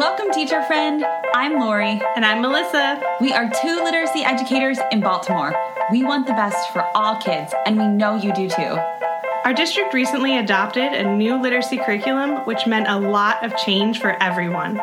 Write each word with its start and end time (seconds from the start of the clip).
Welcome, 0.00 0.30
teacher 0.30 0.62
friend. 0.62 1.04
I'm 1.34 1.60
Lori. 1.60 2.00
And 2.16 2.24
I'm 2.24 2.40
Melissa. 2.40 3.02
We 3.20 3.34
are 3.34 3.50
two 3.60 3.84
literacy 3.84 4.20
educators 4.20 4.78
in 4.90 5.00
Baltimore. 5.02 5.54
We 5.92 6.04
want 6.04 6.26
the 6.26 6.32
best 6.32 6.72
for 6.72 6.82
all 6.94 7.20
kids, 7.20 7.52
and 7.66 7.76
we 7.76 7.86
know 7.86 8.16
you 8.16 8.32
do 8.32 8.48
too. 8.48 8.78
Our 9.44 9.52
district 9.52 9.92
recently 9.92 10.38
adopted 10.38 10.94
a 10.94 11.04
new 11.04 11.38
literacy 11.38 11.76
curriculum, 11.76 12.46
which 12.46 12.66
meant 12.66 12.88
a 12.88 12.98
lot 12.98 13.44
of 13.44 13.54
change 13.58 14.00
for 14.00 14.16
everyone. 14.22 14.80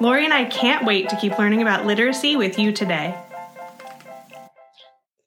Lori 0.00 0.24
and 0.24 0.32
I 0.32 0.44
can't 0.44 0.86
wait 0.86 1.08
to 1.08 1.16
keep 1.16 1.36
learning 1.36 1.60
about 1.60 1.84
literacy 1.84 2.36
with 2.36 2.56
you 2.56 2.70
today. 2.70 3.20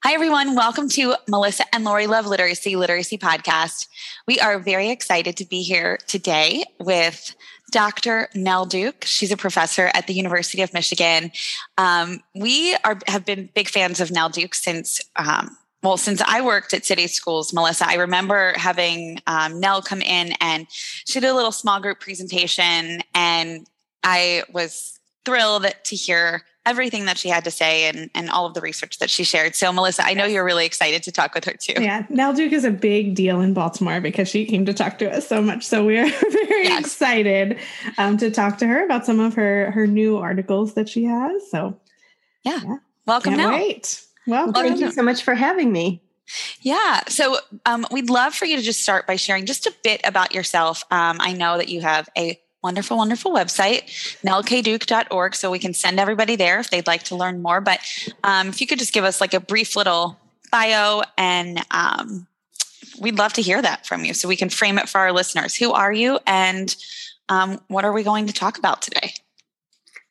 Hi, 0.05 0.13
everyone. 0.13 0.55
Welcome 0.55 0.87
to 0.91 1.15
Melissa 1.27 1.65
and 1.73 1.83
Lori 1.83 2.07
Love 2.07 2.27
Literacy 2.27 2.77
Literacy 2.77 3.17
Podcast. 3.17 3.89
We 4.25 4.39
are 4.39 4.57
very 4.57 4.89
excited 4.89 5.35
to 5.35 5.45
be 5.45 5.63
here 5.63 5.97
today 6.07 6.63
with 6.79 7.35
Dr. 7.71 8.29
Nell 8.33 8.65
Duke. 8.65 9.03
She's 9.05 9.31
a 9.31 9.37
professor 9.37 9.91
at 9.93 10.07
the 10.07 10.13
University 10.13 10.61
of 10.61 10.73
Michigan. 10.73 11.31
Um, 11.77 12.21
we 12.33 12.75
are 12.83 12.97
have 13.07 13.25
been 13.25 13.49
big 13.53 13.67
fans 13.67 13.99
of 13.99 14.11
Nell 14.11 14.29
Duke 14.29 14.55
since. 14.55 15.01
Um, 15.15 15.57
well, 15.83 15.97
since 15.97 16.21
I 16.25 16.41
worked 16.41 16.73
at 16.73 16.85
city 16.85 17.07
schools, 17.07 17.53
Melissa, 17.53 17.87
I 17.87 17.95
remember 17.95 18.53
having 18.57 19.19
um, 19.27 19.59
Nell 19.59 19.81
come 19.81 20.01
in 20.01 20.33
and 20.41 20.65
she 20.69 21.19
did 21.19 21.29
a 21.29 21.35
little 21.35 21.51
small 21.51 21.79
group 21.79 21.99
presentation, 21.99 23.01
and 23.13 23.67
I 24.03 24.43
was 24.51 24.99
thrilled 25.23 25.67
to 25.83 25.95
hear 25.95 26.43
everything 26.67 27.05
that 27.05 27.17
she 27.17 27.29
had 27.29 27.45
to 27.45 27.51
say 27.51 27.85
and, 27.85 28.09
and 28.13 28.29
all 28.29 28.45
of 28.45 28.53
the 28.53 28.61
research 28.61 28.99
that 28.99 29.09
she 29.09 29.23
shared. 29.23 29.55
So, 29.55 29.71
Melissa, 29.71 30.05
I 30.05 30.13
know 30.13 30.25
you're 30.25 30.43
really 30.43 30.65
excited 30.65 31.01
to 31.03 31.11
talk 31.11 31.33
with 31.33 31.45
her 31.45 31.53
too. 31.53 31.81
Yeah, 31.81 32.05
Nell 32.09 32.33
Duke 32.33 32.51
is 32.51 32.65
a 32.65 32.71
big 32.71 33.15
deal 33.15 33.39
in 33.39 33.53
Baltimore 33.53 34.01
because 34.01 34.27
she 34.27 34.45
came 34.45 34.65
to 34.65 34.73
talk 34.73 34.99
to 34.99 35.09
us 35.09 35.27
so 35.27 35.41
much. 35.41 35.65
So 35.65 35.85
we 35.85 35.97
are 35.97 36.09
very 36.31 36.65
yes. 36.65 36.81
excited 36.81 37.57
um, 37.97 38.17
to 38.17 38.29
talk 38.29 38.57
to 38.59 38.67
her 38.67 38.83
about 38.83 39.05
some 39.05 39.19
of 39.19 39.33
her 39.35 39.71
her 39.71 39.87
new 39.87 40.17
articles 40.17 40.73
that 40.73 40.89
she 40.89 41.05
has. 41.05 41.49
So, 41.49 41.79
yeah, 42.43 42.59
yeah. 42.63 42.77
welcome. 43.05 43.35
Can't 43.35 43.53
wait. 43.53 44.03
Well, 44.27 44.51
thank 44.51 44.79
you 44.79 44.91
so 44.91 45.01
much 45.01 45.23
for 45.23 45.33
having 45.33 45.71
me. 45.71 46.01
Yeah. 46.59 47.01
So 47.07 47.37
um, 47.65 47.85
we'd 47.91 48.09
love 48.09 48.33
for 48.33 48.45
you 48.45 48.57
to 48.57 48.61
just 48.61 48.81
start 48.83 49.07
by 49.07 49.15
sharing 49.15 49.45
just 49.45 49.65
a 49.65 49.73
bit 49.83 50.01
about 50.03 50.33
yourself. 50.35 50.83
Um, 50.91 51.17
I 51.21 51.31
know 51.31 51.57
that 51.57 51.69
you 51.69 51.79
have 51.79 52.09
a 52.17 52.37
wonderful, 52.63 52.97
wonderful 52.97 53.31
website, 53.31 53.83
nellkduke.org. 54.25 55.35
So 55.35 55.51
we 55.51 55.59
can 55.59 55.73
send 55.73 55.99
everybody 55.99 56.35
there 56.35 56.59
if 56.59 56.69
they'd 56.69 56.87
like 56.87 57.03
to 57.03 57.15
learn 57.15 57.41
more. 57.41 57.61
But 57.61 57.79
um, 58.23 58.49
if 58.49 58.61
you 58.61 58.67
could 58.67 58.79
just 58.79 58.93
give 58.93 59.03
us 59.03 59.21
like 59.21 59.33
a 59.33 59.39
brief 59.39 59.75
little 59.75 60.17
bio 60.51 61.03
and 61.17 61.63
um, 61.71 62.27
we'd 62.99 63.17
love 63.17 63.33
to 63.33 63.41
hear 63.41 63.61
that 63.61 63.85
from 63.85 64.05
you 64.05 64.13
so 64.13 64.27
we 64.27 64.35
can 64.35 64.49
frame 64.49 64.77
it 64.77 64.89
for 64.89 64.99
our 64.99 65.11
listeners. 65.11 65.55
Who 65.55 65.71
are 65.71 65.93
you 65.93 66.19
and 66.25 66.75
um, 67.29 67.59
what 67.67 67.85
are 67.85 67.93
we 67.93 68.03
going 68.03 68.27
to 68.27 68.33
talk 68.33 68.57
about 68.57 68.81
today? 68.81 69.13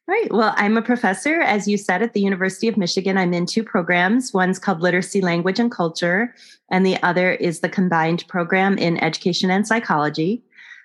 Right. 0.09 0.33
Well, 0.33 0.55
I'm 0.57 0.77
a 0.77 0.83
professor, 0.83 1.41
as 1.41 1.67
you 1.67 1.77
said, 1.77 2.01
at 2.01 2.13
the 2.13 2.21
University 2.21 2.69
of 2.69 2.77
Michigan. 2.77 3.19
I'm 3.19 3.35
in 3.35 3.45
two 3.45 3.65
programs. 3.65 4.33
One's 4.33 4.61
called 4.61 4.81
Literacy, 4.81 5.21
Language, 5.21 5.59
and 5.59 5.69
Culture, 5.69 6.33
and 6.71 6.87
the 6.87 7.03
other 7.03 7.33
is 7.33 7.59
the 7.59 7.69
combined 7.69 8.25
program 8.29 8.79
in 8.79 9.03
Education 9.03 9.51
and 9.51 9.67
Psychology. 9.67 10.45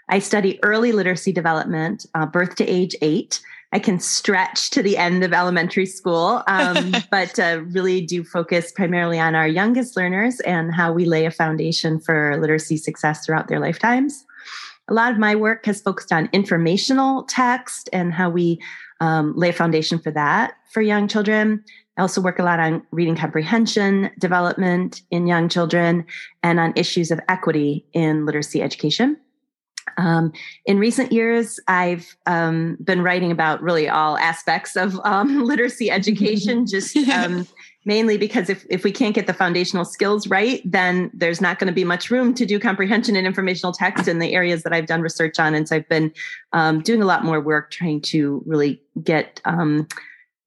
I 0.10 0.20
study 0.20 0.60
early 0.64 0.92
literacy 0.92 1.32
development, 1.32 2.06
uh, 2.14 2.26
birth 2.26 2.56
to 2.56 2.68
age 2.68 2.96
eight. 3.02 3.42
I 3.74 3.80
can 3.80 4.00
stretch 4.00 4.70
to 4.72 4.84
the 4.84 4.98
end 4.98 5.24
of 5.24 5.32
elementary 5.32 5.86
school, 5.86 6.44
um, 6.48 6.94
but 7.12 7.40
uh, 7.40 7.62
really 7.68 8.02
do 8.02 8.24
focus 8.24 8.72
primarily 8.72 9.20
on 9.20 9.36
our 9.36 9.48
youngest 9.48 9.96
learners 9.96 10.40
and 10.42 10.74
how 10.74 10.92
we 10.92 11.06
lay 11.06 11.26
a 11.26 11.32
foundation 11.32 12.00
for 12.00 12.38
literacy 12.38 12.78
success 12.78 13.26
throughout 13.26 13.48
their 13.48 13.60
lifetimes. 13.60 14.26
A 14.90 14.94
lot 14.94 15.12
of 15.12 15.18
my 15.18 15.36
work 15.36 15.66
has 15.66 15.81
focused 15.81 16.12
on 16.12 16.28
informational 16.34 17.24
text 17.24 17.88
and 17.94 18.14
how 18.14 18.30
we 18.30 18.59
um, 19.00 19.34
lay 19.36 19.50
a 19.50 19.54
foundation 19.54 20.00
for 20.00 20.12
that 20.12 20.54
for 20.72 20.81
young 20.81 21.08
children. 21.08 21.64
I 21.98 22.02
also 22.02 22.20
work 22.22 22.40
a 22.40 22.44
lot 22.44 22.59
on 22.59 22.84
reading 22.92 23.16
comprehension 23.16 24.09
development 24.20 25.02
in 25.12 25.28
young 25.28 25.48
children 25.50 26.06
and 26.44 26.59
on 26.59 26.74
issues 26.75 27.12
of 27.12 27.20
equity 27.30 27.86
in 27.94 28.25
literacy 28.25 28.62
education. 28.62 29.18
Um, 29.97 30.31
in 30.66 30.80
recent 30.80 31.12
years, 31.12 31.59
I've 31.68 32.16
um, 32.25 32.78
been 32.84 33.02
writing 33.02 33.31
about 33.31 33.62
really 33.62 33.90
all 33.90 34.18
aspects 34.18 34.75
of 34.75 35.00
um, 35.03 35.44
literacy 35.44 35.92
education, 35.92 36.66
just 36.68 36.96
um, 37.09 37.47
mainly 37.86 38.18
because 38.18 38.50
if, 38.50 38.66
if 38.69 38.84
we 38.84 38.92
can't 38.92 39.16
get 39.16 39.28
the 39.28 39.34
foundational 39.34 39.86
skills 39.86 40.28
right, 40.28 40.62
then 40.66 41.09
there's 41.14 41.42
not 41.42 41.59
going 41.59 41.68
to 41.68 41.74
be 41.74 41.84
much 41.84 42.12
room 42.12 42.34
to 42.36 42.46
do 42.46 42.59
comprehension 42.59 43.16
and 43.16 43.25
informational 43.25 43.74
text 43.74 44.08
in 44.08 44.19
the 44.19 44.34
areas 44.34 44.64
that 44.64 44.74
I've 44.74 44.86
done 44.86 45.02
research 45.02 45.40
on. 45.40 45.56
And 45.56 45.68
so 45.68 45.78
I've 45.78 45.90
been 45.90 46.13
um, 46.53 46.81
doing 46.81 47.02
a 47.02 47.06
lot 47.06 47.24
more 47.24 47.40
work 47.40 47.72
trying 47.72 48.02
to 48.02 48.44
really 48.46 48.81
get 49.03 49.42
um, 49.46 49.88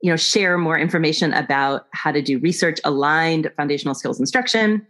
you 0.01 0.11
know 0.11 0.17
share 0.17 0.59
more 0.59 0.79
information 0.79 1.33
about 1.33 1.87
how 1.93 2.13
to 2.13 2.21
do 2.21 2.39
research 2.39 2.79
aligned 2.85 3.51
foundational 3.57 3.95
skills 3.95 4.21
instruction. 4.21 4.87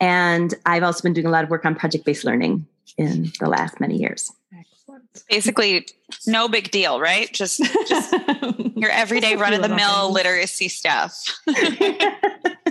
And 0.00 0.54
i've 0.66 0.82
also 0.82 1.02
been 1.02 1.12
doing 1.12 1.26
a 1.26 1.30
lot 1.30 1.44
of 1.44 1.50
work 1.50 1.64
on 1.64 1.74
project 1.74 2.04
based 2.04 2.24
learning 2.24 2.66
in 3.00 3.32
the 3.40 3.48
last 3.48 3.80
many 3.80 3.96
years. 3.96 4.30
Excellent. 4.56 5.24
Basically, 5.28 5.86
no 6.26 6.48
big 6.48 6.70
deal, 6.70 7.00
right? 7.00 7.32
Just, 7.32 7.62
just 7.88 8.12
your 8.76 8.90
everyday 8.90 9.36
run 9.36 9.54
of 9.54 9.62
the 9.62 9.68
mill 9.68 10.12
literacy 10.12 10.68
stuff. 10.68 11.40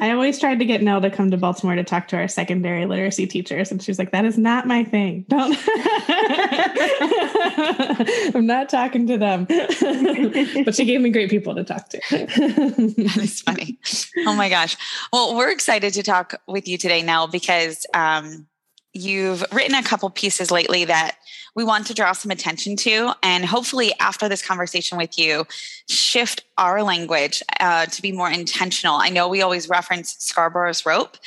I 0.02 0.12
always 0.12 0.40
tried 0.40 0.60
to 0.60 0.66
get 0.66 0.82
Nell 0.82 1.02
to 1.02 1.10
come 1.10 1.32
to 1.32 1.38
Baltimore 1.38 1.76
to 1.76 1.84
talk 1.84 2.08
to 2.10 2.18
our 2.18 2.28
secondary 2.28 2.86
literacy 2.86 3.28
teachers, 3.28 3.72
and 3.72 3.82
she's 3.82 4.00
like, 4.00 4.12
"That 4.12 4.24
is 4.24 4.38
not 4.38 4.66
my 4.66 4.84
thing. 4.84 5.26
Don't. 5.28 5.58
I'm 8.36 8.46
not 8.46 8.70
talking 8.70 9.08
to 9.08 9.18
them." 9.18 9.46
but 9.46 10.76
she 10.76 10.86
gave 10.86 11.02
me 11.02 11.10
great 11.10 11.30
people 11.30 11.54
to 11.56 11.66
talk 11.66 11.90
to. 11.90 12.00
that 12.10 13.20
is 13.22 13.42
funny. 13.42 13.78
Oh 14.26 14.36
my 14.36 14.50
gosh! 14.50 14.78
Well, 15.12 15.36
we're 15.36 15.52
excited 15.52 15.94
to 15.94 16.04
talk 16.04 16.36
with 16.48 16.68
you 16.68 16.78
today, 16.78 17.02
Nell, 17.02 17.28
because 17.28 17.86
um, 17.94 18.48
you've 18.94 19.44
written 19.52 19.76
a 19.76 19.84
couple 19.84 20.10
pieces 20.10 20.52
lately 20.52 20.86
that 20.86 21.18
we 21.56 21.64
want 21.64 21.88
to 21.88 21.94
draw 21.94 22.12
some 22.12 22.32
attention 22.32 22.76
to 22.76 23.12
and 23.22 23.46
hopefully 23.46 23.94
after 24.00 24.30
this 24.30 24.46
conversation 24.46 24.98
with 24.98 25.18
you 25.18 25.46
shift 25.90 26.44
our 26.58 26.82
language 26.84 27.44
uh, 27.60 27.86
to 27.86 28.02
be 28.02 28.12
more 28.12 28.30
intentional. 28.30 28.96
I 28.96 29.10
know 29.10 29.28
we 29.28 29.42
always 29.42 29.70
reference 29.70 30.16
scarborough's 30.20 30.86
rope 30.86 31.18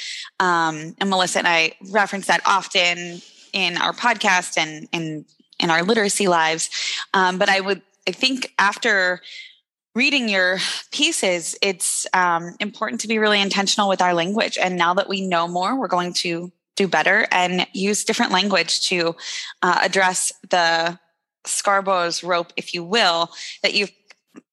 um, 0.41 0.95
and 0.99 1.11
melissa 1.11 1.39
and 1.39 1.49
i 1.49 1.73
reference 1.91 2.27
that 2.27 2.41
often 2.47 3.21
in 3.53 3.77
our 3.77 3.93
podcast 3.93 4.57
and 4.59 4.89
in 4.93 5.25
in 5.61 5.71
our 5.71 5.83
literacy 5.83 6.29
lives. 6.29 6.71
Um, 7.15 7.39
but 7.39 7.49
i 7.49 7.61
would 7.61 7.83
i 8.09 8.13
think 8.13 8.53
after 8.59 9.21
reading 9.95 10.29
your 10.29 10.59
pieces 10.91 11.57
it's 11.63 12.07
um, 12.15 12.57
important 12.59 13.03
to 13.03 13.09
be 13.09 13.19
really 13.19 13.41
intentional 13.41 13.89
with 13.89 14.01
our 14.01 14.15
language. 14.15 14.57
And 14.57 14.77
now 14.77 14.95
that 14.95 15.09
we 15.09 15.21
know 15.21 15.47
more 15.47 15.79
we're 15.79 15.89
going 15.89 16.15
to 16.15 16.51
do 16.83 16.89
better 16.89 17.27
and 17.31 17.67
use 17.73 18.05
different 18.05 18.33
language 18.33 18.89
to 18.89 19.15
uh, 19.63 19.79
address 19.83 20.33
the 20.51 20.99
Scarborough's 21.45 22.23
rope, 22.23 22.53
if 22.57 22.75
you 22.75 22.85
will, 22.85 23.31
that 23.63 23.75
you've, 23.75 23.91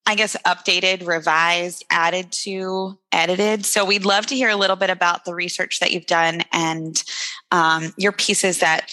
I 0.06 0.16
guess, 0.16 0.36
updated, 0.46 1.08
revised, 1.08 1.86
added 1.90 2.32
to, 2.44 2.98
edited. 3.12 3.66
So 3.66 3.86
we'd 3.86 4.06
love 4.06 4.26
to 4.28 4.36
hear 4.36 4.50
a 4.50 4.56
little 4.56 4.76
bit 4.76 4.90
about 4.90 5.26
the 5.26 5.36
research 5.36 5.80
that 5.80 5.92
you've 5.92 6.08
done 6.08 6.42
and 6.52 7.04
um, 7.52 7.94
your 7.98 8.12
pieces 8.12 8.60
that 8.60 8.92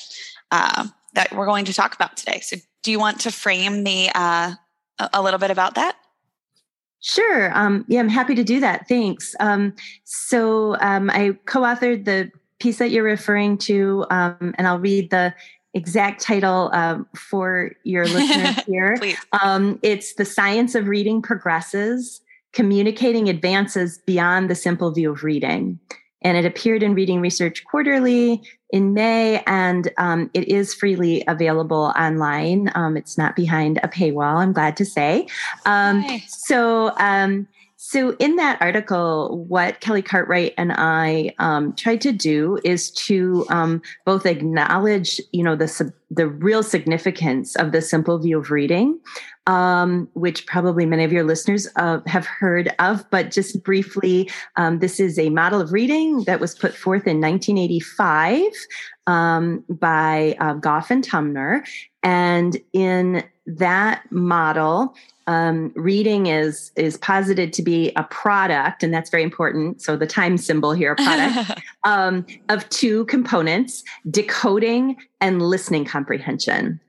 uh, 0.51 0.87
that 1.15 1.35
we're 1.35 1.47
going 1.47 1.65
to 1.65 1.73
talk 1.73 1.95
about 1.95 2.17
today. 2.17 2.41
So 2.41 2.57
do 2.83 2.91
you 2.91 2.99
want 2.99 3.21
to 3.21 3.33
frame 3.33 3.85
the 3.85 4.11
uh, 4.15 4.53
a 5.13 5.23
little 5.23 5.41
bit 5.41 5.51
about 5.51 5.75
that? 5.75 5.97
Sure. 7.01 7.57
Um, 7.57 7.85
yeah, 7.89 8.01
I'm 8.01 8.09
happy 8.09 8.35
to 8.35 8.45
do 8.45 8.61
that. 8.61 8.89
Thanks. 8.89 9.35
Um, 9.41 9.75
so 10.05 10.77
um, 10.81 11.09
I 11.11 11.37
co-authored 11.47 12.05
the 12.05 12.31
piece 12.59 12.79
that 12.79 12.91
you're 12.91 13.05
referring 13.05 13.59
to, 13.59 14.07
um, 14.11 14.55
and 14.57 14.67
I'll 14.67 14.79
read 14.79 15.11
the 15.11 15.35
exact 15.75 16.23
title 16.23 16.71
um, 16.73 17.07
for 17.15 17.73
your 17.85 18.05
listeners 18.09 18.65
here. 18.67 18.97
um, 19.43 19.79
it's 19.83 20.15
The 20.15 20.25
Science 20.25 20.75
of 20.75 20.89
Reading 20.89 21.23
Progresses 21.23 22.21
Communicating 22.53 23.29
Advances 23.29 23.99
Beyond 23.99 24.49
the 24.49 24.55
Simple 24.55 24.91
View 24.91 25.13
of 25.13 25.23
Reading. 25.23 25.79
And 26.23 26.39
it 26.39 26.47
appeared 26.47 26.83
in 26.83 26.95
Reading 26.95 27.21
Research 27.21 27.63
Quarterly 27.65 28.43
in 28.71 28.95
May, 28.95 29.45
and 29.47 29.93
um, 29.99 30.31
it 30.35 30.49
is 30.49 30.75
freely 30.75 31.23
available 31.29 31.93
online. 31.97 32.73
Um, 32.75 32.97
it's 32.97 33.17
not 33.19 33.37
behind 33.37 33.79
a 33.83 33.89
paywall, 33.89 34.39
I'm 34.39 34.53
glad 34.53 34.77
to 34.79 34.85
say. 34.85 35.29
Um, 35.67 36.05
so, 36.27 36.93
um, 36.97 37.47
so, 37.79 38.17
in 38.19 38.37
that 38.37 38.61
article, 38.63 39.45
what 39.49 39.81
Kelly 39.81 40.01
Cartwright 40.01 40.55
and 40.57 40.73
I 40.73 41.35
um, 41.39 41.75
tried 41.75 42.01
to 42.03 42.13
do 42.13 42.59
is 42.65 42.91
to 42.93 43.47
um, 43.51 43.83
both 44.07 44.25
acknowledge, 44.25 45.21
you 45.33 45.45
know, 45.45 45.55
the 45.57 45.93
the 46.11 46.27
real 46.27 46.63
significance 46.63 47.55
of 47.57 47.73
the 47.73 47.83
simple 47.83 48.19
view 48.19 48.39
of 48.39 48.51
reading, 48.51 48.99
um, 49.47 50.09
which 50.15 50.47
probably 50.47 50.87
many 50.87 51.05
of 51.05 51.13
your 51.13 51.25
listeners 51.25 51.69
uh, 51.77 52.01
have 52.07 52.25
heard 52.25 52.75
of. 52.79 53.05
But 53.11 53.31
just 53.31 53.63
briefly, 53.63 54.31
um, 54.57 54.79
this 54.79 54.99
is 54.99 55.19
a 55.19 55.29
model 55.29 55.61
of 55.61 55.73
reading 55.73 56.25
that 56.25 56.41
was 56.41 56.55
put 56.55 56.75
forth 56.75 57.07
in 57.07 57.21
1985 57.21 58.43
um, 59.07 59.63
by 59.69 60.35
uh, 60.41 60.55
Gough 60.55 60.91
and 60.91 61.05
Tunmer. 61.07 61.63
And 62.03 62.57
in 62.73 63.23
that 63.47 64.11
model, 64.11 64.95
um, 65.27 65.73
reading 65.75 66.27
is 66.27 66.71
is 66.77 66.97
posited 66.99 67.53
to 67.55 67.63
be 67.63 67.93
a 67.97 68.05
product, 68.05 68.83
and 68.83 68.95
that's 68.95 69.11
very 69.11 69.23
important. 69.23 69.83
So 69.83 69.97
the 69.97 70.07
time 70.07 70.37
symbol 70.39 70.73
here, 70.73 70.95
product 70.95 71.61
um, 71.85 72.25
of 72.49 72.69
two 72.69 73.05
components: 73.07 73.83
decoding 74.11 74.97
and 75.21 75.43
listening 75.43 75.85
comprehension. 75.85 76.81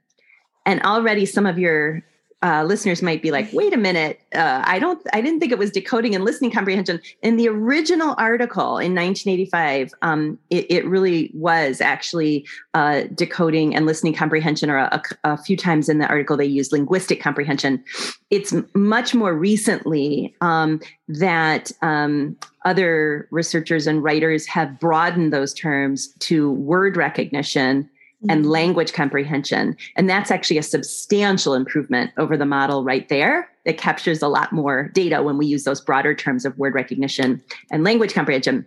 And 0.66 0.82
already, 0.82 1.26
some 1.26 1.46
of 1.46 1.58
your 1.58 2.02
uh, 2.40 2.62
listeners 2.62 3.02
might 3.02 3.20
be 3.20 3.32
like, 3.32 3.52
wait 3.52 3.72
a 3.72 3.76
minute, 3.76 4.20
uh, 4.32 4.62
I 4.64 4.78
don't, 4.78 5.04
I 5.12 5.20
didn't 5.20 5.40
think 5.40 5.50
it 5.50 5.58
was 5.58 5.72
decoding 5.72 6.14
and 6.14 6.24
listening 6.24 6.52
comprehension. 6.52 7.00
In 7.20 7.36
the 7.36 7.48
original 7.48 8.14
article 8.16 8.78
in 8.78 8.94
1985, 8.94 9.92
um, 10.02 10.38
it, 10.48 10.70
it, 10.70 10.86
really 10.86 11.32
was 11.34 11.80
actually 11.80 12.46
uh, 12.74 13.02
decoding 13.14 13.74
and 13.74 13.86
listening 13.86 14.14
comprehension, 14.14 14.70
or 14.70 14.76
a, 14.78 15.02
a, 15.24 15.36
few 15.36 15.56
times 15.56 15.88
in 15.88 15.98
the 15.98 16.06
article 16.06 16.36
they 16.36 16.44
used 16.44 16.70
linguistic 16.70 17.20
comprehension. 17.20 17.82
It's 18.30 18.54
much 18.74 19.16
more 19.16 19.34
recently 19.34 20.34
um, 20.40 20.80
that 21.08 21.72
um, 21.82 22.36
other 22.64 23.26
researchers 23.32 23.88
and 23.88 24.02
writers 24.02 24.46
have 24.46 24.78
broadened 24.78 25.32
those 25.32 25.52
terms 25.52 26.12
to 26.20 26.52
word 26.52 26.96
recognition 26.96 27.90
and 28.28 28.42
mm-hmm. 28.42 28.50
language 28.50 28.92
comprehension. 28.92 29.76
And 29.96 30.10
that's 30.10 30.30
actually 30.30 30.58
a 30.58 30.62
substantial 30.62 31.54
improvement 31.54 32.10
over 32.16 32.36
the 32.36 32.46
model 32.46 32.82
right 32.82 33.08
there. 33.08 33.48
It 33.64 33.78
captures 33.78 34.22
a 34.22 34.28
lot 34.28 34.52
more 34.52 34.90
data 34.94 35.22
when 35.22 35.38
we 35.38 35.46
use 35.46 35.64
those 35.64 35.80
broader 35.80 36.14
terms 36.14 36.44
of 36.44 36.56
word 36.58 36.74
recognition 36.74 37.42
and 37.70 37.84
language 37.84 38.14
comprehension. 38.14 38.66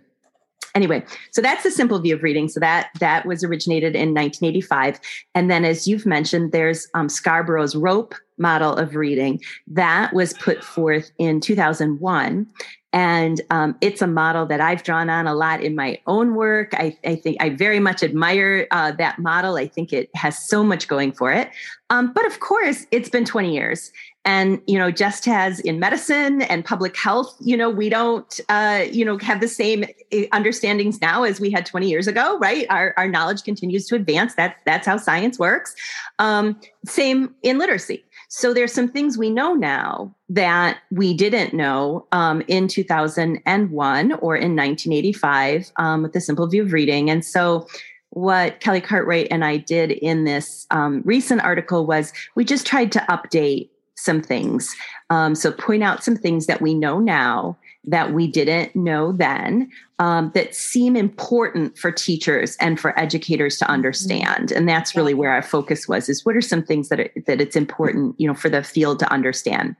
Anyway, 0.74 1.04
so 1.32 1.42
that's 1.42 1.64
the 1.64 1.70
simple 1.70 1.98
view 1.98 2.14
of 2.14 2.22
reading. 2.22 2.48
So 2.48 2.58
that 2.60 2.88
that 2.98 3.26
was 3.26 3.44
originated 3.44 3.94
in 3.94 4.14
1985, 4.14 4.98
and 5.34 5.50
then 5.50 5.66
as 5.66 5.86
you've 5.86 6.06
mentioned, 6.06 6.52
there's 6.52 6.88
um, 6.94 7.08
Scarborough's 7.08 7.76
rope 7.76 8.14
model 8.38 8.74
of 8.76 8.96
reading 8.96 9.38
that 9.66 10.14
was 10.14 10.32
put 10.32 10.64
forth 10.64 11.12
in 11.18 11.40
2001, 11.40 12.46
and 12.92 13.40
um, 13.50 13.74
it's 13.80 14.02
a 14.02 14.06
model 14.06 14.44
that 14.46 14.60
I've 14.60 14.82
drawn 14.82 15.08
on 15.08 15.26
a 15.26 15.34
lot 15.34 15.62
in 15.62 15.74
my 15.74 15.98
own 16.06 16.34
work. 16.34 16.74
I, 16.74 16.96
I 17.04 17.16
think 17.16 17.38
I 17.40 17.48
very 17.50 17.80
much 17.80 18.02
admire 18.02 18.66
uh, 18.70 18.92
that 18.92 19.18
model. 19.18 19.56
I 19.56 19.66
think 19.66 19.92
it 19.92 20.10
has 20.14 20.38
so 20.38 20.62
much 20.62 20.88
going 20.88 21.12
for 21.12 21.32
it. 21.32 21.50
Um, 21.88 22.12
but 22.12 22.26
of 22.26 22.40
course, 22.40 22.86
it's 22.90 23.08
been 23.08 23.24
20 23.24 23.54
years. 23.54 23.92
And, 24.24 24.60
you 24.66 24.78
know, 24.78 24.90
just 24.90 25.26
as 25.26 25.58
in 25.60 25.80
medicine 25.80 26.42
and 26.42 26.64
public 26.64 26.96
health, 26.96 27.34
you 27.40 27.56
know, 27.56 27.68
we 27.68 27.88
don't, 27.88 28.40
uh, 28.48 28.84
you 28.90 29.04
know, 29.04 29.18
have 29.18 29.40
the 29.40 29.48
same 29.48 29.84
eh, 30.12 30.26
understandings 30.32 31.00
now 31.00 31.24
as 31.24 31.40
we 31.40 31.50
had 31.50 31.66
20 31.66 31.88
years 31.88 32.06
ago, 32.06 32.38
right? 32.38 32.66
Our, 32.70 32.94
our 32.96 33.08
knowledge 33.08 33.42
continues 33.42 33.86
to 33.88 33.96
advance. 33.96 34.34
That's, 34.34 34.58
that's 34.64 34.86
how 34.86 34.96
science 34.96 35.38
works. 35.38 35.74
Um, 36.18 36.60
same 36.86 37.34
in 37.42 37.58
literacy 37.58 38.04
so 38.34 38.54
there's 38.54 38.72
some 38.72 38.88
things 38.88 39.18
we 39.18 39.28
know 39.28 39.52
now 39.52 40.14
that 40.30 40.78
we 40.90 41.12
didn't 41.12 41.52
know 41.52 42.06
um, 42.12 42.42
in 42.48 42.66
2001 42.66 44.12
or 44.14 44.36
in 44.36 44.56
1985 44.56 45.70
um, 45.76 46.02
with 46.02 46.14
the 46.14 46.20
simple 46.20 46.46
view 46.46 46.62
of 46.62 46.72
reading. 46.72 47.10
And 47.10 47.22
so 47.22 47.66
what 48.08 48.58
Kelly 48.60 48.80
Cartwright 48.80 49.28
and 49.30 49.44
I 49.44 49.58
did 49.58 49.90
in 49.90 50.24
this 50.24 50.66
um, 50.70 51.02
recent 51.04 51.42
article 51.42 51.84
was 51.84 52.10
we 52.34 52.42
just 52.42 52.66
tried 52.66 52.90
to 52.92 53.00
update 53.00 53.68
some 53.96 54.22
things. 54.22 54.74
Um, 55.10 55.34
so 55.34 55.52
point 55.52 55.82
out 55.82 56.02
some 56.02 56.16
things 56.16 56.46
that 56.46 56.62
we 56.62 56.72
know 56.72 57.00
now 57.00 57.58
that 57.84 58.12
we 58.12 58.26
didn't 58.26 58.74
know 58.76 59.12
then 59.12 59.70
um, 59.98 60.30
that 60.34 60.54
seem 60.54 60.96
important 60.96 61.76
for 61.76 61.90
teachers 61.90 62.56
and 62.60 62.78
for 62.78 62.98
educators 62.98 63.58
to 63.58 63.64
mm-hmm. 63.64 63.74
understand. 63.74 64.52
And 64.52 64.68
that's 64.68 64.94
really 64.96 65.14
where 65.14 65.30
our 65.30 65.42
focus 65.42 65.88
was 65.88 66.08
is 66.08 66.24
what 66.24 66.36
are 66.36 66.40
some 66.40 66.62
things 66.62 66.88
that, 66.88 67.00
it, 67.00 67.26
that 67.26 67.40
it's 67.40 67.56
important 67.56 68.14
you 68.18 68.26
know 68.26 68.34
for 68.34 68.48
the 68.48 68.62
field 68.62 68.98
to 69.00 69.12
understand. 69.12 69.76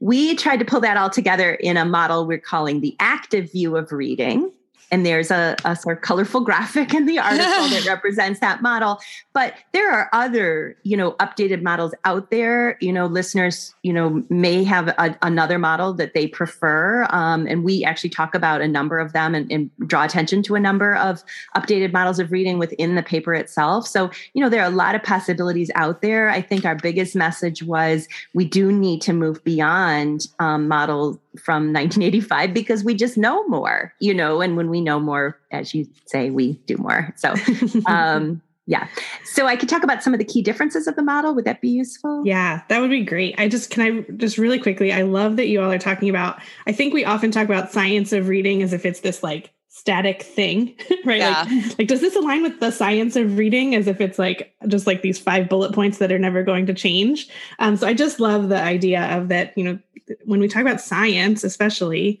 We 0.00 0.36
tried 0.36 0.58
to 0.58 0.64
pull 0.64 0.80
that 0.80 0.96
all 0.96 1.10
together 1.10 1.54
in 1.54 1.76
a 1.76 1.84
model 1.84 2.26
we're 2.26 2.38
calling 2.38 2.80
the 2.80 2.96
active 3.00 3.50
view 3.50 3.76
of 3.76 3.90
reading 3.90 4.52
and 4.90 5.04
there's 5.04 5.30
a, 5.30 5.56
a 5.64 5.76
sort 5.76 5.98
of 5.98 6.02
colorful 6.02 6.40
graphic 6.48 6.94
in 6.94 7.06
the 7.06 7.18
article 7.18 7.68
that 7.68 7.84
represents 7.88 8.40
that 8.40 8.62
model. 8.62 9.00
But 9.32 9.54
there 9.72 9.92
are 9.92 10.08
other 10.12 10.76
you 10.82 10.96
know 10.96 11.12
updated 11.12 11.62
models 11.62 11.94
out 12.04 12.30
there. 12.30 12.76
You 12.80 12.92
know 12.92 13.06
listeners 13.06 13.74
you 13.82 13.92
know 13.92 14.22
may 14.28 14.64
have 14.64 14.88
a, 14.88 15.16
another 15.22 15.58
model 15.58 15.92
that 15.94 16.14
they 16.14 16.26
prefer 16.26 17.06
um, 17.10 17.46
and 17.46 17.64
we 17.64 17.84
actually 17.84 18.10
talk 18.10 18.34
about 18.34 18.60
a 18.60 18.68
number 18.68 18.98
of 18.98 19.12
them 19.12 19.34
and, 19.34 19.50
and, 19.50 19.70
draw 19.86 20.04
attention 20.04 20.42
to 20.42 20.54
a 20.54 20.60
number 20.60 20.96
of 20.96 21.22
updated 21.56 21.92
models 21.92 22.18
of 22.18 22.32
reading 22.32 22.58
within 22.58 22.94
the 22.94 23.02
paper 23.02 23.34
itself. 23.34 23.86
So 23.86 24.10
you 24.34 24.42
know 24.42 24.48
there 24.48 24.62
are 24.62 24.70
a 24.70 24.74
lot 24.74 24.94
of 24.94 25.02
possibilities 25.02 25.70
out 25.74 26.02
there. 26.02 26.28
I 26.30 26.40
think 26.40 26.64
our 26.64 26.74
biggest 26.74 27.14
message 27.14 27.62
was 27.62 28.08
we 28.34 28.44
do 28.44 28.72
need 28.72 29.00
to 29.02 29.12
move 29.12 29.42
beyond 29.44 30.26
um, 30.38 30.68
model 30.68 31.20
from 31.38 31.72
1985 31.72 32.52
because 32.52 32.82
we 32.84 32.94
just 32.94 33.16
know 33.16 33.46
more 33.46 33.94
you 34.00 34.12
know 34.12 34.40
and 34.40 34.56
when 34.56 34.68
we 34.68 34.77
know 34.80 35.00
more 35.00 35.38
as 35.50 35.74
you 35.74 35.86
say 36.06 36.30
we 36.30 36.54
do 36.66 36.76
more 36.76 37.14
so 37.16 37.34
um 37.86 38.40
yeah. 38.68 38.86
So 39.24 39.46
I 39.46 39.56
could 39.56 39.70
talk 39.70 39.82
about 39.82 40.02
some 40.02 40.12
of 40.12 40.18
the 40.18 40.26
key 40.26 40.42
differences 40.42 40.86
of 40.86 40.94
the 40.94 41.02
model. 41.02 41.34
Would 41.34 41.46
that 41.46 41.62
be 41.62 41.70
useful? 41.70 42.22
Yeah, 42.26 42.60
that 42.68 42.82
would 42.82 42.90
be 42.90 43.02
great. 43.02 43.34
I 43.38 43.48
just 43.48 43.70
can 43.70 43.82
I 43.82 44.12
just 44.12 44.36
really 44.36 44.58
quickly, 44.58 44.92
I 44.92 45.02
love 45.02 45.36
that 45.36 45.48
you 45.48 45.62
all 45.62 45.72
are 45.72 45.78
talking 45.78 46.10
about 46.10 46.38
I 46.66 46.72
think 46.72 46.92
we 46.92 47.02
often 47.02 47.30
talk 47.30 47.46
about 47.46 47.72
science 47.72 48.12
of 48.12 48.28
reading 48.28 48.62
as 48.62 48.74
if 48.74 48.84
it's 48.84 49.00
this 49.00 49.22
like 49.22 49.54
static 49.70 50.22
thing, 50.22 50.74
right? 51.06 51.18
Yeah. 51.18 51.46
Like, 51.48 51.78
like 51.78 51.88
does 51.88 52.02
this 52.02 52.14
align 52.14 52.42
with 52.42 52.60
the 52.60 52.70
science 52.70 53.16
of 53.16 53.38
reading 53.38 53.74
as 53.74 53.86
if 53.86 54.02
it's 54.02 54.18
like 54.18 54.54
just 54.66 54.86
like 54.86 55.00
these 55.00 55.18
five 55.18 55.48
bullet 55.48 55.72
points 55.72 55.96
that 55.96 56.12
are 56.12 56.18
never 56.18 56.42
going 56.42 56.66
to 56.66 56.74
change? 56.74 57.26
Um, 57.58 57.74
so 57.78 57.86
I 57.86 57.94
just 57.94 58.20
love 58.20 58.50
the 58.50 58.60
idea 58.60 59.16
of 59.16 59.28
that, 59.28 59.56
you 59.56 59.64
know, 59.64 59.78
when 60.26 60.40
we 60.40 60.48
talk 60.48 60.60
about 60.60 60.82
science, 60.82 61.42
especially, 61.42 62.20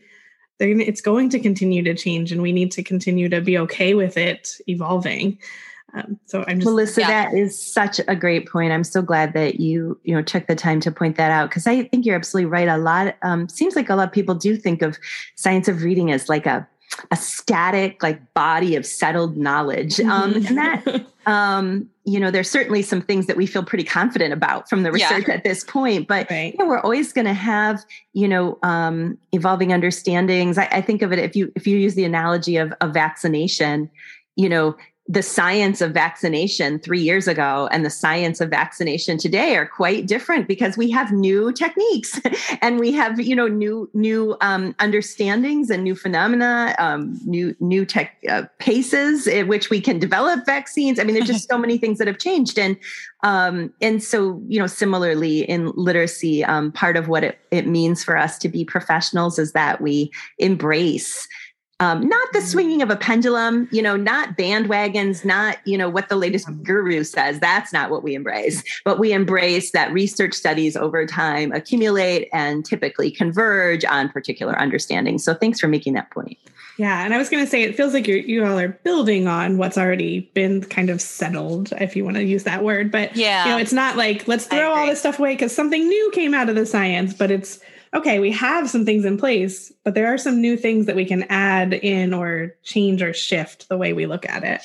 it's 0.58 1.00
going 1.00 1.28
to 1.30 1.38
continue 1.38 1.82
to 1.82 1.94
change 1.94 2.32
and 2.32 2.42
we 2.42 2.52
need 2.52 2.72
to 2.72 2.82
continue 2.82 3.28
to 3.28 3.40
be 3.40 3.58
okay 3.58 3.94
with 3.94 4.16
it 4.16 4.56
evolving. 4.66 5.38
Um, 5.94 6.18
so 6.26 6.44
I'm 6.46 6.58
just 6.58 6.66
Melissa, 6.66 7.00
yeah. 7.00 7.08
that 7.08 7.34
is 7.34 7.60
such 7.60 8.00
a 8.06 8.14
great 8.14 8.48
point. 8.48 8.72
I'm 8.72 8.84
so 8.84 9.00
glad 9.00 9.32
that 9.32 9.58
you 9.58 9.98
you 10.04 10.14
know 10.14 10.22
took 10.22 10.46
the 10.46 10.54
time 10.54 10.80
to 10.80 10.92
point 10.92 11.16
that 11.16 11.30
out 11.30 11.48
because 11.48 11.66
I 11.66 11.84
think 11.84 12.04
you're 12.04 12.16
absolutely 12.16 12.50
right. 12.50 12.68
A 12.68 12.76
lot 12.76 13.16
um, 13.22 13.48
seems 13.48 13.74
like 13.74 13.88
a 13.88 13.94
lot 13.94 14.08
of 14.08 14.12
people 14.12 14.34
do 14.34 14.56
think 14.56 14.82
of 14.82 14.98
science 15.36 15.66
of 15.66 15.82
reading 15.82 16.12
as 16.12 16.28
like 16.28 16.44
a 16.44 16.68
a 17.10 17.16
static 17.16 18.02
like 18.02 18.34
body 18.34 18.74
of 18.74 18.84
settled 18.84 19.36
knowledge 19.36 20.00
um, 20.00 20.34
and 20.34 20.58
that 20.58 21.06
um, 21.28 21.86
you 22.04 22.18
know 22.18 22.30
there's 22.30 22.50
certainly 22.50 22.80
some 22.80 23.02
things 23.02 23.26
that 23.26 23.36
we 23.36 23.46
feel 23.46 23.62
pretty 23.62 23.84
confident 23.84 24.32
about 24.32 24.68
from 24.68 24.82
the 24.82 24.90
research 24.90 25.28
yeah. 25.28 25.34
at 25.34 25.44
this 25.44 25.62
point 25.62 26.08
but 26.08 26.28
right. 26.30 26.54
you 26.54 26.58
know, 26.58 26.66
we're 26.66 26.80
always 26.80 27.12
going 27.12 27.26
to 27.26 27.34
have 27.34 27.84
you 28.14 28.26
know 28.26 28.58
um, 28.62 29.18
evolving 29.32 29.68
understandings 29.68 30.56
I, 30.56 30.68
I, 30.72 30.80
think 30.80 31.02
of 31.02 31.12
it 31.12 31.18
if 31.18 31.36
you 31.36 31.52
if 31.54 31.66
you 31.66 31.76
use 31.76 31.94
the 31.94 32.04
analogy 32.04 32.56
of 32.56 32.72
a 32.80 32.88
vaccination 32.88 33.90
you 34.36 34.48
know 34.48 34.74
the 35.10 35.22
science 35.22 35.80
of 35.80 35.92
vaccination 35.92 36.78
three 36.78 37.00
years 37.00 37.26
ago 37.26 37.66
and 37.72 37.84
the 37.84 37.90
science 37.90 38.42
of 38.42 38.50
vaccination 38.50 39.16
today 39.16 39.56
are 39.56 39.64
quite 39.66 40.06
different 40.06 40.46
because 40.46 40.76
we 40.76 40.90
have 40.90 41.10
new 41.12 41.50
techniques 41.50 42.20
and 42.60 42.78
we 42.78 42.92
have 42.92 43.18
you 43.18 43.34
know 43.34 43.48
new 43.48 43.88
new 43.94 44.36
um, 44.42 44.74
understandings 44.78 45.70
and 45.70 45.82
new 45.82 45.94
phenomena 45.94 46.74
um, 46.78 47.18
new 47.24 47.56
new 47.58 47.86
tech 47.86 48.18
uh, 48.28 48.42
paces 48.58 49.26
at 49.26 49.48
which 49.48 49.70
we 49.70 49.80
can 49.80 49.98
develop 49.98 50.44
vaccines. 50.44 50.98
I 50.98 51.04
mean 51.04 51.14
there's 51.14 51.26
just 51.26 51.48
so 51.48 51.56
many 51.66 51.78
things 51.78 51.96
that 51.98 52.06
have 52.06 52.18
changed 52.18 52.58
and 52.58 52.76
um, 53.22 53.72
and 53.80 54.02
so 54.02 54.42
you 54.46 54.60
know 54.60 54.66
similarly 54.66 55.40
in 55.40 55.72
literacy 55.74 56.44
um, 56.44 56.70
part 56.70 56.98
of 56.98 57.08
what 57.08 57.24
it, 57.24 57.38
it 57.50 57.66
means 57.66 58.04
for 58.04 58.16
us 58.16 58.36
to 58.38 58.48
be 58.48 58.62
professionals 58.62 59.38
is 59.38 59.52
that 59.52 59.80
we 59.80 60.10
embrace 60.38 61.26
um, 61.80 62.08
not 62.08 62.28
the 62.32 62.40
mm-hmm. 62.40 62.48
swinging 62.48 62.82
of 62.82 62.90
a 62.90 62.96
pendulum, 62.96 63.68
you 63.70 63.82
know, 63.82 63.96
not 63.96 64.36
bandwagons, 64.36 65.24
not, 65.24 65.58
you 65.64 65.78
know, 65.78 65.88
what 65.88 66.08
the 66.08 66.16
latest 66.16 66.48
guru 66.62 67.04
says. 67.04 67.38
That's 67.38 67.72
not 67.72 67.90
what 67.90 68.02
we 68.02 68.14
embrace. 68.14 68.64
But 68.84 68.98
we 68.98 69.12
embrace 69.12 69.70
that 69.72 69.92
research 69.92 70.34
studies 70.34 70.76
over 70.76 71.06
time 71.06 71.52
accumulate 71.52 72.28
and 72.32 72.64
typically 72.64 73.10
converge 73.10 73.84
on 73.84 74.08
particular 74.08 74.58
understandings. 74.58 75.22
So 75.22 75.34
thanks 75.34 75.60
for 75.60 75.68
making 75.68 75.92
that 75.94 76.10
point. 76.10 76.38
Yeah, 76.78 77.04
and 77.04 77.12
I 77.12 77.18
was 77.18 77.28
going 77.28 77.44
to 77.44 77.50
say 77.50 77.64
it 77.64 77.76
feels 77.76 77.92
like 77.92 78.06
you 78.06 78.16
you 78.16 78.46
all 78.46 78.56
are 78.56 78.68
building 78.68 79.26
on 79.26 79.58
what's 79.58 79.76
already 79.76 80.30
been 80.34 80.62
kind 80.62 80.90
of 80.90 81.00
settled, 81.00 81.72
if 81.80 81.96
you 81.96 82.04
want 82.04 82.18
to 82.18 82.22
use 82.22 82.44
that 82.44 82.62
word. 82.62 82.92
But 82.92 83.16
yeah, 83.16 83.44
you 83.44 83.50
know, 83.50 83.58
it's 83.58 83.72
not 83.72 83.96
like 83.96 84.28
let's 84.28 84.46
throw 84.46 84.72
all 84.72 84.86
this 84.86 85.00
stuff 85.00 85.18
away 85.18 85.34
because 85.34 85.54
something 85.54 85.86
new 85.86 86.10
came 86.14 86.34
out 86.34 86.48
of 86.48 86.54
the 86.54 86.64
science. 86.64 87.14
But 87.14 87.32
it's 87.32 87.58
okay, 87.94 88.18
we 88.18 88.30
have 88.32 88.68
some 88.68 88.84
things 88.84 89.04
in 89.04 89.16
place, 89.16 89.72
but 89.84 89.94
there 89.94 90.12
are 90.12 90.18
some 90.18 90.40
new 90.40 90.56
things 90.56 90.86
that 90.86 90.96
we 90.96 91.04
can 91.04 91.24
add 91.24 91.74
in 91.74 92.12
or 92.12 92.54
change 92.62 93.02
or 93.02 93.12
shift 93.12 93.68
the 93.68 93.78
way 93.78 93.92
we 93.92 94.06
look 94.06 94.28
at 94.28 94.44
it. 94.44 94.60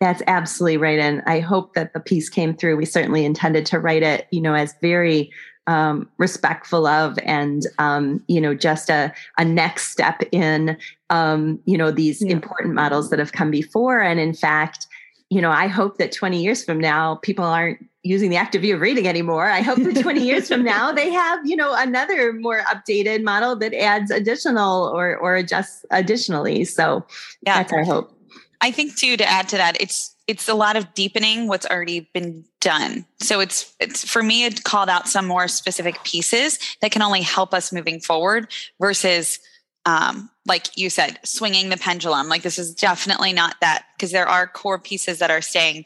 That's 0.00 0.22
absolutely 0.26 0.76
right. 0.76 0.98
And 0.98 1.22
I 1.26 1.40
hope 1.40 1.74
that 1.74 1.94
the 1.94 2.00
piece 2.00 2.28
came 2.28 2.54
through. 2.54 2.76
We 2.76 2.84
certainly 2.84 3.24
intended 3.24 3.64
to 3.66 3.78
write 3.78 4.02
it, 4.02 4.26
you 4.30 4.42
know, 4.42 4.54
as 4.54 4.74
very 4.82 5.32
um, 5.66 6.08
respectful 6.18 6.86
of 6.86 7.18
and 7.24 7.66
um, 7.78 8.22
you 8.28 8.40
know 8.40 8.54
just 8.54 8.88
a, 8.88 9.12
a 9.38 9.44
next 9.44 9.90
step 9.90 10.22
in 10.32 10.76
um, 11.10 11.60
you 11.64 11.76
know 11.76 11.90
these 11.90 12.22
yeah. 12.22 12.32
important 12.32 12.74
models 12.74 13.10
that 13.10 13.18
have 13.18 13.32
come 13.32 13.50
before 13.50 14.00
and 14.00 14.20
in 14.20 14.32
fact 14.32 14.86
you 15.28 15.42
know 15.42 15.50
i 15.50 15.66
hope 15.66 15.98
that 15.98 16.12
20 16.12 16.40
years 16.40 16.64
from 16.64 16.78
now 16.78 17.16
people 17.16 17.44
aren't 17.44 17.84
using 18.06 18.30
the 18.30 18.36
active 18.36 18.62
view 18.62 18.74
of 18.74 18.80
reading 18.80 19.06
anymore 19.06 19.48
i 19.48 19.60
hope 19.60 19.78
that 19.78 20.00
20 20.00 20.20
years 20.24 20.48
from 20.48 20.62
now 20.62 20.92
they 20.92 21.10
have 21.10 21.44
you 21.46 21.56
know 21.56 21.74
another 21.74 22.32
more 22.32 22.62
updated 22.62 23.22
model 23.22 23.56
that 23.56 23.74
adds 23.74 24.10
additional 24.10 24.88
or 24.94 25.16
or 25.16 25.36
adjusts 25.36 25.84
additionally 25.90 26.64
so 26.64 27.04
yeah 27.42 27.56
that's 27.56 27.72
our 27.72 27.84
hope 27.84 28.12
i 28.60 28.70
think 28.70 28.96
too 28.96 29.16
to 29.16 29.28
add 29.28 29.48
to 29.48 29.56
that 29.56 29.80
it's 29.80 30.16
it's 30.26 30.48
a 30.48 30.54
lot 30.54 30.76
of 30.76 30.92
deepening 30.94 31.46
what's 31.46 31.66
already 31.66 32.10
been 32.12 32.44
done. 32.60 33.06
So 33.20 33.40
it's 33.40 33.74
it's 33.78 34.04
for 34.08 34.22
me 34.22 34.44
it 34.44 34.64
called 34.64 34.88
out 34.88 35.08
some 35.08 35.26
more 35.26 35.46
specific 35.48 36.02
pieces 36.02 36.58
that 36.80 36.90
can 36.90 37.02
only 37.02 37.22
help 37.22 37.54
us 37.54 37.72
moving 37.72 38.00
forward 38.00 38.48
versus 38.80 39.38
um, 39.84 40.28
like 40.46 40.76
you 40.76 40.90
said, 40.90 41.20
swinging 41.24 41.68
the 41.68 41.76
pendulum. 41.76 42.28
Like 42.28 42.42
this 42.42 42.58
is 42.58 42.74
definitely 42.74 43.32
not 43.32 43.54
that 43.60 43.84
because 43.96 44.10
there 44.10 44.28
are 44.28 44.48
core 44.48 44.80
pieces 44.80 45.20
that 45.20 45.30
are 45.30 45.40
staying 45.40 45.84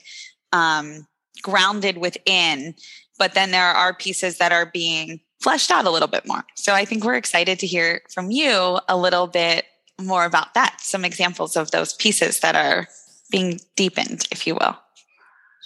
um, 0.53 1.07
grounded 1.43 1.99
within, 1.99 2.75
but 3.19 3.35
then 3.35 3.51
there 3.51 3.65
are 3.65 3.95
pieces 3.95 4.39
that 4.39 4.53
are 4.53 4.67
being 4.67 5.21
fleshed 5.41 5.71
out 5.71 5.87
a 5.87 5.91
little 5.91 6.09
bit 6.09 6.27
more. 6.27 6.45
So 6.55 6.75
I 6.75 6.85
think 6.85 7.05
we're 7.05 7.15
excited 7.15 7.59
to 7.61 7.67
hear 7.67 8.03
from 8.13 8.31
you 8.31 8.79
a 8.89 8.97
little 8.97 9.27
bit 9.27 9.65
more 10.01 10.25
about 10.25 10.55
that. 10.55 10.79
Some 10.81 11.05
examples 11.05 11.57
of 11.57 11.71
those 11.71 11.95
pieces 11.95 12.41
that 12.41 12.57
are 12.57 12.87
being 13.31 13.61
deepened, 13.77 14.27
if 14.31 14.47
you 14.47 14.55
will. 14.55 14.77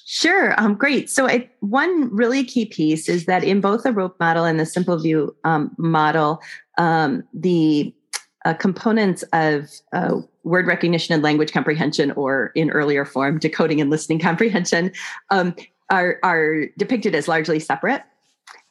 Sure. 0.07 0.55
Um, 0.61 0.75
great. 0.75 1.09
So, 1.09 1.29
one 1.61 2.15
really 2.15 2.45
key 2.45 2.67
piece 2.67 3.09
is 3.09 3.25
that 3.25 3.43
in 3.43 3.63
both 3.63 3.85
the 3.85 3.93
rope 3.93 4.17
model 4.21 4.45
and 4.45 4.61
the 4.61 4.67
simple 4.67 4.99
view 4.99 5.35
um, 5.45 5.75
model, 5.79 6.41
um, 6.77 7.25
the 7.33 7.95
uh, 8.45 8.55
components 8.55 9.23
of 9.33 9.71
uh, 9.93 10.21
word 10.43 10.67
recognition 10.67 11.15
and 11.15 11.23
language 11.23 11.53
comprehension, 11.53 12.11
or 12.13 12.53
in 12.55 12.71
earlier 12.71 13.05
form, 13.05 13.39
decoding 13.39 13.81
and 13.81 13.91
listening 13.91 14.19
comprehension, 14.21 14.93
um, 15.31 15.55
are, 15.91 16.19
are 16.23 16.67
depicted 16.79 17.15
as 17.15 17.29
largely 17.29 17.61
separate. 17.61 18.03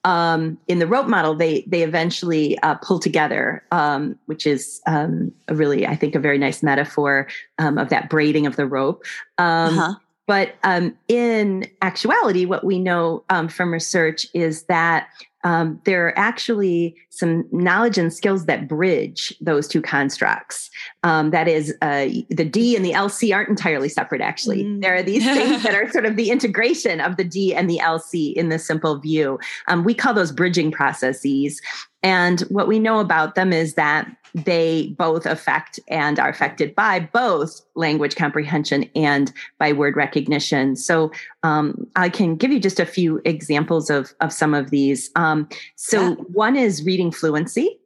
Um, 0.06 0.58
in 0.68 0.80
the 0.80 0.88
rope 0.88 1.08
model, 1.08 1.34
they 1.34 1.64
they 1.66 1.82
eventually 1.82 2.60
uh, 2.60 2.76
pull 2.76 3.00
together, 3.00 3.64
um, 3.72 4.20
which 4.26 4.46
is 4.46 4.82
um, 4.86 5.32
a 5.48 5.56
really, 5.56 5.88
I 5.88 5.96
think, 5.96 6.14
a 6.14 6.20
very 6.20 6.38
nice 6.38 6.62
metaphor 6.62 7.30
um, 7.58 7.78
of 7.78 7.88
that 7.90 8.10
braiding 8.10 8.46
of 8.46 8.58
the 8.58 8.66
rope. 8.66 9.06
Um, 9.38 9.80
uh-huh. 9.80 9.94
But 10.26 10.56
um, 10.64 10.96
in 11.08 11.68
actuality, 11.82 12.46
what 12.46 12.64
we 12.64 12.80
know 12.80 13.24
um, 13.30 13.48
from 13.48 13.74
research 13.74 14.26
is 14.34 14.64
that 14.64 15.08
um, 15.46 15.82
there 15.84 16.08
are 16.08 16.18
actually 16.18 16.96
some 17.10 17.46
knowledge 17.52 17.98
and 17.98 18.14
skills 18.14 18.46
that 18.46 18.68
bridge 18.68 19.34
those 19.42 19.68
two 19.68 19.82
constructs. 19.82 20.70
Um, 21.04 21.32
that 21.32 21.50
is, 21.50 21.76
uh, 21.82 22.08
the 22.30 22.46
D 22.46 22.78
and 22.78 22.86
the 22.86 22.92
LC 22.92 23.36
aren't 23.36 23.50
entirely 23.50 23.90
separate, 23.90 24.22
actually. 24.22 24.64
Mm. 24.64 24.82
There 24.82 24.96
are 24.96 25.04
these 25.04 25.24
things 25.34 25.64
that 25.64 25.76
are 25.76 25.92
sort 25.92 26.06
of 26.06 26.16
the 26.16 26.32
integration 26.32 27.02
of 27.02 27.18
the 27.18 27.26
D 27.26 27.54
and 27.54 27.70
the 27.70 27.80
LC 27.80 28.34
in 28.34 28.48
the 28.48 28.60
simple 28.60 28.98
view. 29.00 29.38
Um, 29.68 29.84
we 29.84 29.94
call 29.94 30.14
those 30.14 30.32
bridging 30.32 30.72
processes. 30.72 31.62
And 32.02 32.42
what 32.42 32.68
we 32.68 32.80
know 32.80 33.00
about 33.00 33.36
them 33.36 33.52
is 33.52 33.74
that 33.74 34.10
they 34.34 34.94
both 34.98 35.26
affect 35.26 35.80
and 35.88 36.20
are 36.20 36.30
affected 36.30 36.74
by 36.76 37.00
both 37.00 37.62
language 37.76 38.16
comprehension 38.16 38.90
and 38.96 39.32
by 39.60 39.72
word 39.72 39.96
recognition. 39.96 40.76
So 40.76 41.12
um, 41.44 41.88
I 41.96 42.10
can 42.10 42.36
give 42.36 42.52
you 42.52 42.60
just 42.60 42.80
a 42.80 42.86
few 42.86 43.22
examples 43.26 43.90
of, 43.90 44.14
of 44.22 44.34
some 44.34 44.54
of 44.54 44.70
these. 44.70 45.12
Um, 45.16 45.48
so 45.76 46.02
yeah. 46.02 46.16
one 46.16 46.56
is 46.56 46.84
reading 46.84 47.12
fluency 47.12 47.80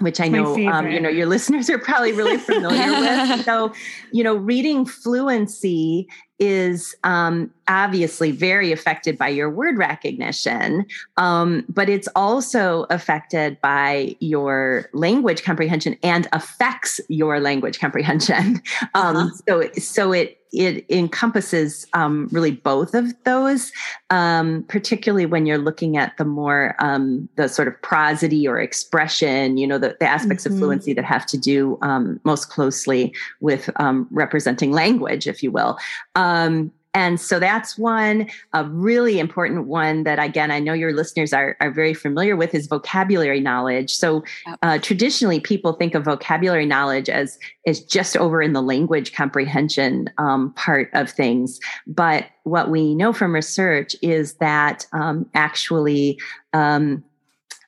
which 0.00 0.20
I 0.20 0.28
know 0.28 0.54
um, 0.68 0.90
you 0.90 1.00
know 1.00 1.08
your 1.08 1.26
listeners 1.26 1.68
are 1.68 1.78
probably 1.78 2.12
really 2.12 2.38
familiar 2.38 2.90
with. 3.00 3.44
So, 3.48 3.72
you 4.12 4.22
know, 4.22 4.34
reading 4.34 4.84
fluency 4.84 6.08
is 6.38 6.94
um, 7.02 7.50
obviously 7.66 8.30
very 8.30 8.72
affected 8.72 9.18
by 9.18 9.28
your 9.28 9.50
word 9.50 9.78
recognition, 9.78 10.86
um, 11.16 11.64
but 11.68 11.88
it's 11.88 12.08
also 12.14 12.86
affected 12.90 13.60
by 13.60 14.14
your 14.20 14.88
language 14.92 15.42
comprehension 15.42 15.96
and 16.02 16.28
affects 16.32 17.00
your 17.08 17.40
language 17.40 17.80
comprehension. 17.80 18.62
Um, 18.94 19.16
uh-huh. 19.16 19.30
So, 19.48 19.72
so 19.80 20.12
it 20.12 20.37
it 20.52 20.84
encompasses 20.90 21.86
um, 21.92 22.28
really 22.32 22.50
both 22.50 22.94
of 22.94 23.12
those, 23.24 23.72
um, 24.10 24.64
particularly 24.68 25.26
when 25.26 25.46
you're 25.46 25.58
looking 25.58 25.96
at 25.96 26.16
the 26.16 26.24
more 26.24 26.74
um, 26.78 27.28
the 27.36 27.48
sort 27.48 27.68
of 27.68 27.80
prosody 27.82 28.46
or 28.46 28.60
expression, 28.60 29.56
you 29.58 29.66
know, 29.66 29.78
the, 29.78 29.96
the 30.00 30.06
aspects 30.06 30.44
mm-hmm. 30.44 30.54
of 30.54 30.58
fluency 30.58 30.92
that 30.92 31.04
have 31.04 31.26
to 31.26 31.38
do 31.38 31.78
um, 31.82 32.20
most 32.24 32.50
closely 32.50 33.14
with 33.40 33.70
um, 33.76 34.06
representing 34.10 34.72
language, 34.72 35.26
if 35.26 35.42
you 35.42 35.50
will. 35.50 35.78
Um, 36.14 36.72
and 36.98 37.20
so 37.20 37.38
that's 37.38 37.78
one 37.78 38.28
a 38.52 38.64
really 38.64 39.18
important 39.18 39.66
one 39.66 40.04
that 40.04 40.18
again 40.18 40.50
i 40.50 40.58
know 40.58 40.72
your 40.72 40.92
listeners 40.92 41.32
are, 41.32 41.56
are 41.60 41.70
very 41.70 41.94
familiar 41.94 42.36
with 42.36 42.54
is 42.54 42.66
vocabulary 42.66 43.40
knowledge. 43.40 43.94
So 43.94 44.24
uh, 44.62 44.78
traditionally 44.78 45.40
people 45.40 45.72
think 45.72 45.94
of 45.94 46.04
vocabulary 46.04 46.66
knowledge 46.66 47.08
as 47.08 47.38
is 47.64 47.82
just 47.84 48.16
over 48.16 48.42
in 48.42 48.52
the 48.52 48.62
language 48.62 49.12
comprehension 49.12 50.10
um, 50.18 50.52
part 50.54 50.90
of 50.92 51.10
things. 51.10 51.60
But 51.86 52.26
what 52.44 52.70
we 52.70 52.94
know 52.94 53.12
from 53.12 53.34
research 53.34 53.94
is 54.02 54.34
that 54.34 54.86
um, 54.92 55.28
actually 55.34 56.18
um, 56.52 57.04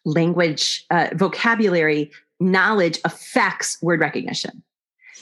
language 0.05 0.85
uh, 0.91 1.09
vocabulary 1.15 2.11
knowledge 2.41 2.99
affects 3.05 3.79
word 3.83 4.01
recognition 4.01 4.63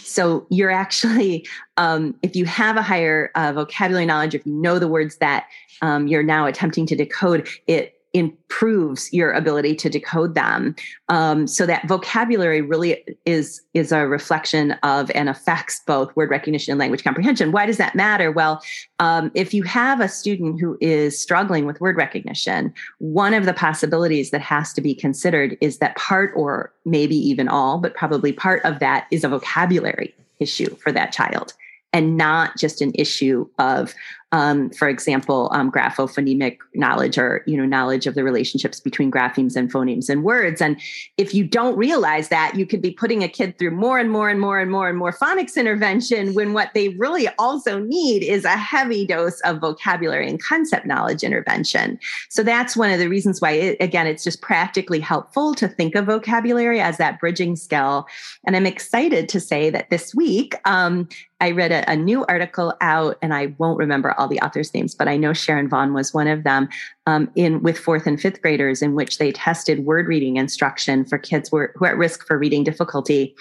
so 0.09 0.47
you're 0.51 0.71
actually, 0.71 1.47
um, 1.77 2.15
if 2.23 2.35
you 2.35 2.45
have 2.47 2.77
a 2.77 2.83
higher 2.83 3.31
uh, 3.35 3.53
vocabulary 3.53 4.07
knowledge, 4.07 4.35
if 4.35 4.45
you 4.47 4.53
know 4.53 4.79
the 4.79 4.89
words 4.89 5.17
that 5.19 5.47
um, 5.83 6.07
you're 6.07 6.23
now 6.23 6.47
attempting 6.47 6.87
to 6.87 6.97
decode, 6.97 7.49
it 7.67 7.98
improves 8.15 9.13
your 9.13 9.33
ability 9.33 9.75
to 9.75 9.91
decode 9.91 10.35
them. 10.35 10.75
Um, 11.09 11.47
so 11.47 11.67
that 11.67 11.87
vocabulary 11.87 12.63
really 12.63 13.05
is 13.27 13.61
is 13.75 13.93
a 13.93 14.07
reflection 14.07 14.73
of 14.83 15.11
and 15.15 15.29
affects 15.29 15.83
both 15.87 16.15
word 16.17 16.31
recognition 16.31 16.73
and 16.73 16.79
language 16.79 17.05
comprehension. 17.05 17.53
Why 17.53 17.67
does 17.67 17.77
that 17.77 17.95
matter? 17.95 18.33
Well, 18.33 18.63
um, 18.99 19.31
if 19.35 19.53
you 19.53 19.63
have 19.65 20.01
a 20.01 20.09
student 20.09 20.61
who 20.61 20.79
is 20.81 21.21
struggling 21.21 21.67
with 21.67 21.81
word 21.81 21.97
recognition, 21.97 22.73
one 22.99 23.35
of 23.35 23.45
the 23.45 23.55
possibilities 23.55 24.31
that 24.31 24.41
has 24.41 24.73
to 24.73 24.81
be 24.81 24.95
considered 24.95 25.59
is 25.61 25.79
that 25.79 25.97
part, 25.97 26.33
or 26.35 26.73
maybe 26.85 27.17
even 27.17 27.49
all, 27.49 27.79
but 27.79 27.95
probably 27.95 28.33
part 28.33 28.65
of 28.65 28.79
that 28.79 29.07
is 29.11 29.23
a 29.25 29.29
vocabulary 29.29 30.15
issue 30.41 30.75
for 30.77 30.93
that 30.93 31.13
child 31.13 31.53
and 31.93 32.17
not 32.17 32.57
just 32.57 32.81
an 32.81 32.93
issue 32.95 33.49
of 33.59 33.95
um, 34.33 34.71
for 34.71 34.89
example, 34.89 35.49
um, 35.53 35.73
graphophonemic 35.73 36.59
knowledge 36.75 37.17
or 37.17 37.43
you 37.47 37.57
know 37.57 37.65
knowledge 37.65 38.07
of 38.07 38.15
the 38.15 38.23
relationships 38.23 38.79
between 38.79 39.11
graphemes 39.11 39.57
and 39.57 39.73
phonemes 39.73 40.11
and 40.11 40.23
words. 40.23 40.61
And 40.61 40.79
if 41.17 41.33
you 41.33 41.45
don't 41.45 41.77
realize 41.77 42.29
that, 42.29 42.55
you 42.55 42.67
could 42.67 42.83
be 42.83 42.91
putting 42.91 43.23
a 43.23 43.29
kid 43.29 43.59
through 43.59 43.71
more 43.71 43.99
and 43.99 44.11
more 44.11 44.29
and 44.29 44.41
more 44.41 44.61
and 44.61 44.71
more 44.71 44.89
and 44.89 44.99
more 44.99 45.13
phonics 45.13 45.57
intervention 45.57 46.35
when 46.35 46.53
what 46.53 46.75
they 46.75 46.91
really 46.91 47.29
also 47.39 47.79
need 47.79 48.23
is 48.23 48.45
a 48.45 48.57
heavy 48.57 49.07
dose 49.07 49.41
of 49.41 49.61
vocabulary 49.61 50.29
and 50.29 50.43
concept 50.43 50.85
knowledge 50.85 51.23
intervention. 51.23 51.99
So 52.29 52.43
that's 52.43 52.77
one 52.77 52.91
of 52.91 52.99
the 52.99 53.09
reasons 53.09 53.41
why, 53.41 53.53
it, 53.53 53.77
again, 53.81 54.07
it's 54.07 54.25
just 54.25 54.43
practically 54.43 55.01
helpful 55.01 55.55
to 55.55 55.69
think 55.69 55.95
of 55.95 56.05
vocabulary 56.05 56.81
as 56.81 56.99
that 56.99 57.19
bridging 57.19 57.57
skill. 57.57 58.07
And 58.47 58.57
I'm 58.57 58.67
excited 58.67 59.29
to 59.31 59.41
say 59.41 59.71
that 59.71 59.89
this 59.89 60.15
week 60.15 60.55
um, 60.67 61.09
I 61.41 61.53
read 61.53 61.71
a, 61.71 61.89
a, 61.91 61.97
new 61.97 62.25
article 62.27 62.75
out, 62.81 63.17
and 63.23 63.33
I 63.33 63.55
won't 63.59 63.79
remember 63.79 64.18
all 64.19 64.29
the 64.29 64.41
authors' 64.41 64.75
names, 64.75 64.95
but 64.95 65.09
I 65.09 65.17
know 65.17 65.33
Sharon 65.33 65.69
Vaughn 65.69 65.95
was 65.95 66.13
one 66.13 66.29
of 66.29 66.45
them 66.45 66.69
um, 67.07 67.31
in 67.35 67.63
with 67.63 67.79
fourth 67.79 68.07
and 68.07 68.21
fifth 68.21 68.43
graders, 68.43 68.83
in 68.83 68.95
which 68.95 69.19
they 69.19 69.33
tested 69.33 69.85
word 69.85 70.07
reading 70.07 70.37
instruction 70.37 71.05
for 71.05 71.19
kids 71.19 71.49
who 71.49 71.59
are, 71.59 71.73
who 71.77 71.85
are 71.85 71.91
at 71.91 71.97
risk 71.97 72.27
for 72.27 72.39
reading 72.39 72.65
difficulty. 72.65 73.35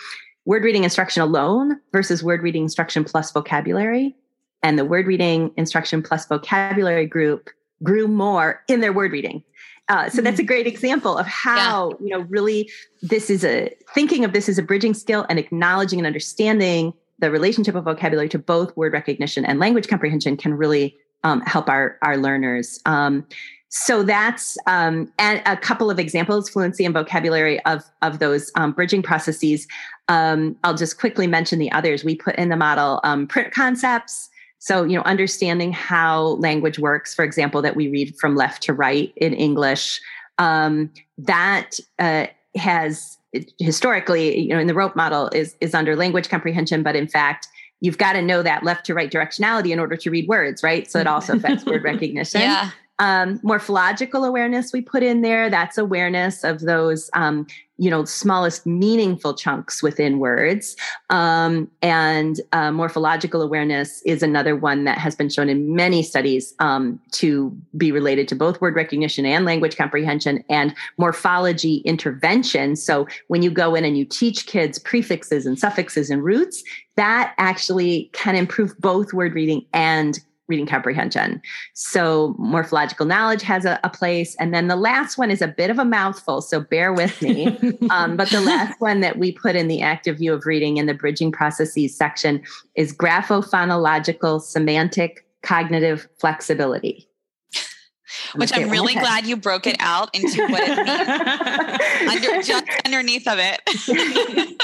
Word 0.45 0.63
reading 0.63 0.85
instruction 0.85 1.21
alone 1.21 1.79
versus 1.91 2.23
word 2.23 2.41
reading 2.41 2.63
instruction 2.63 3.03
plus 3.03 3.31
vocabulary, 3.31 4.15
and 4.63 4.79
the 4.79 4.85
word 4.85 5.07
reading 5.07 5.51
instruction 5.57 6.01
plus 6.01 6.25
vocabulary 6.25 7.05
group 7.05 7.49
grew 7.83 8.07
more 8.07 8.63
in 8.67 8.79
their 8.79 8.93
word 8.93 9.11
reading. 9.11 9.43
Uh, 9.89 10.09
so 10.09 10.21
that's 10.21 10.37
a 10.37 10.41
mm-hmm. 10.41 10.47
great 10.47 10.67
example 10.67 11.17
of 11.17 11.25
how 11.25 11.91
yeah. 11.91 11.95
you 12.01 12.09
know 12.09 12.19
really 12.29 12.69
this 13.01 13.29
is 13.29 13.43
a 13.45 13.73
thinking 13.93 14.25
of 14.25 14.33
this 14.33 14.49
as 14.49 14.57
a 14.57 14.63
bridging 14.63 14.93
skill 14.93 15.25
and 15.29 15.39
acknowledging 15.39 15.99
and 15.99 16.05
understanding 16.05 16.93
the 17.19 17.31
relationship 17.31 17.75
of 17.75 17.85
vocabulary 17.85 18.29
to 18.29 18.39
both 18.39 18.75
word 18.77 18.93
recognition 18.93 19.45
and 19.45 19.59
language 19.59 19.87
comprehension 19.87 20.37
can 20.37 20.53
really 20.53 20.95
um, 21.23 21.41
help 21.41 21.69
our 21.69 21.97
our 22.01 22.17
learners. 22.17 22.79
Um, 22.85 23.25
so 23.69 24.01
that's 24.01 24.57
um, 24.65 25.11
and 25.19 25.41
a 25.45 25.57
couple 25.57 25.91
of 25.91 25.99
examples, 25.99 26.49
fluency 26.49 26.85
and 26.85 26.93
vocabulary 26.93 27.63
of 27.65 27.83
of 28.01 28.19
those 28.19 28.51
um, 28.55 28.71
bridging 28.71 29.01
processes. 29.01 29.67
Um, 30.07 30.55
I'll 30.63 30.75
just 30.75 30.99
quickly 30.99 31.27
mention 31.27 31.59
the 31.59 31.71
others. 31.71 32.03
We 32.03 32.15
put 32.15 32.35
in 32.35 32.49
the 32.49 32.55
model 32.55 33.01
um, 33.03 33.27
print 33.27 33.53
concepts. 33.53 34.29
So 34.59 34.83
you 34.83 34.95
know, 34.95 35.03
understanding 35.03 35.71
how 35.73 36.37
language 36.39 36.79
works. 36.79 37.13
For 37.13 37.25
example, 37.25 37.61
that 37.61 37.75
we 37.75 37.89
read 37.89 38.15
from 38.17 38.35
left 38.35 38.63
to 38.63 38.73
right 38.73 39.11
in 39.17 39.33
English. 39.33 40.01
that 40.37 41.71
uh, 41.99 42.27
has 42.55 43.16
historically, 43.59 44.39
you 44.39 44.49
know, 44.49 44.59
in 44.59 44.67
the 44.67 44.73
rope 44.73 44.95
model 44.95 45.29
is 45.29 45.55
is 45.61 45.73
under 45.73 45.95
language 45.95 46.29
comprehension, 46.29 46.83
but 46.83 46.95
in 46.95 47.07
fact, 47.07 47.47
you've 47.81 47.97
got 47.97 48.13
to 48.13 48.21
know 48.21 48.41
that 48.41 48.63
left 48.63 48.85
to 48.85 48.93
right 48.93 49.11
directionality 49.11 49.71
in 49.71 49.79
order 49.79 49.95
to 49.95 50.09
read 50.09 50.27
words, 50.27 50.63
right? 50.63 50.89
So 50.89 50.99
it 50.99 51.07
also 51.07 51.35
affects 51.35 51.65
word 51.65 51.83
recognition. 51.83 52.41
Yeah. 52.41 52.71
Um, 52.99 53.39
morphological 53.43 54.25
awareness 54.25 54.73
we 54.73 54.81
put 54.81 55.03
in 55.03 55.21
there. 55.21 55.49
That's 55.49 55.77
awareness 55.77 56.43
of 56.43 56.61
those, 56.61 57.11
um, 57.13 57.45
you 57.77 57.91
know, 57.91 58.05
smallest 58.05 58.65
meaningful 58.65 59.35
chunks 59.35 59.83
within 59.83 60.17
words. 60.17 60.75
Um, 61.11 61.69
and 61.83 62.41
uh, 62.53 62.71
morphological 62.71 63.43
awareness 63.43 64.01
is 64.03 64.23
another 64.23 64.55
one 64.55 64.85
that 64.85 64.97
has 64.97 65.15
been 65.15 65.29
shown 65.29 65.47
in 65.47 65.75
many 65.75 66.01
studies 66.01 66.55
um, 66.57 66.99
to 67.11 67.55
be 67.77 67.91
related 67.91 68.27
to 68.29 68.35
both 68.35 68.59
word 68.61 68.75
recognition 68.75 69.27
and 69.27 69.45
language 69.45 69.77
comprehension 69.77 70.43
and 70.49 70.73
morphology 70.97 71.77
intervention. 71.85 72.75
So 72.75 73.07
when 73.27 73.43
you 73.43 73.51
go 73.51 73.75
in 73.75 73.85
and 73.85 73.95
you 73.95 74.05
teach 74.05 74.47
kids 74.47 74.79
prefixes 74.79 75.45
and 75.45 75.59
suffixes 75.59 76.09
and 76.09 76.23
roots, 76.23 76.63
that 76.95 77.35
actually 77.37 78.09
can 78.13 78.35
improve 78.35 78.75
both 78.79 79.13
word 79.13 79.35
reading 79.35 79.63
and 79.71 80.19
reading 80.47 80.65
comprehension. 80.65 81.41
So 81.73 82.35
morphological 82.37 83.05
knowledge 83.05 83.41
has 83.43 83.65
a, 83.65 83.79
a, 83.83 83.89
place. 83.89 84.35
And 84.39 84.53
then 84.53 84.67
the 84.67 84.75
last 84.75 85.17
one 85.17 85.31
is 85.31 85.41
a 85.41 85.47
bit 85.47 85.69
of 85.69 85.79
a 85.79 85.85
mouthful, 85.85 86.41
so 86.41 86.59
bear 86.59 86.93
with 86.93 87.21
me. 87.21 87.47
um, 87.89 88.15
but 88.15 88.29
the 88.29 88.41
last 88.41 88.79
one 88.79 89.01
that 89.01 89.17
we 89.17 89.31
put 89.31 89.55
in 89.55 89.67
the 89.67 89.81
active 89.81 90.17
view 90.17 90.33
of 90.33 90.45
reading 90.45 90.77
in 90.77 90.85
the 90.85 90.93
bridging 90.93 91.31
processes 91.31 91.95
section 91.95 92.41
is 92.75 92.93
graphophonological 92.93 94.41
semantic 94.41 95.25
cognitive 95.41 96.07
flexibility. 96.19 97.09
Which 98.35 98.51
I'm 98.53 98.69
really 98.69 98.93
glad 98.93 99.25
you 99.25 99.35
broke 99.35 99.67
it 99.67 99.77
out 99.79 100.15
into 100.15 100.47
what 100.47 100.63
it 100.63 100.77
means 100.77 102.25
under, 102.25 102.41
just 102.41 102.65
underneath 102.85 103.27
of 103.27 103.39
it 103.39 104.61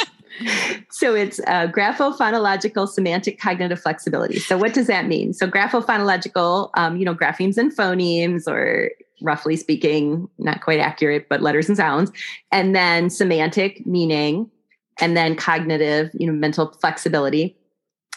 so 0.89 1.15
it's 1.15 1.39
uh, 1.41 1.67
graphophonological 1.67 2.87
semantic 2.87 3.39
cognitive 3.39 3.79
flexibility. 3.79 4.39
So 4.39 4.57
what 4.57 4.73
does 4.73 4.87
that 4.87 5.07
mean? 5.07 5.33
So 5.33 5.47
graphophonological, 5.47 6.69
um, 6.75 6.97
you 6.97 7.05
know, 7.05 7.15
graphemes 7.15 7.57
and 7.57 7.75
phonemes, 7.75 8.47
or 8.47 8.91
roughly 9.21 9.55
speaking, 9.55 10.27
not 10.37 10.61
quite 10.61 10.79
accurate, 10.79 11.27
but 11.29 11.41
letters 11.41 11.67
and 11.67 11.77
sounds, 11.77 12.11
and 12.51 12.75
then 12.75 13.09
semantic 13.09 13.85
meaning, 13.85 14.49
and 14.99 15.15
then 15.15 15.35
cognitive, 15.35 16.09
you 16.13 16.27
know, 16.27 16.33
mental 16.33 16.71
flexibility. 16.81 17.55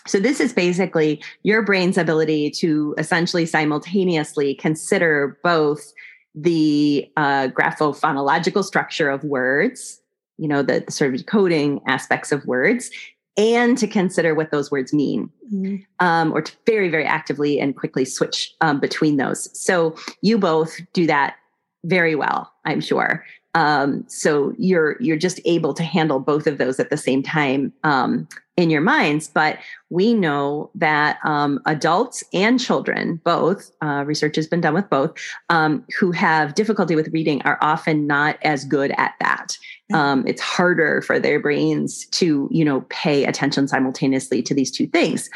So 0.06 0.20
this 0.20 0.40
is 0.40 0.52
basically 0.52 1.22
your 1.42 1.62
brain's 1.62 1.98
ability 1.98 2.50
to 2.52 2.94
essentially 2.96 3.44
simultaneously 3.44 4.54
consider 4.54 5.38
both 5.42 5.92
the 6.34 7.10
uh, 7.16 7.48
graphophonological 7.48 8.62
structure 8.62 9.08
of 9.08 9.24
words 9.24 10.00
you 10.38 10.48
know, 10.48 10.62
the, 10.62 10.84
the 10.86 10.92
sort 10.92 11.12
of 11.12 11.18
decoding 11.18 11.80
aspects 11.86 12.32
of 12.32 12.44
words 12.46 12.90
and 13.36 13.76
to 13.76 13.86
consider 13.86 14.34
what 14.34 14.50
those 14.50 14.70
words 14.70 14.92
mean 14.92 15.30
mm-hmm. 15.52 15.76
um, 16.04 16.32
or 16.32 16.40
to 16.42 16.52
very 16.66 16.88
very 16.88 17.04
actively 17.04 17.60
and 17.60 17.76
quickly 17.76 18.04
switch 18.04 18.54
um, 18.60 18.80
between 18.80 19.16
those 19.16 19.48
so 19.58 19.94
you 20.22 20.38
both 20.38 20.78
do 20.92 21.06
that 21.06 21.36
very 21.84 22.14
well 22.14 22.50
i'm 22.64 22.80
sure 22.80 23.24
um, 23.54 24.04
so 24.06 24.54
you're 24.58 24.96
you're 25.00 25.16
just 25.16 25.40
able 25.44 25.72
to 25.72 25.82
handle 25.82 26.20
both 26.20 26.46
of 26.46 26.58
those 26.58 26.78
at 26.78 26.90
the 26.90 26.96
same 26.96 27.22
time 27.22 27.72
um, 27.84 28.28
in 28.56 28.70
your 28.70 28.80
minds. 28.80 29.28
But 29.28 29.58
we 29.90 30.14
know 30.14 30.70
that 30.74 31.18
um, 31.24 31.60
adults 31.66 32.24
and 32.32 32.58
children, 32.58 33.20
both 33.24 33.70
uh, 33.82 34.04
research 34.06 34.36
has 34.36 34.46
been 34.46 34.60
done 34.60 34.74
with 34.74 34.88
both, 34.88 35.14
um, 35.50 35.84
who 35.98 36.10
have 36.12 36.54
difficulty 36.54 36.96
with 36.96 37.08
reading 37.08 37.42
are 37.42 37.58
often 37.60 38.06
not 38.06 38.38
as 38.42 38.64
good 38.64 38.92
at 38.96 39.14
that. 39.20 39.56
Mm-hmm. 39.92 39.94
Um, 39.94 40.26
it's 40.26 40.40
harder 40.40 41.02
for 41.02 41.18
their 41.18 41.38
brains 41.38 42.06
to 42.06 42.48
you 42.50 42.64
know 42.64 42.80
pay 42.88 43.24
attention 43.24 43.68
simultaneously 43.68 44.42
to 44.42 44.54
these 44.54 44.70
two 44.70 44.86
things. 44.86 45.30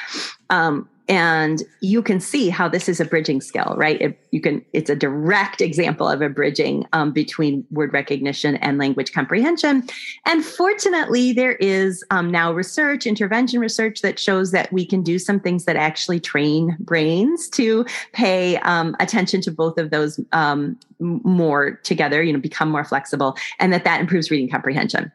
And 1.11 1.65
you 1.81 2.03
can 2.03 2.21
see 2.21 2.51
how 2.51 2.69
this 2.69 2.89
is 2.89 3.01
a 3.01 3.05
bridging 3.05 3.41
skill 3.41 3.75
right? 3.77 4.01
It, 4.01 4.19
you 4.31 4.41
can 4.41 4.65
it's 4.73 4.89
a 4.89 4.95
direct 4.95 5.61
example 5.61 6.09
of 6.09 6.23
a 6.23 6.29
bridging 6.29 6.87
um, 6.93 7.13
between 7.13 7.67
word 7.73 7.93
recognition 7.93 8.55
and 8.57 8.79
language 8.79 9.13
comprehension. 9.13 9.83
And 10.25 10.45
fortunately 10.45 11.33
there 11.33 11.57
is 11.57 12.05
um, 12.11 12.31
now 12.31 12.53
research 12.53 13.07
intervention 13.07 13.59
research 13.59 14.03
that 14.03 14.21
shows 14.21 14.53
that 14.53 14.73
we 14.73 14.87
can 14.87 15.03
do 15.03 15.19
some 15.19 15.41
things 15.41 15.65
that 15.65 15.75
actually 15.75 16.21
train 16.21 16.77
brains 16.79 17.49
to 17.51 17.85
pay 18.13 18.59
um, 18.59 18.95
attention 19.01 19.41
to 19.41 19.51
both 19.51 19.79
of 19.79 19.91
those 19.91 20.21
um, 20.31 20.79
more 21.01 21.73
together 21.83 22.23
you 22.23 22.33
know 22.33 22.39
become 22.39 22.71
more 22.71 22.85
flexible 22.85 23.37
and 23.59 23.73
that 23.73 23.85
that 23.85 24.01
improves 24.01 24.31
reading 24.31 24.49
comprehension 24.49 25.11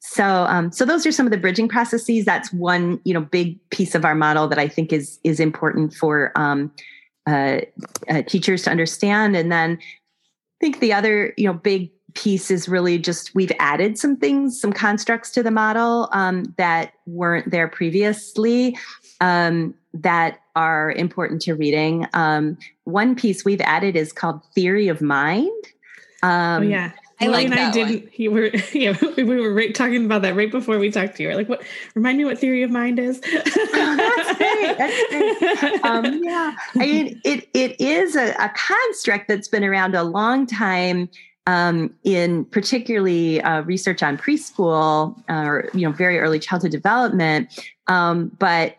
so, 0.00 0.24
um, 0.24 0.70
so 0.72 0.84
those 0.84 1.06
are 1.06 1.12
some 1.12 1.26
of 1.26 1.32
the 1.32 1.38
bridging 1.38 1.68
processes. 1.68 2.24
That's 2.24 2.52
one, 2.52 3.00
you 3.04 3.12
know, 3.12 3.20
big 3.20 3.58
piece 3.70 3.94
of 3.94 4.04
our 4.04 4.14
model 4.14 4.48
that 4.48 4.58
I 4.58 4.68
think 4.68 4.92
is 4.92 5.18
is 5.24 5.40
important 5.40 5.92
for 5.92 6.32
um, 6.36 6.72
uh, 7.26 7.60
uh, 8.08 8.22
teachers 8.22 8.62
to 8.62 8.70
understand. 8.70 9.36
And 9.36 9.50
then 9.50 9.78
I 9.80 10.58
think 10.60 10.80
the 10.80 10.92
other, 10.92 11.34
you 11.36 11.46
know, 11.46 11.52
big 11.52 11.90
piece 12.14 12.50
is 12.50 12.68
really 12.68 12.98
just 12.98 13.34
we've 13.34 13.52
added 13.58 13.98
some 13.98 14.16
things, 14.16 14.60
some 14.60 14.72
constructs 14.72 15.30
to 15.32 15.42
the 15.42 15.50
model 15.50 16.08
um, 16.12 16.54
that 16.56 16.92
weren't 17.06 17.50
there 17.50 17.68
previously 17.68 18.76
um, 19.20 19.74
that 19.92 20.38
are 20.56 20.92
important 20.92 21.42
to 21.42 21.54
reading. 21.54 22.06
Um, 22.14 22.56
one 22.84 23.14
piece 23.14 23.44
we've 23.44 23.60
added 23.60 23.94
is 23.94 24.12
called 24.12 24.40
theory 24.54 24.88
of 24.88 25.02
mind. 25.02 25.64
oh 26.22 26.28
um, 26.28 26.70
yeah. 26.70 26.92
I 27.20 27.26
like 27.26 27.46
and 27.46 27.54
I 27.54 27.70
didn't. 27.70 28.10
One. 28.18 28.32
Were, 28.32 28.46
yeah, 28.72 28.96
we 29.16 29.24
were 29.24 29.52
right, 29.52 29.74
talking 29.74 30.04
about 30.04 30.22
that 30.22 30.36
right 30.36 30.50
before 30.50 30.78
we 30.78 30.90
talked 30.90 31.16
to 31.16 31.22
you. 31.22 31.28
We're 31.30 31.34
like, 31.36 31.48
what? 31.48 31.62
Remind 31.94 32.18
me 32.18 32.24
what 32.24 32.38
theory 32.38 32.62
of 32.62 32.70
mind 32.70 32.98
is. 32.98 33.20
oh, 33.26 33.96
that's 33.96 34.38
great. 34.38 34.78
That's 34.78 35.60
great. 35.60 35.84
Um, 35.84 36.20
yeah, 36.22 36.54
I 36.76 36.78
mean, 36.78 37.20
it 37.24 37.48
it 37.54 37.80
is 37.80 38.14
a, 38.14 38.32
a, 38.34 38.52
construct 38.54 39.28
that's 39.28 39.48
been 39.48 39.64
around 39.64 39.94
a 39.94 40.04
long 40.04 40.46
time. 40.46 41.08
Um, 41.46 41.94
in 42.04 42.44
particularly 42.44 43.40
uh, 43.40 43.62
research 43.62 44.02
on 44.02 44.18
preschool 44.18 45.18
uh, 45.30 45.46
or 45.46 45.70
you 45.72 45.86
know 45.88 45.92
very 45.92 46.18
early 46.18 46.38
childhood 46.38 46.72
development, 46.72 47.48
um, 47.86 48.30
but 48.38 48.76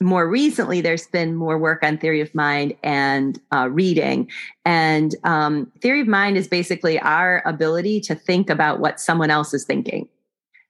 more 0.00 0.28
recently, 0.28 0.80
there's 0.80 1.06
been 1.08 1.34
more 1.34 1.58
work 1.58 1.82
on 1.82 1.98
theory 1.98 2.20
of 2.20 2.34
mind 2.34 2.74
and 2.82 3.40
uh, 3.52 3.68
reading. 3.70 4.30
And 4.64 5.14
um, 5.24 5.70
theory 5.80 6.02
of 6.02 6.08
mind 6.08 6.36
is 6.36 6.46
basically 6.46 7.00
our 7.00 7.42
ability 7.44 8.00
to 8.02 8.14
think 8.14 8.48
about 8.48 8.78
what 8.78 9.00
someone 9.00 9.30
else 9.30 9.52
is 9.54 9.64
thinking 9.64 10.08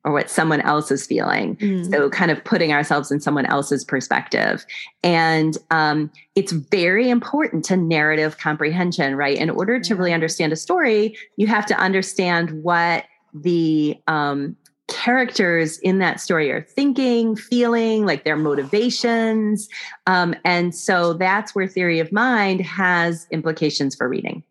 or 0.04 0.12
what 0.12 0.30
someone 0.30 0.62
else 0.62 0.90
is 0.90 1.06
feeling. 1.06 1.56
Mm. 1.56 1.90
So, 1.90 2.08
kind 2.08 2.30
of 2.30 2.42
putting 2.44 2.72
ourselves 2.72 3.10
in 3.10 3.20
someone 3.20 3.44
else's 3.44 3.84
perspective. 3.84 4.64
And 5.02 5.58
um, 5.70 6.10
it's 6.34 6.52
very 6.52 7.10
important 7.10 7.64
to 7.66 7.76
narrative 7.76 8.38
comprehension, 8.38 9.16
right? 9.16 9.36
In 9.36 9.50
order 9.50 9.78
to 9.80 9.94
really 9.94 10.14
understand 10.14 10.52
a 10.52 10.56
story, 10.56 11.16
you 11.36 11.46
have 11.48 11.66
to 11.66 11.74
understand 11.78 12.62
what 12.62 13.04
the 13.34 13.98
um, 14.06 14.56
characters 14.88 15.78
in 15.78 15.98
that 15.98 16.20
story 16.20 16.50
are 16.50 16.62
thinking, 16.62 17.36
feeling, 17.36 18.04
like 18.04 18.24
their 18.24 18.36
motivations. 18.36 19.68
Um, 20.06 20.34
and 20.44 20.74
so 20.74 21.12
that's 21.12 21.54
where 21.54 21.68
theory 21.68 22.00
of 22.00 22.10
mind 22.10 22.62
has 22.62 23.26
implications 23.30 23.94
for 23.94 24.08
reading. 24.08 24.42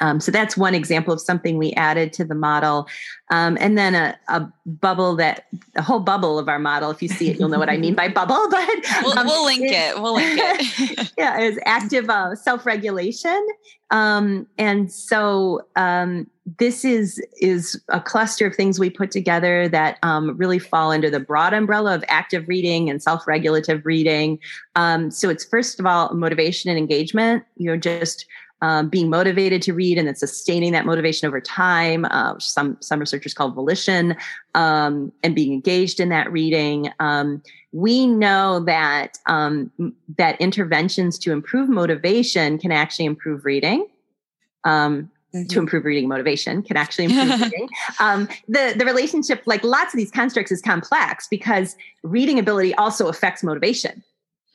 Um, 0.00 0.20
so 0.20 0.32
that's 0.32 0.56
one 0.56 0.74
example 0.74 1.12
of 1.12 1.20
something 1.20 1.58
we 1.58 1.72
added 1.74 2.12
to 2.14 2.24
the 2.24 2.34
model. 2.34 2.88
Um, 3.30 3.56
and 3.60 3.76
then 3.76 3.94
a, 3.94 4.18
a, 4.28 4.50
bubble 4.66 5.16
that 5.16 5.46
a 5.76 5.82
whole 5.82 6.00
bubble 6.00 6.38
of 6.38 6.48
our 6.48 6.58
model, 6.58 6.90
if 6.90 7.02
you 7.02 7.08
see 7.08 7.30
it, 7.30 7.38
you'll 7.38 7.48
know 7.48 7.58
what 7.58 7.68
I 7.68 7.76
mean 7.76 7.94
by 7.94 8.08
bubble, 8.08 8.46
but 8.50 8.68
we'll, 9.02 9.18
um, 9.18 9.26
we'll 9.26 9.44
link 9.44 9.64
it. 9.64 10.00
We'll 10.00 10.14
link 10.14 10.38
it. 10.40 11.12
yeah, 11.18 11.40
is 11.40 11.58
active 11.64 12.08
uh, 12.08 12.34
self 12.34 12.66
regulation. 12.66 13.46
Um, 13.90 14.46
and 14.58 14.92
so 14.92 15.66
um, 15.76 16.28
this 16.58 16.84
is 16.84 17.24
is 17.40 17.80
a 17.88 18.00
cluster 18.00 18.46
of 18.46 18.54
things 18.54 18.78
we 18.78 18.90
put 18.90 19.10
together 19.10 19.68
that 19.68 19.98
um, 20.02 20.36
really 20.36 20.58
fall 20.58 20.92
under 20.92 21.10
the 21.10 21.20
broad 21.20 21.52
umbrella 21.52 21.94
of 21.94 22.04
active 22.08 22.46
reading 22.48 22.88
and 22.88 23.02
self-regulative 23.02 23.84
reading. 23.84 24.38
Um, 24.76 25.10
so 25.10 25.28
it's 25.28 25.44
first 25.44 25.80
of 25.80 25.86
all 25.86 26.14
motivation 26.14 26.70
and 26.70 26.78
engagement. 26.78 27.44
You 27.56 27.70
know, 27.70 27.76
just 27.76 28.26
um, 28.62 28.88
being 28.88 29.08
motivated 29.08 29.62
to 29.62 29.72
read 29.72 29.98
and 29.98 30.06
then 30.06 30.14
sustaining 30.14 30.72
that 30.72 30.86
motivation 30.86 31.26
over 31.26 31.40
time. 31.40 32.04
Uh, 32.06 32.38
some 32.38 32.76
some 32.80 33.00
researchers 33.00 33.34
call 33.34 33.50
volition, 33.50 34.16
um, 34.54 35.12
and 35.22 35.34
being 35.34 35.52
engaged 35.52 36.00
in 36.00 36.08
that 36.10 36.30
reading. 36.30 36.90
Um, 37.00 37.42
we 37.72 38.06
know 38.06 38.60
that 38.60 39.18
um, 39.26 39.70
that 40.18 40.40
interventions 40.40 41.18
to 41.20 41.32
improve 41.32 41.68
motivation 41.68 42.58
can 42.58 42.72
actually 42.72 43.06
improve 43.06 43.44
reading. 43.44 43.86
Um, 44.64 45.10
mm-hmm. 45.34 45.46
To 45.46 45.58
improve 45.58 45.84
reading 45.84 46.08
motivation 46.08 46.62
can 46.62 46.76
actually 46.76 47.04
improve 47.06 47.40
reading. 47.40 47.68
Um, 47.98 48.28
the 48.48 48.74
the 48.76 48.84
relationship, 48.84 49.42
like 49.46 49.64
lots 49.64 49.94
of 49.94 49.98
these 49.98 50.10
constructs, 50.10 50.52
is 50.52 50.60
complex 50.60 51.28
because 51.28 51.76
reading 52.02 52.38
ability 52.38 52.74
also 52.74 53.08
affects 53.08 53.42
motivation 53.42 54.02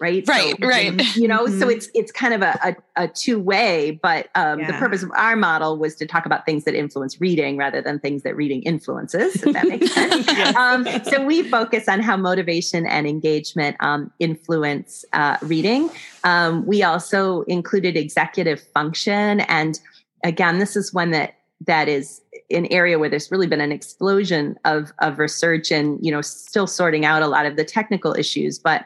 right 0.06 0.28
right 0.28 0.56
so, 0.62 0.68
right 0.68 1.16
you 1.16 1.28
know 1.28 1.46
mm-hmm. 1.46 1.60
so 1.60 1.68
it's 1.68 1.90
it's 1.94 2.12
kind 2.12 2.34
of 2.34 2.42
a, 2.42 2.76
a, 2.96 3.04
a 3.04 3.08
two 3.08 3.40
way 3.40 4.00
but 4.02 4.30
um, 4.36 4.60
yeah. 4.60 4.68
the 4.68 4.78
purpose 4.78 5.04
of 5.04 5.12
our 5.16 5.36
model 5.36 5.78
was 5.78 5.96
to 5.96 6.06
talk 6.06 6.26
about 6.26 6.46
things 6.46 6.64
that 6.64 6.76
influence 6.76 7.20
reading 7.20 7.58
rather 7.58 7.82
than 7.82 8.00
things 8.00 8.24
that 8.24 8.36
reading 8.36 8.62
influences 8.64 9.36
if 9.44 9.54
that 9.54 9.68
makes 9.68 9.92
sense 9.94 10.28
yes. 10.28 10.56
um, 10.66 10.88
so 11.04 11.26
we 11.26 11.44
focus 11.44 11.90
on 11.90 12.00
how 12.00 12.16
motivation 12.16 12.86
and 12.86 13.08
engagement 13.08 13.76
um, 13.80 14.12
influence 14.20 15.04
uh, 15.14 15.38
reading 15.42 15.90
um, 16.24 16.66
we 16.66 16.84
also 16.84 17.42
included 17.44 17.98
executive 17.98 18.62
function 18.62 19.40
and 19.42 19.80
again 20.24 20.60
this 20.60 20.76
is 20.76 20.94
one 20.94 21.12
that 21.12 21.36
that 21.66 21.88
is 21.88 22.22
an 22.52 22.68
area 22.68 23.00
where 23.00 23.10
there's 23.10 23.32
really 23.32 23.48
been 23.48 23.62
an 23.62 23.72
explosion 23.72 24.58
of 24.66 24.92
of 25.00 25.20
research 25.20 25.72
and 25.72 25.98
you 26.06 26.12
know 26.12 26.22
still 26.22 26.68
sorting 26.68 27.06
out 27.06 27.22
a 27.22 27.28
lot 27.28 27.46
of 27.46 27.56
the 27.56 27.64
technical 27.64 28.14
issues 28.14 28.60
but 28.60 28.86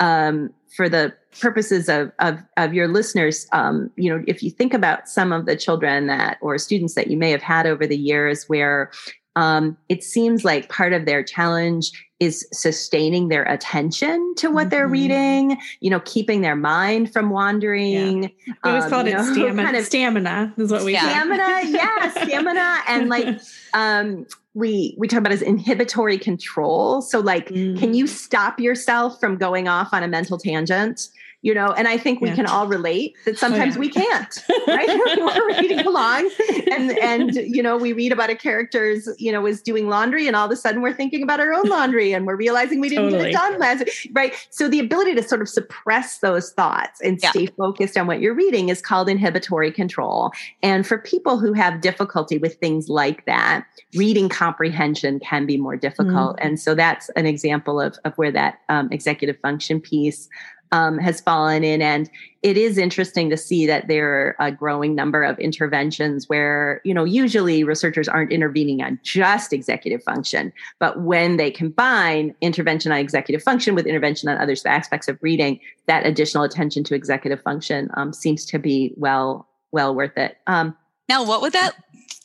um, 0.00 0.52
for 0.76 0.88
the 0.88 1.14
purposes 1.40 1.88
of 1.88 2.10
of, 2.18 2.38
of 2.56 2.74
your 2.74 2.88
listeners 2.88 3.46
um, 3.52 3.90
you 3.96 4.14
know 4.14 4.22
if 4.26 4.42
you 4.42 4.50
think 4.50 4.74
about 4.74 5.08
some 5.08 5.32
of 5.32 5.46
the 5.46 5.56
children 5.56 6.06
that 6.06 6.38
or 6.40 6.58
students 6.58 6.94
that 6.94 7.08
you 7.08 7.16
may 7.16 7.30
have 7.30 7.42
had 7.42 7.66
over 7.66 7.86
the 7.86 7.96
years 7.96 8.44
where 8.48 8.90
um, 9.36 9.76
it 9.88 10.02
seems 10.02 10.44
like 10.44 10.68
part 10.68 10.92
of 10.92 11.04
their 11.04 11.22
challenge 11.22 11.92
is 12.18 12.48
sustaining 12.52 13.28
their 13.28 13.44
attention 13.44 14.34
to 14.38 14.50
what 14.50 14.62
mm-hmm. 14.62 14.68
they're 14.70 14.88
reading, 14.88 15.58
you 15.80 15.90
know, 15.90 16.00
keeping 16.00 16.40
their 16.40 16.56
mind 16.56 17.12
from 17.12 17.28
wandering. 17.28 18.22
Yeah. 18.22 18.54
We 18.64 18.70
always 18.70 18.84
um, 18.84 18.90
called 18.90 19.06
it 19.06 19.12
know, 19.12 19.22
stamina. 19.32 19.62
Kind 19.64 19.76
of, 19.76 19.84
stamina 19.84 20.54
is 20.56 20.72
what 20.72 20.84
we 20.84 20.96
stamina, 20.96 21.60
yeah, 21.66 22.10
stamina, 22.24 22.78
and 22.88 23.10
like 23.10 23.38
um, 23.74 24.26
we 24.54 24.94
we 24.96 25.06
talk 25.06 25.18
about 25.18 25.32
as 25.32 25.42
inhibitory 25.42 26.16
control. 26.16 27.02
So, 27.02 27.20
like, 27.20 27.50
mm. 27.50 27.78
can 27.78 27.92
you 27.92 28.06
stop 28.06 28.58
yourself 28.58 29.20
from 29.20 29.36
going 29.36 29.68
off 29.68 29.90
on 29.92 30.02
a 30.02 30.08
mental 30.08 30.38
tangent? 30.38 31.08
You 31.42 31.54
know 31.54 31.72
and 31.72 31.86
i 31.86 31.96
think 31.96 32.20
we 32.20 32.28
yeah. 32.28 32.34
can 32.34 32.46
all 32.46 32.66
relate 32.66 33.14
that 33.24 33.38
sometimes 33.38 33.76
oh, 33.76 33.80
yeah. 33.80 33.80
we 33.80 33.88
can't 33.88 34.44
right 34.66 34.88
we're 35.18 35.60
reading 35.60 35.80
along 35.86 36.28
and 36.72 36.98
and 36.98 37.34
you 37.34 37.62
know 37.62 37.76
we 37.76 37.92
read 37.92 38.12
about 38.12 38.30
a 38.30 38.34
character's 38.34 39.08
you 39.18 39.30
know 39.30 39.46
is 39.46 39.62
doing 39.62 39.88
laundry 39.88 40.26
and 40.26 40.34
all 40.34 40.46
of 40.46 40.50
a 40.50 40.56
sudden 40.56 40.82
we're 40.82 40.92
thinking 40.92 41.22
about 41.22 41.38
our 41.38 41.52
own 41.52 41.64
laundry 41.64 42.12
and 42.12 42.26
we're 42.26 42.36
realizing 42.36 42.80
we 42.80 42.88
didn't 42.88 43.10
totally. 43.10 43.24
get 43.24 43.30
it 43.30 43.32
done 43.32 43.58
last 43.58 43.84
right 44.12 44.34
so 44.50 44.68
the 44.68 44.80
ability 44.80 45.14
to 45.14 45.22
sort 45.22 45.40
of 45.40 45.48
suppress 45.48 46.18
those 46.18 46.52
thoughts 46.52 47.00
and 47.00 47.20
yeah. 47.22 47.30
stay 47.30 47.46
focused 47.46 47.96
on 47.96 48.06
what 48.06 48.20
you're 48.20 48.34
reading 48.34 48.68
is 48.68 48.80
called 48.80 49.08
inhibitory 49.08 49.70
control 49.70 50.32
and 50.62 50.86
for 50.86 50.98
people 50.98 51.38
who 51.38 51.52
have 51.52 51.80
difficulty 51.80 52.38
with 52.38 52.54
things 52.56 52.88
like 52.88 53.24
that 53.26 53.64
reading 53.94 54.28
comprehension 54.28 55.20
can 55.20 55.46
be 55.46 55.56
more 55.56 55.76
difficult 55.76 56.36
mm. 56.36 56.44
and 56.44 56.58
so 56.58 56.74
that's 56.74 57.08
an 57.10 57.26
example 57.26 57.80
of, 57.80 57.96
of 58.04 58.12
where 58.16 58.32
that 58.32 58.58
um, 58.68 58.88
executive 58.90 59.38
function 59.40 59.80
piece 59.80 60.28
um, 60.72 60.98
has 60.98 61.20
fallen 61.20 61.64
in. 61.64 61.82
And 61.82 62.10
it 62.42 62.56
is 62.56 62.78
interesting 62.78 63.30
to 63.30 63.36
see 63.36 63.66
that 63.66 63.88
there 63.88 64.36
are 64.38 64.46
a 64.46 64.52
growing 64.52 64.94
number 64.94 65.22
of 65.22 65.38
interventions 65.38 66.28
where, 66.28 66.80
you 66.84 66.94
know, 66.94 67.04
usually 67.04 67.64
researchers 67.64 68.08
aren't 68.08 68.32
intervening 68.32 68.82
on 68.82 68.98
just 69.02 69.52
executive 69.52 70.02
function, 70.02 70.52
but 70.78 71.02
when 71.02 71.36
they 71.36 71.50
combine 71.50 72.34
intervention 72.40 72.92
on 72.92 72.98
executive 72.98 73.42
function 73.42 73.74
with 73.74 73.86
intervention 73.86 74.28
on 74.28 74.38
other 74.38 74.54
aspects 74.64 75.08
of 75.08 75.18
reading, 75.22 75.58
that 75.86 76.06
additional 76.06 76.44
attention 76.44 76.84
to 76.84 76.94
executive 76.94 77.42
function 77.42 77.90
um, 77.94 78.12
seems 78.12 78.44
to 78.46 78.58
be 78.58 78.92
well 78.96 79.48
well 79.72 79.94
worth 79.94 80.16
it. 80.16 80.38
Um, 80.46 80.76
now, 81.08 81.24
what 81.24 81.42
would 81.42 81.52
that? 81.52 81.72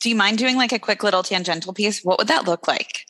Do 0.00 0.08
you 0.08 0.16
mind 0.16 0.38
doing 0.38 0.56
like 0.56 0.72
a 0.72 0.78
quick 0.78 1.02
little 1.02 1.22
tangential 1.22 1.72
piece? 1.72 2.02
What 2.02 2.18
would 2.18 2.28
that 2.28 2.44
look 2.44 2.66
like? 2.66 3.06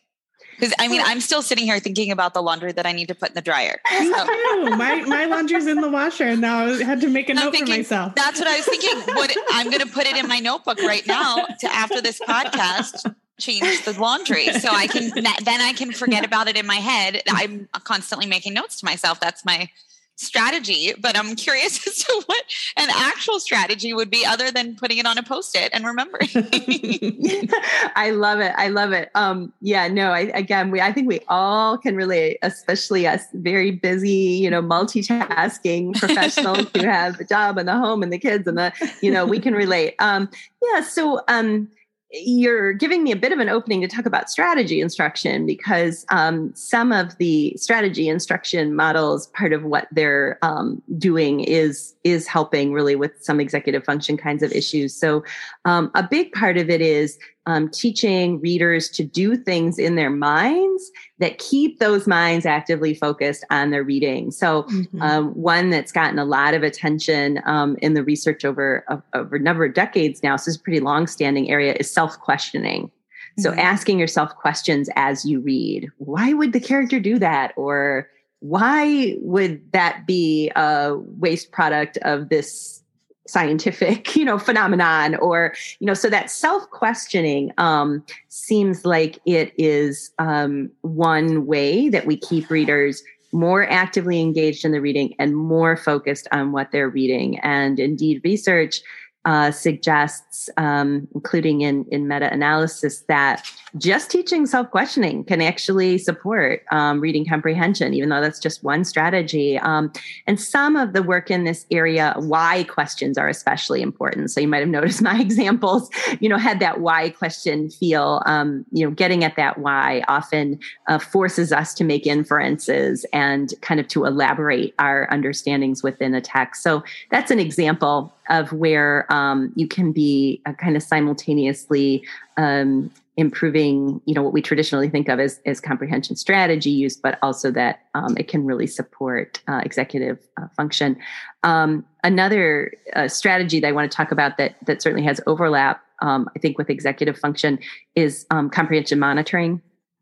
Because 0.58 0.74
I 0.78 0.88
mean, 0.88 1.00
I'm 1.04 1.20
still 1.20 1.42
sitting 1.42 1.64
here 1.64 1.78
thinking 1.78 2.10
about 2.10 2.34
the 2.34 2.42
laundry 2.42 2.72
that 2.72 2.86
I 2.86 2.92
need 2.92 3.08
to 3.08 3.14
put 3.14 3.30
in 3.30 3.34
the 3.34 3.40
dryer. 3.40 3.80
Me 4.00 4.12
so. 4.12 4.26
too. 4.26 4.76
My 4.76 5.02
my 5.06 5.24
laundry's 5.24 5.66
in 5.66 5.80
the 5.80 5.88
washer, 5.88 6.24
and 6.24 6.40
now 6.40 6.66
I 6.66 6.82
had 6.82 7.00
to 7.00 7.08
make 7.08 7.28
a 7.28 7.34
note 7.34 7.52
thinking, 7.52 7.66
for 7.66 7.78
myself. 7.78 8.14
That's 8.14 8.38
what 8.38 8.48
I 8.48 8.56
was 8.56 8.66
thinking. 8.66 9.14
What 9.14 9.34
I'm 9.52 9.70
going 9.70 9.80
to 9.80 9.92
put 9.92 10.06
it 10.06 10.16
in 10.16 10.28
my 10.28 10.38
notebook 10.38 10.78
right 10.82 11.06
now 11.06 11.46
to 11.60 11.72
after 11.72 12.00
this 12.00 12.20
podcast 12.20 13.14
change 13.38 13.84
the 13.84 13.98
laundry 13.98 14.52
so 14.52 14.68
I 14.70 14.86
can 14.86 15.10
then 15.44 15.60
I 15.60 15.72
can 15.76 15.92
forget 15.92 16.24
about 16.24 16.48
it 16.48 16.56
in 16.56 16.66
my 16.66 16.76
head. 16.76 17.22
I'm 17.28 17.68
constantly 17.84 18.26
making 18.26 18.54
notes 18.54 18.80
to 18.80 18.84
myself. 18.84 19.20
That's 19.20 19.44
my 19.44 19.68
strategy, 20.16 20.92
but 21.00 21.16
I'm 21.16 21.36
curious 21.36 21.86
as 21.86 21.98
to 22.04 22.22
what 22.26 22.44
an 22.76 22.88
actual 22.90 23.40
strategy 23.40 23.92
would 23.92 24.10
be 24.10 24.24
other 24.24 24.50
than 24.50 24.76
putting 24.76 24.98
it 24.98 25.06
on 25.06 25.18
a 25.18 25.22
post-it 25.22 25.70
and 25.72 25.84
remembering. 25.84 26.28
I 27.96 28.10
love 28.10 28.40
it. 28.40 28.52
I 28.56 28.68
love 28.68 28.92
it. 28.92 29.10
Um, 29.14 29.52
yeah, 29.60 29.88
no, 29.88 30.12
I, 30.12 30.20
again, 30.34 30.70
we, 30.70 30.80
I 30.80 30.92
think 30.92 31.08
we 31.08 31.20
all 31.28 31.78
can 31.78 31.96
relate, 31.96 32.38
especially 32.42 33.06
us 33.06 33.22
very 33.34 33.70
busy, 33.70 34.10
you 34.10 34.50
know, 34.50 34.62
multitasking 34.62 35.98
professionals 35.98 36.66
who 36.74 36.82
have 36.86 37.18
a 37.20 37.24
job 37.24 37.58
and 37.58 37.68
the 37.68 37.76
home 37.76 38.02
and 38.02 38.12
the 38.12 38.18
kids 38.18 38.46
and 38.46 38.58
the, 38.58 38.72
you 39.00 39.10
know, 39.10 39.26
we 39.26 39.40
can 39.40 39.54
relate. 39.54 39.94
Um, 39.98 40.28
yeah. 40.62 40.82
So, 40.82 41.20
um, 41.28 41.68
you're 42.12 42.74
giving 42.74 43.02
me 43.02 43.10
a 43.10 43.16
bit 43.16 43.32
of 43.32 43.38
an 43.38 43.48
opening 43.48 43.80
to 43.80 43.88
talk 43.88 44.04
about 44.04 44.30
strategy 44.30 44.80
instruction 44.82 45.46
because 45.46 46.04
um, 46.10 46.54
some 46.54 46.92
of 46.92 47.16
the 47.16 47.56
strategy 47.56 48.06
instruction 48.06 48.76
models 48.76 49.28
part 49.28 49.52
of 49.54 49.64
what 49.64 49.88
they're 49.92 50.38
um, 50.42 50.82
doing 50.98 51.40
is 51.40 51.94
is 52.04 52.26
helping 52.26 52.72
really 52.72 52.96
with 52.96 53.12
some 53.22 53.40
executive 53.40 53.84
function 53.84 54.16
kinds 54.16 54.42
of 54.42 54.52
issues. 54.52 54.94
So 54.94 55.24
um, 55.64 55.90
a 55.94 56.02
big 56.02 56.32
part 56.32 56.58
of 56.58 56.68
it 56.68 56.82
is 56.82 57.18
um, 57.46 57.68
teaching 57.68 58.40
readers 58.40 58.88
to 58.90 59.02
do 59.02 59.36
things 59.36 59.78
in 59.78 59.96
their 59.96 60.10
minds 60.10 60.90
that 61.18 61.38
keep 61.38 61.78
those 61.78 62.06
minds 62.06 62.46
actively 62.46 62.94
focused 62.94 63.44
on 63.50 63.70
their 63.70 63.82
reading. 63.82 64.30
So, 64.30 64.64
mm-hmm. 64.64 65.02
um, 65.02 65.30
one 65.30 65.70
that's 65.70 65.92
gotten 65.92 66.18
a 66.18 66.24
lot 66.24 66.54
of 66.54 66.62
attention 66.62 67.40
um, 67.44 67.76
in 67.82 67.94
the 67.94 68.04
research 68.04 68.44
over, 68.44 68.84
over 69.14 69.36
a 69.36 69.40
number 69.40 69.64
of 69.64 69.74
decades 69.74 70.22
now, 70.22 70.36
so 70.36 70.44
this 70.44 70.54
is 70.54 70.60
a 70.60 70.62
pretty 70.62 70.80
long-standing 70.80 71.50
area, 71.50 71.74
is 71.78 71.90
self-questioning. 71.90 72.90
So, 73.38 73.50
mm-hmm. 73.50 73.60
asking 73.60 73.98
yourself 73.98 74.34
questions 74.36 74.88
as 74.94 75.24
you 75.24 75.40
read. 75.40 75.88
Why 75.98 76.32
would 76.34 76.52
the 76.52 76.60
character 76.60 77.00
do 77.00 77.18
that? 77.18 77.52
Or 77.56 78.08
why 78.40 79.16
would 79.20 79.72
that 79.72 80.06
be 80.06 80.50
a 80.54 80.96
waste 80.96 81.52
product 81.52 81.96
of 81.98 82.28
this 82.28 82.81
scientific 83.26 84.16
you 84.16 84.24
know 84.24 84.38
phenomenon 84.38 85.14
or 85.16 85.54
you 85.78 85.86
know 85.86 85.94
so 85.94 86.10
that 86.10 86.30
self 86.30 86.68
questioning 86.70 87.52
um, 87.58 88.04
seems 88.28 88.84
like 88.84 89.18
it 89.26 89.52
is 89.56 90.10
um, 90.18 90.70
one 90.82 91.46
way 91.46 91.88
that 91.88 92.06
we 92.06 92.16
keep 92.16 92.50
readers 92.50 93.02
more 93.32 93.68
actively 93.70 94.20
engaged 94.20 94.64
in 94.64 94.72
the 94.72 94.80
reading 94.80 95.14
and 95.18 95.34
more 95.34 95.76
focused 95.76 96.28
on 96.32 96.52
what 96.52 96.70
they're 96.70 96.90
reading. 96.90 97.38
And 97.40 97.80
indeed 97.80 98.20
research 98.22 98.82
uh, 99.24 99.50
suggests, 99.50 100.50
um, 100.56 101.06
including 101.14 101.60
in, 101.60 101.84
in 101.90 102.08
meta 102.08 102.32
analysis, 102.32 103.02
that 103.02 103.44
just 103.78 104.10
teaching 104.10 104.46
self 104.46 104.70
questioning 104.70 105.24
can 105.24 105.40
actually 105.40 105.96
support 105.96 106.62
um, 106.70 107.00
reading 107.00 107.24
comprehension, 107.24 107.94
even 107.94 108.08
though 108.08 108.20
that's 108.20 108.38
just 108.38 108.62
one 108.62 108.84
strategy. 108.84 109.58
Um, 109.58 109.92
and 110.26 110.40
some 110.40 110.76
of 110.76 110.92
the 110.92 111.02
work 111.02 111.30
in 111.30 111.44
this 111.44 111.66
area, 111.70 112.14
why 112.18 112.64
questions 112.64 113.16
are 113.16 113.28
especially 113.28 113.80
important. 113.80 114.30
So 114.30 114.40
you 114.40 114.48
might 114.48 114.60
have 114.60 114.68
noticed 114.68 115.00
my 115.02 115.18
examples, 115.18 115.88
you 116.20 116.28
know, 116.28 116.36
had 116.36 116.60
that 116.60 116.80
why 116.80 117.10
question 117.10 117.70
feel, 117.70 118.22
um, 118.26 118.64
you 118.72 118.84
know, 118.84 118.90
getting 118.90 119.24
at 119.24 119.36
that 119.36 119.58
why 119.58 120.02
often 120.08 120.58
uh, 120.88 120.98
forces 120.98 121.52
us 121.52 121.72
to 121.74 121.84
make 121.84 122.06
inferences 122.06 123.06
and 123.12 123.54
kind 123.62 123.80
of 123.80 123.88
to 123.88 124.04
elaborate 124.04 124.74
our 124.78 125.08
understandings 125.10 125.82
within 125.82 126.14
a 126.14 126.20
text. 126.20 126.62
So 126.62 126.82
that's 127.10 127.30
an 127.30 127.38
example 127.38 128.12
of 128.32 128.50
where 128.52 129.06
um, 129.12 129.52
you 129.54 129.68
can 129.68 129.92
be 129.92 130.42
uh, 130.46 130.54
kind 130.54 130.74
of 130.74 130.82
simultaneously 130.82 132.02
um, 132.38 132.90
improving 133.18 134.00
you 134.06 134.14
know 134.14 134.22
what 134.22 134.32
we 134.32 134.40
traditionally 134.40 134.88
think 134.88 135.08
of 135.08 135.20
as, 135.20 135.38
as 135.44 135.60
comprehension 135.60 136.16
strategy 136.16 136.70
use 136.70 136.96
but 136.96 137.18
also 137.22 137.50
that 137.50 137.80
um, 137.94 138.16
it 138.16 138.26
can 138.26 138.46
really 138.46 138.66
support 138.66 139.40
uh, 139.46 139.60
executive 139.62 140.18
uh, 140.40 140.48
function. 140.56 140.96
Um, 141.42 141.84
another 142.02 142.72
uh, 142.96 143.08
strategy 143.08 143.60
that 143.60 143.68
i 143.68 143.72
want 143.72 143.90
to 143.90 143.94
talk 143.94 144.10
about 144.10 144.38
that 144.38 144.56
that 144.66 144.82
certainly 144.82 145.04
has 145.04 145.20
overlap 145.26 145.82
um, 146.00 146.28
i 146.34 146.38
think 146.38 146.56
with 146.56 146.70
executive 146.70 147.18
function 147.18 147.58
is 147.94 148.26
um, 148.30 148.50
comprehension 148.50 148.98
monitoring. 148.98 149.60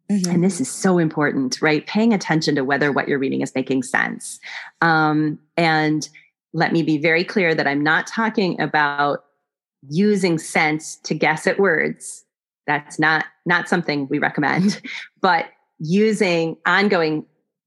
Mm-hmm. 0.09 0.31
and 0.33 0.43
this 0.43 0.61
is 0.61 0.69
so 0.69 0.99
important 0.99 1.63
right? 1.63 1.87
Paying 1.87 2.13
attention 2.13 2.57
to 2.57 2.65
whether 2.65 2.91
what 2.91 3.07
you're 3.07 3.21
reading 3.21 3.43
is 3.43 3.55
making 3.55 3.85
sense. 3.85 4.41
Um, 4.81 5.39
and 5.57 6.09
let 6.53 6.73
me 6.73 6.83
be 6.83 6.99
very 6.99 7.25
clear 7.25 7.55
that 7.55 7.67
I'm 7.67 7.83
not 7.83 8.07
talking 8.07 8.61
about 8.61 9.25
using 9.89 10.39
sense 10.39 10.97
to 11.05 11.15
guess 11.15 11.47
at 11.47 11.59
words. 11.59 12.25
That's 12.67 12.99
not 12.99 13.25
not 13.47 13.69
something 13.69 14.09
we 14.09 14.19
recommend, 14.19 14.81
but 15.21 15.47
using 15.79 16.57
ongoing 16.67 17.25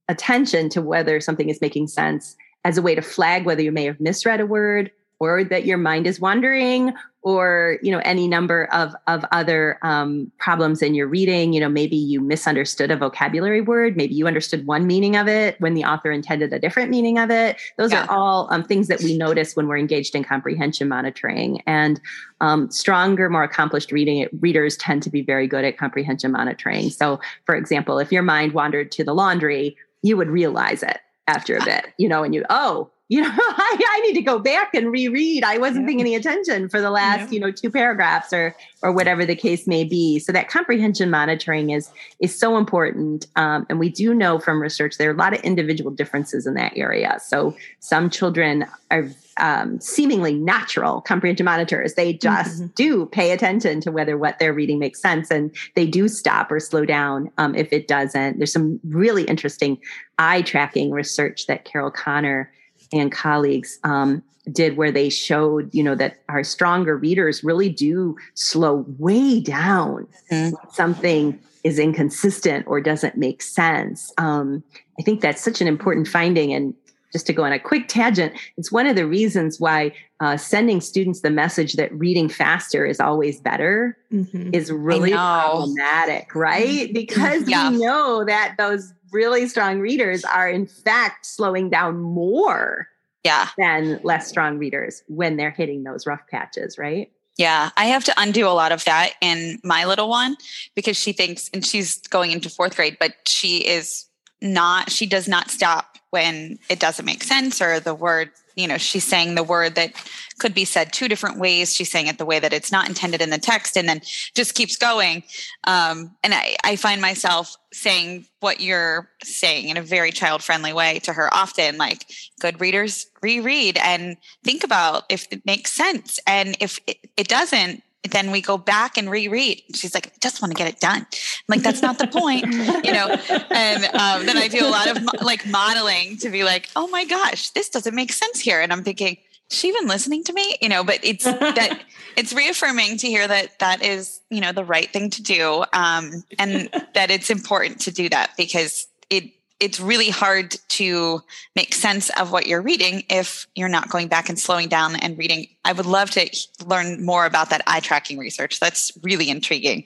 attention 0.10 0.70
to 0.70 0.82
whether 0.82 1.20
something 1.20 1.50
is 1.50 1.62
making 1.62 1.88
sense 1.88 2.36
as 2.66 2.78
a 2.78 2.82
way 2.82 2.96
to 2.96 3.02
flag 3.02 3.46
whether 3.46 3.62
you 3.62 3.72
may 3.72 3.86
have 3.86 4.00
misread 4.00 4.40
a 4.40 4.46
word 4.46 4.92
or 5.24 5.44
that 5.44 5.66
your 5.66 5.78
mind 5.78 6.06
is 6.08 6.20
wandering 6.20 6.94
or 7.22 7.78
you 7.82 7.90
know 7.90 8.02
any 8.04 8.28
number 8.28 8.66
of 8.74 8.94
of 9.08 9.24
other 9.32 9.80
um, 9.82 10.30
problems 10.40 10.82
in 10.82 10.94
your 10.94 11.08
reading. 11.08 11.54
You 11.54 11.62
know 11.62 11.70
maybe 11.70 11.96
you 11.96 12.20
misunderstood 12.20 12.92
a 12.92 12.98
vocabulary 12.98 13.62
word. 13.62 13.96
Maybe 13.96 14.14
you 14.14 14.28
understood 14.28 14.68
one 14.68 14.86
meaning 14.86 15.16
of 15.16 15.28
it 15.28 15.60
when 15.60 15.74
the 15.74 15.86
author 15.86 16.12
intended 16.12 16.52
a 16.52 16.60
different 16.60 16.90
meaning 16.90 17.18
of 17.18 17.32
it. 17.32 17.56
Those 17.78 17.92
yeah. 17.92 18.06
are 18.06 18.12
all 18.12 18.48
um, 18.52 18.64
things 18.64 18.90
that 18.90 19.02
we 19.02 19.18
notice 19.18 19.56
when 19.56 19.68
we're 19.68 19.78
engaged 19.78 20.16
in 20.16 20.24
comprehension 20.24 20.90
monitoring. 20.90 21.62
And 21.66 22.02
um, 22.42 22.70
stronger 22.70 23.30
more 23.30 23.44
accomplished 23.44 23.94
reading 23.94 24.28
readers 24.42 24.76
tend 24.76 25.02
to 25.04 25.10
be 25.10 25.22
very 25.22 25.48
good 25.48 25.64
at 25.64 25.78
comprehension 25.78 26.32
monitoring. 26.32 26.90
So 26.90 27.22
for 27.46 27.56
example 27.56 28.00
if 28.00 28.12
your 28.12 28.24
mind 28.24 28.52
wandered 28.52 28.92
to 28.92 29.04
the 29.04 29.14
laundry 29.14 29.78
you 30.02 30.18
would 30.18 30.30
realize 30.30 30.84
it 30.84 31.00
after 31.28 31.56
a 31.56 31.64
bit 31.64 31.88
you 31.98 32.08
know 32.10 32.24
and 32.24 32.36
you 32.36 32.44
oh 32.50 32.92
you 33.10 33.22
know, 33.22 33.30
I, 33.38 33.78
I, 33.90 34.00
need 34.02 34.14
to 34.14 34.22
go 34.22 34.40
back 34.40 34.74
and 34.74 34.92
reread. 34.92 35.44
I 35.44 35.58
wasn't 35.58 35.82
yeah. 35.82 35.88
paying 35.88 36.00
any 36.00 36.16
attention 36.16 36.70
for 36.70 36.80
the 36.80 36.90
last, 36.90 37.20
yeah. 37.20 37.32
you 37.32 37.40
know, 37.40 37.52
two 37.52 37.70
paragraphs 37.70 38.32
or 38.32 38.56
or 38.82 38.92
whatever 38.92 39.26
the 39.26 39.36
case 39.36 39.68
may 39.68 39.84
be. 39.84 40.20
So 40.20 40.32
that 40.32 40.50
comprehension 40.50 41.10
monitoring 41.10 41.70
is 41.70 41.92
is 42.20 42.38
so 42.38 42.58
important. 42.58 43.28
Um, 43.36 43.66
and 43.70 43.80
we 43.80 43.90
do 43.90 44.14
know 44.14 44.40
from 44.40 44.62
research 44.62 44.98
there 44.98 45.10
are 45.10 45.14
a 45.14 45.18
lot 45.18 45.34
of 45.34 45.42
individual 45.42 45.92
differences 45.92 46.48
in 46.48 46.54
that 46.56 46.74
area. 46.76 47.20
So 47.22 47.56
some 47.80 48.10
children 48.10 48.66
are 48.90 49.10
um, 49.38 49.80
seemingly 49.80 50.36
natural 50.36 51.02
comprehension 51.02 51.46
monitors. 51.46 51.96
They 51.96 52.14
just 52.14 52.62
mm-hmm. 52.62 52.68
do 52.76 53.06
pay 53.08 53.32
attention 53.32 53.82
to 53.82 53.92
whether 53.92 54.18
what 54.18 54.40
they're 54.40 54.54
reading 54.54 54.80
makes 54.80 55.02
sense 55.02 55.30
and 55.30 55.54
they 55.76 55.86
do 55.86 56.08
stop 56.08 56.52
or 56.52 56.60
slow 56.60 56.86
down 56.86 57.32
um, 57.38 57.54
if 57.56 57.74
it 57.74 57.88
doesn't. 57.88 58.38
There's 58.38 58.54
some 58.54 58.80
really 58.84 59.24
interesting 59.24 59.78
eye 60.20 60.44
tracking 60.44 60.92
research 60.92 61.48
that 61.48 61.66
Carol 61.66 61.92
Connor 61.92 62.52
and 62.94 63.12
colleagues 63.12 63.80
um, 63.84 64.24
did 64.52 64.78
where 64.78 64.92
they 64.92 65.10
showed 65.10 65.74
you 65.74 65.84
know 65.84 65.96
that 65.96 66.18
our 66.30 66.44
stronger 66.44 66.98
readers 66.98 67.44
really 67.44 67.70
do 67.70 68.16
slow 68.34 68.86
way 69.00 69.40
down 69.40 70.08
mm-hmm. 70.32 70.56
something 70.72 71.40
is 71.64 71.80
inconsistent 71.80 72.66
or 72.68 72.82
doesn't 72.82 73.18
make 73.18 73.42
sense 73.42 74.12
um, 74.18 74.64
i 75.00 75.02
think 75.02 75.22
that's 75.22 75.42
such 75.42 75.62
an 75.62 75.68
important 75.68 76.08
finding 76.08 76.54
and 76.54 76.74
just 77.14 77.28
to 77.28 77.34
go 77.34 77.44
on 77.44 77.54
a 77.54 77.60
quick 77.60 77.88
tangent 77.88 78.34
it's 78.58 78.72
one 78.72 78.86
of 78.86 78.96
the 78.96 79.08
reasons 79.08 79.60
why 79.60 79.94
uh, 80.20 80.36
sending 80.36 80.82
students 80.82 81.22
the 81.22 81.30
message 81.30 81.74
that 81.74 81.94
reading 81.94 82.28
faster 82.28 82.86
is 82.86 83.00
always 83.00 83.40
better 83.40 83.98
mm-hmm. 84.12 84.50
is 84.54 84.72
really 84.72 85.12
problematic 85.12 86.36
right 86.36 86.88
mm-hmm. 86.90 86.94
because 86.94 87.48
yeah. 87.48 87.70
we 87.70 87.78
know 87.78 88.26
that 88.26 88.56
those 88.58 88.94
really 89.14 89.48
strong 89.48 89.80
readers 89.80 90.24
are 90.26 90.50
in 90.50 90.66
fact 90.66 91.26
slowing 91.26 91.70
down 91.70 92.00
more 92.02 92.88
yeah. 93.24 93.50
than 93.58 94.00
less 94.04 94.28
strong 94.28 94.58
readers 94.58 95.04
when 95.08 95.38
they're 95.38 95.52
hitting 95.52 95.84
those 95.84 96.06
rough 96.06 96.28
patches 96.30 96.78
right? 96.78 97.12
Yeah 97.38 97.70
i 97.78 97.86
have 97.86 98.04
to 98.06 98.14
undo 98.18 98.48
a 98.48 98.50
lot 98.50 98.72
of 98.72 98.84
that 98.86 99.14
in 99.22 99.60
my 99.64 99.86
little 99.86 100.10
one 100.10 100.36
because 100.76 100.98
she 100.98 101.14
thinks 101.14 101.50
and 101.54 101.66
she's 101.66 101.98
going 102.08 102.32
into 102.32 102.50
fourth 102.50 102.76
grade 102.76 102.98
but 103.00 103.14
she 103.26 103.58
is 103.58 104.06
not 104.42 104.92
she 104.92 105.06
does 105.06 105.28
not 105.28 105.50
stop 105.50 105.98
when 106.10 106.60
it 106.70 106.80
doesn't 106.80 107.06
make 107.06 107.24
sense 107.24 107.62
or 107.62 107.80
the 107.80 107.96
word 107.96 108.30
you 108.56 108.68
know 108.68 108.78
she's 108.78 109.04
saying 109.04 109.36
the 109.36 109.44
word 109.44 109.76
that 109.76 109.94
could 110.40 110.54
be 110.54 110.66
said 110.66 110.92
two 110.92 111.08
different 111.08 111.40
ways. 111.40 111.74
She's 111.74 111.92
saying 111.92 112.08
it 112.08 112.18
the 112.18 112.26
way 112.26 112.40
that 112.40 112.54
it's 112.54 112.72
not 112.72 112.88
intended 112.88 113.22
in 113.22 113.30
the 113.30 113.38
text 113.38 113.78
and 113.78 113.88
then 113.88 114.02
just 114.36 114.56
keeps 114.56 114.78
going. 114.78 115.24
Um, 115.66 116.16
and 116.24 116.34
I, 116.34 116.56
I 116.64 116.76
find 116.76 117.02
myself 117.02 117.56
saying 117.72 118.26
what 118.40 118.60
you're 118.60 119.10
saying 119.24 119.70
in 119.70 119.78
a 119.78 119.82
very 119.82 120.12
child 120.12 120.44
friendly 120.44 120.74
way 120.74 121.00
to 121.00 121.14
her 121.14 121.34
often 121.34 121.78
like 121.78 122.06
good 122.40 122.60
readers 122.60 123.08
reread 123.22 123.78
and 123.78 124.18
think 124.44 124.64
about 124.64 125.04
if 125.10 125.28
it 125.32 125.46
makes 125.46 125.72
sense 125.72 126.20
and 126.28 126.58
if 126.60 126.80
it, 126.88 126.98
it 127.18 127.28
doesn't 127.28 127.84
then 128.12 128.32
we 128.32 128.42
go 128.42 128.58
back 128.58 128.98
and 128.98 129.10
reread. 129.10 129.64
She's 129.74 129.94
like, 129.94 130.08
I 130.08 130.12
just 130.22 130.42
want 130.42 130.52
to 130.52 130.58
get 130.58 130.68
it 130.68 130.80
done. 130.80 131.02
I'm 131.02 131.08
like, 131.48 131.62
that's 131.62 131.82
not 131.82 131.98
the 131.98 132.08
point, 132.08 132.46
you 132.86 132.92
know? 132.92 133.18
And 133.50 133.86
um, 133.86 134.26
then 134.26 134.38
I 134.38 134.48
do 134.50 134.66
a 134.66 134.70
lot 134.70 134.90
of 134.90 135.22
like 135.22 135.48
modeling 135.48 136.18
to 136.18 136.30
be 136.30 136.44
like, 136.44 136.70
oh 136.76 136.88
my 136.88 137.06
gosh, 137.06 137.52
this 137.52 137.70
doesn't 137.70 137.96
make 137.96 138.12
sense 138.12 138.40
here. 138.40 138.62
And 138.62 138.74
I'm 138.74 138.84
thinking, 138.84 139.18
she 139.50 139.68
even 139.68 139.88
listening 139.88 140.24
to 140.26 140.34
me? 140.34 140.58
You 140.62 140.70
know, 140.70 140.84
but 140.84 141.00
it's 141.04 141.24
that 141.24 141.82
it's 142.18 142.34
reaffirming 142.34 142.98
to 142.98 143.08
hear 143.08 143.28
that 143.28 143.60
that 143.60 143.84
is, 143.84 144.20
you 144.30 144.42
know, 144.42 144.52
the 144.52 144.66
right 144.66 144.92
thing 144.92 145.10
to 145.12 145.24
do. 145.24 145.64
Um, 145.74 146.24
and 146.40 146.70
that 146.94 147.12
it's 147.12 147.30
important 147.30 147.82
to 147.82 147.92
do 147.92 148.10
that 148.10 148.32
because 148.38 148.88
it 149.10 149.32
it's 149.64 149.80
really 149.80 150.10
hard 150.10 150.58
to 150.68 151.22
make 151.56 151.74
sense 151.74 152.10
of 152.20 152.34
what 152.34 152.48
you're 152.48 152.62
reading 152.62 153.04
if 153.10 153.48
you're 153.56 153.70
not 153.70 153.90
going 153.90 154.10
back 154.10 154.28
and 154.28 154.38
slowing 154.38 154.68
down 154.68 154.98
and 154.98 155.18
reading. 155.18 155.48
I 155.64 155.72
would 155.72 155.86
love 155.86 156.12
to 156.12 156.30
learn 156.66 157.06
more 157.06 157.26
about 157.26 157.50
that 157.52 157.62
eye 157.66 157.80
tracking 157.80 158.18
research. 158.18 158.60
That's 158.60 158.92
really 159.04 159.30
intriguing. 159.30 159.86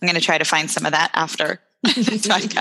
I'm 0.00 0.08
going 0.08 0.18
to 0.18 0.24
try 0.24 0.38
to 0.38 0.46
find 0.46 0.70
some 0.70 0.86
of 0.86 0.92
that 0.92 1.10
after. 1.12 1.60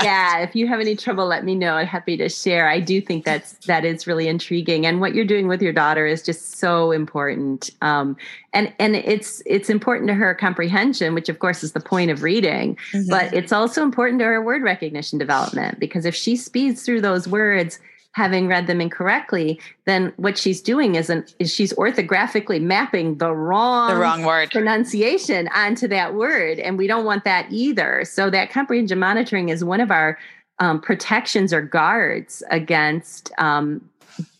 yeah, 0.03 0.39
if 0.39 0.55
you 0.55 0.67
have 0.67 0.79
any 0.79 0.95
trouble, 0.95 1.27
let 1.27 1.45
me 1.45 1.53
know. 1.53 1.75
I'm 1.75 1.85
happy 1.85 2.17
to 2.17 2.27
share. 2.27 2.67
I 2.67 2.79
do 2.79 2.99
think 2.99 3.23
that's 3.23 3.53
that 3.67 3.85
is 3.85 4.07
really 4.07 4.27
intriguing, 4.27 4.87
and 4.87 4.99
what 4.99 5.13
you're 5.13 5.25
doing 5.25 5.47
with 5.47 5.61
your 5.61 5.73
daughter 5.73 6.07
is 6.07 6.23
just 6.23 6.57
so 6.57 6.91
important. 6.91 7.69
Um, 7.81 8.17
and 8.51 8.73
and 8.79 8.95
it's 8.95 9.43
it's 9.45 9.69
important 9.69 10.07
to 10.07 10.15
her 10.15 10.33
comprehension, 10.33 11.13
which 11.13 11.29
of 11.29 11.37
course 11.37 11.63
is 11.63 11.73
the 11.73 11.79
point 11.79 12.09
of 12.09 12.23
reading. 12.23 12.77
Mm-hmm. 12.93 13.09
But 13.09 13.31
it's 13.31 13.51
also 13.51 13.83
important 13.83 14.19
to 14.19 14.25
her 14.25 14.41
word 14.41 14.63
recognition 14.63 15.19
development 15.19 15.79
because 15.79 16.05
if 16.05 16.15
she 16.15 16.35
speeds 16.35 16.81
through 16.83 17.01
those 17.01 17.27
words 17.27 17.79
having 18.13 18.47
read 18.47 18.67
them 18.67 18.81
incorrectly, 18.81 19.59
then 19.85 20.11
what 20.17 20.37
she's 20.37 20.61
doing 20.61 20.95
is, 20.95 21.09
an, 21.09 21.25
is 21.39 21.53
she's 21.53 21.73
orthographically 21.73 22.61
mapping 22.61 23.17
the 23.17 23.31
wrong, 23.33 23.89
the 23.89 23.99
wrong 23.99 24.23
word 24.23 24.51
pronunciation 24.51 25.47
onto 25.55 25.87
that 25.87 26.13
word. 26.13 26.59
And 26.59 26.77
we 26.77 26.87
don't 26.87 27.05
want 27.05 27.23
that 27.23 27.47
either. 27.49 28.03
So 28.05 28.29
that 28.29 28.51
comprehension 28.51 28.99
monitoring 28.99 29.49
is 29.49 29.63
one 29.63 29.79
of 29.79 29.91
our 29.91 30.17
um, 30.59 30.81
protections 30.81 31.53
or 31.53 31.61
guards 31.61 32.43
against 32.51 33.31
um, 33.37 33.89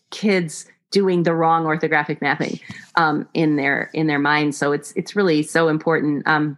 kids 0.10 0.68
doing 0.92 1.24
the 1.24 1.34
wrong 1.34 1.66
orthographic 1.66 2.22
mapping 2.22 2.60
um, 2.96 3.28
in 3.34 3.56
their 3.56 3.90
in 3.94 4.08
their 4.08 4.20
minds. 4.20 4.58
So 4.58 4.74
it's 4.74 4.92
it's 4.98 5.16
really 5.16 5.42
so 5.42 5.70
important. 5.70 6.28
Um, 6.28 6.58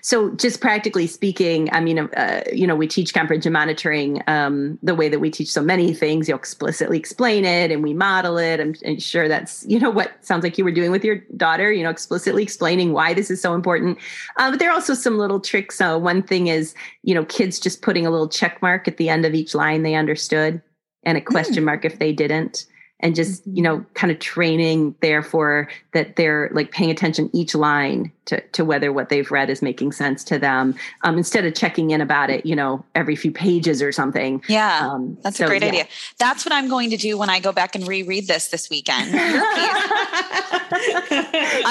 so, 0.00 0.30
just 0.30 0.60
practically 0.60 1.06
speaking, 1.06 1.68
I 1.72 1.80
mean, 1.80 1.98
uh, 1.98 2.42
you 2.52 2.66
know, 2.66 2.74
we 2.74 2.86
teach 2.86 3.14
comprehension 3.14 3.52
monitoring 3.52 4.22
um, 4.26 4.78
the 4.82 4.94
way 4.94 5.08
that 5.08 5.18
we 5.18 5.30
teach 5.30 5.50
so 5.50 5.62
many 5.62 5.94
things. 5.94 6.28
You 6.28 6.34
explicitly 6.34 6.98
explain 6.98 7.44
it 7.44 7.70
and 7.70 7.82
we 7.82 7.94
model 7.94 8.38
it. 8.38 8.60
I'm, 8.60 8.74
I'm, 8.86 8.98
sure 8.98 9.28
that's, 9.28 9.64
you 9.68 9.78
know, 9.78 9.90
what 9.90 10.12
sounds 10.24 10.44
like 10.44 10.58
you 10.58 10.64
were 10.64 10.72
doing 10.72 10.90
with 10.90 11.04
your 11.04 11.16
daughter, 11.36 11.72
you 11.72 11.82
know, 11.82 11.90
explicitly 11.90 12.42
explaining 12.42 12.92
why 12.92 13.14
this 13.14 13.30
is 13.30 13.40
so 13.40 13.54
important. 13.54 13.98
Uh, 14.36 14.50
but 14.50 14.58
there 14.58 14.70
are 14.70 14.74
also 14.74 14.94
some 14.94 15.18
little 15.18 15.40
tricks. 15.40 15.80
Uh, 15.80 15.98
one 15.98 16.22
thing 16.22 16.46
is, 16.46 16.74
you 17.02 17.14
know, 17.14 17.24
kids 17.24 17.58
just 17.58 17.82
putting 17.82 18.06
a 18.06 18.10
little 18.10 18.28
check 18.28 18.60
mark 18.62 18.86
at 18.88 18.96
the 18.96 19.08
end 19.08 19.24
of 19.24 19.34
each 19.34 19.54
line 19.54 19.82
they 19.82 19.94
understood 19.94 20.60
and 21.04 21.18
a 21.18 21.20
question 21.20 21.62
mm. 21.62 21.66
mark 21.66 21.84
if 21.84 21.98
they 21.98 22.12
didn't 22.12 22.66
and 23.02 23.14
just 23.14 23.42
you 23.46 23.62
know 23.62 23.84
kind 23.94 24.10
of 24.10 24.18
training 24.18 24.94
therefore 25.00 25.68
that 25.92 26.16
they're 26.16 26.48
like 26.52 26.70
paying 26.70 26.90
attention 26.90 27.28
each 27.32 27.54
line 27.54 28.10
to, 28.26 28.40
to 28.48 28.62
whether 28.64 28.92
what 28.92 29.08
they've 29.08 29.30
read 29.30 29.48
is 29.50 29.62
making 29.62 29.92
sense 29.92 30.24
to 30.24 30.38
them 30.38 30.74
um, 31.02 31.16
instead 31.18 31.44
of 31.44 31.54
checking 31.54 31.90
in 31.90 32.00
about 32.00 32.30
it 32.30 32.46
you 32.46 32.54
know 32.54 32.84
every 32.94 33.16
few 33.16 33.32
pages 33.32 33.82
or 33.82 33.90
something 33.92 34.42
yeah 34.48 34.88
um, 34.88 35.18
that's 35.22 35.38
so, 35.38 35.44
a 35.44 35.48
great 35.48 35.62
yeah. 35.62 35.68
idea 35.68 35.86
that's 36.18 36.44
what 36.44 36.52
i'm 36.52 36.68
going 36.68 36.90
to 36.90 36.96
do 36.96 37.18
when 37.18 37.28
i 37.28 37.40
go 37.40 37.50
back 37.52 37.74
and 37.74 37.88
reread 37.88 38.28
this 38.28 38.48
this 38.48 38.70
weekend 38.70 39.10
i'm 39.14 39.40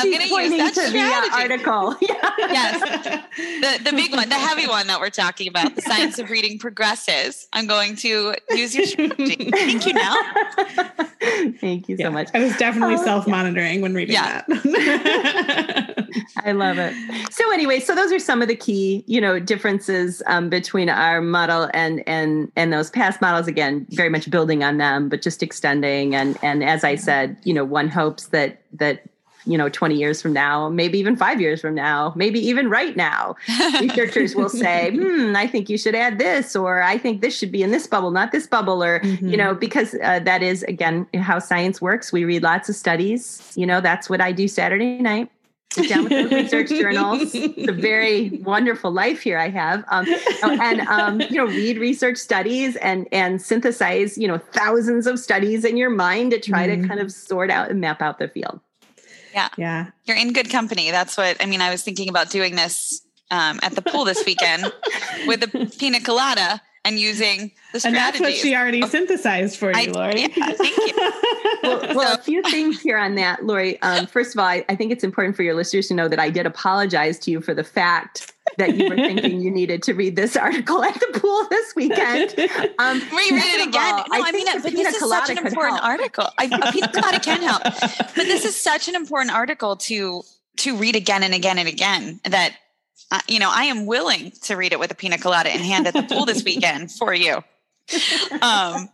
going 0.09 0.21
to 0.21 0.27
use 0.27 0.57
that 0.57 0.73
to 0.73 0.87
strategy. 0.87 1.29
the 1.29 1.35
article 1.35 1.95
yes 2.39 2.81
the, 3.37 3.79
the 3.89 3.95
big 3.95 4.11
one 4.11 4.27
the 4.29 4.35
heavy 4.35 4.67
one 4.67 4.87
that 4.87 4.99
we're 4.99 5.09
talking 5.09 5.47
about 5.47 5.75
the 5.75 5.81
science 5.81 6.19
of 6.19 6.29
reading 6.29 6.59
progresses 6.59 7.47
i'm 7.53 7.67
going 7.67 7.95
to 7.95 8.35
use 8.51 8.75
your 8.75 8.85
strategy 8.85 9.49
thank 9.51 9.85
you 9.85 9.93
now 9.93 10.15
Thank 11.59 11.87
you 11.87 11.97
so 11.97 12.09
much. 12.09 12.29
I 12.33 12.39
was 12.39 12.57
definitely 12.57 12.95
oh, 12.95 13.03
self 13.03 13.27
monitoring 13.27 13.75
yeah. 13.75 13.81
when 13.81 13.93
reading 13.93 14.15
yeah. 14.15 14.41
that. 14.47 15.97
I 16.37 16.51
love 16.51 16.77
it. 16.77 16.93
So 17.31 17.51
anyway, 17.51 17.79
so 17.79 17.95
those 17.95 18.11
are 18.11 18.19
some 18.19 18.41
of 18.41 18.47
the 18.47 18.55
key, 18.55 19.03
you 19.07 19.21
know, 19.21 19.39
differences 19.39 20.21
um, 20.27 20.49
between 20.49 20.89
our 20.89 21.21
model 21.21 21.69
and 21.73 22.03
and 22.07 22.51
and 22.55 22.71
those 22.73 22.89
past 22.89 23.21
models. 23.21 23.47
Again, 23.47 23.85
very 23.89 24.09
much 24.09 24.29
building 24.29 24.63
on 24.63 24.77
them, 24.77 25.09
but 25.09 25.21
just 25.21 25.43
extending. 25.43 26.15
And 26.15 26.37
and 26.41 26.63
as 26.63 26.83
I 26.83 26.95
said, 26.95 27.37
you 27.43 27.53
know, 27.53 27.63
one 27.63 27.89
hopes 27.89 28.27
that 28.27 28.61
that 28.73 29.03
you 29.45 29.57
know 29.57 29.69
20 29.69 29.95
years 29.95 30.21
from 30.21 30.33
now 30.33 30.69
maybe 30.69 30.99
even 30.99 31.15
five 31.15 31.41
years 31.41 31.61
from 31.61 31.73
now 31.73 32.13
maybe 32.15 32.39
even 32.39 32.69
right 32.69 32.95
now 32.95 33.35
researchers 33.79 34.35
will 34.35 34.49
say 34.49 34.91
hmm 34.95 35.35
i 35.35 35.47
think 35.47 35.69
you 35.69 35.77
should 35.77 35.95
add 35.95 36.19
this 36.19 36.55
or 36.55 36.81
i 36.81 36.97
think 36.97 37.21
this 37.21 37.35
should 37.37 37.51
be 37.51 37.63
in 37.63 37.71
this 37.71 37.87
bubble 37.87 38.11
not 38.11 38.31
this 38.31 38.47
bubble 38.47 38.83
or 38.83 38.99
mm-hmm. 38.99 39.27
you 39.27 39.37
know 39.37 39.55
because 39.55 39.95
uh, 40.03 40.19
that 40.19 40.43
is 40.43 40.63
again 40.63 41.07
how 41.15 41.39
science 41.39 41.81
works 41.81 42.11
we 42.11 42.23
read 42.23 42.43
lots 42.43 42.69
of 42.69 42.75
studies 42.75 43.51
you 43.55 43.65
know 43.65 43.81
that's 43.81 44.09
what 44.09 44.21
i 44.21 44.31
do 44.31 44.47
saturday 44.47 44.99
night 44.99 45.29
down 45.87 46.03
with 46.03 46.09
those 46.09 46.31
research 46.31 46.69
journals. 46.81 47.33
It's 47.33 47.67
a 47.67 47.73
very 47.73 48.29
wonderful 48.43 48.91
life 48.91 49.21
here 49.21 49.37
I 49.37 49.49
have, 49.49 49.83
um, 49.89 50.05
and 50.43 50.81
um, 50.81 51.21
you 51.21 51.37
know, 51.37 51.45
read 51.45 51.77
research 51.77 52.17
studies 52.17 52.75
and 52.77 53.07
and 53.11 53.41
synthesize 53.41 54.17
you 54.17 54.27
know 54.27 54.37
thousands 54.37 55.07
of 55.07 55.19
studies 55.19 55.65
in 55.65 55.77
your 55.77 55.89
mind 55.89 56.31
to 56.31 56.39
try 56.39 56.67
mm. 56.67 56.81
to 56.81 56.87
kind 56.87 56.99
of 56.99 57.11
sort 57.11 57.49
out 57.49 57.69
and 57.69 57.79
map 57.79 58.01
out 58.01 58.19
the 58.19 58.27
field. 58.27 58.59
Yeah, 59.33 59.49
yeah, 59.57 59.87
you're 60.05 60.17
in 60.17 60.33
good 60.33 60.49
company. 60.49 60.91
That's 60.91 61.17
what 61.17 61.37
I 61.41 61.45
mean. 61.45 61.61
I 61.61 61.71
was 61.71 61.83
thinking 61.83 62.09
about 62.09 62.29
doing 62.29 62.55
this 62.55 63.01
um, 63.31 63.59
at 63.63 63.73
the 63.73 63.81
pool 63.81 64.05
this 64.05 64.23
weekend 64.25 64.63
with 65.27 65.39
the 65.39 65.73
pina 65.77 66.01
colada 66.01 66.61
and 66.83 66.99
using 66.99 67.51
the 67.73 67.79
strategies. 67.79 67.85
And 67.85 67.95
that's 67.95 68.19
what 68.19 68.33
she 68.33 68.55
already 68.55 68.81
synthesized 68.87 69.57
for 69.57 69.71
you, 69.71 69.75
I, 69.75 69.85
Lori. 69.85 70.21
Yeah, 70.21 70.27
thank 70.27 70.77
you. 70.77 70.93
well, 71.63 71.95
well, 71.95 72.15
a 72.15 72.21
few 72.21 72.41
things 72.43 72.81
here 72.81 72.97
on 72.97 73.15
that, 73.15 73.45
Lori. 73.45 73.81
Um, 73.81 74.07
first 74.07 74.35
of 74.35 74.39
all, 74.39 74.45
I, 74.45 74.65
I, 74.67 74.75
think 74.75 74.91
it's 74.91 75.03
important 75.03 75.35
for 75.35 75.43
your 75.43 75.53
listeners 75.53 75.87
to 75.89 75.93
know 75.93 76.07
that 76.07 76.19
I 76.19 76.29
did 76.29 76.45
apologize 76.45 77.19
to 77.19 77.31
you 77.31 77.41
for 77.41 77.53
the 77.53 77.63
fact 77.63 78.33
that 78.57 78.75
you 78.75 78.89
were 78.89 78.95
thinking 78.95 79.41
you 79.41 79.51
needed 79.51 79.83
to 79.83 79.93
read 79.93 80.15
this 80.15 80.35
article 80.35 80.83
at 80.83 80.93
the 80.95 81.19
pool 81.19 81.47
this 81.49 81.75
weekend. 81.75 82.35
Um, 82.79 82.99
Reread 82.99 83.43
it 83.43 83.67
again. 83.67 83.93
All, 83.93 84.05
no, 84.09 84.23
I, 84.23 84.23
I 84.25 84.31
mean, 84.31 84.47
but 84.61 84.71
this 84.71 84.95
is 84.95 85.09
such 85.09 85.29
an 85.29 85.37
important 85.37 85.79
help. 85.79 85.85
article. 85.85 86.27
I, 86.37 86.45
a 86.45 86.71
pina 86.71 86.91
colada 86.91 87.19
can 87.19 87.41
help, 87.41 87.63
but 87.63 88.15
this 88.15 88.43
is 88.43 88.59
such 88.59 88.87
an 88.87 88.95
important 88.95 89.33
article 89.33 89.75
to 89.77 90.23
to 90.57 90.77
read 90.77 90.95
again 90.95 91.23
and 91.23 91.33
again 91.33 91.57
and 91.57 91.67
again 91.67 92.19
that 92.25 92.53
you 93.27 93.39
know, 93.39 93.49
I 93.51 93.65
am 93.65 93.85
willing 93.85 94.31
to 94.43 94.55
read 94.55 94.73
it 94.73 94.79
with 94.79 94.91
a 94.91 94.95
pina 94.95 95.17
colada 95.17 95.53
in 95.53 95.59
hand 95.59 95.87
at 95.87 95.93
the 95.93 96.03
pool 96.03 96.25
this 96.25 96.43
weekend 96.43 96.91
for 96.99 97.13
you. 97.13 97.43
Um, 98.41 98.89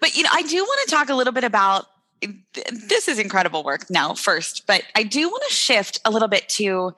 but 0.00 0.16
you 0.16 0.22
know, 0.22 0.30
I 0.32 0.42
do 0.42 0.56
want 0.56 0.80
to 0.84 0.90
talk 0.90 1.08
a 1.08 1.14
little 1.14 1.32
bit 1.32 1.44
about 1.44 1.86
this 2.70 3.08
is 3.08 3.18
incredible 3.18 3.64
work 3.64 3.90
now 3.90 4.14
first, 4.14 4.66
but 4.66 4.82
I 4.94 5.02
do 5.02 5.28
want 5.28 5.42
to 5.48 5.54
shift 5.54 6.00
a 6.04 6.10
little 6.10 6.28
bit 6.28 6.48
to, 6.50 6.94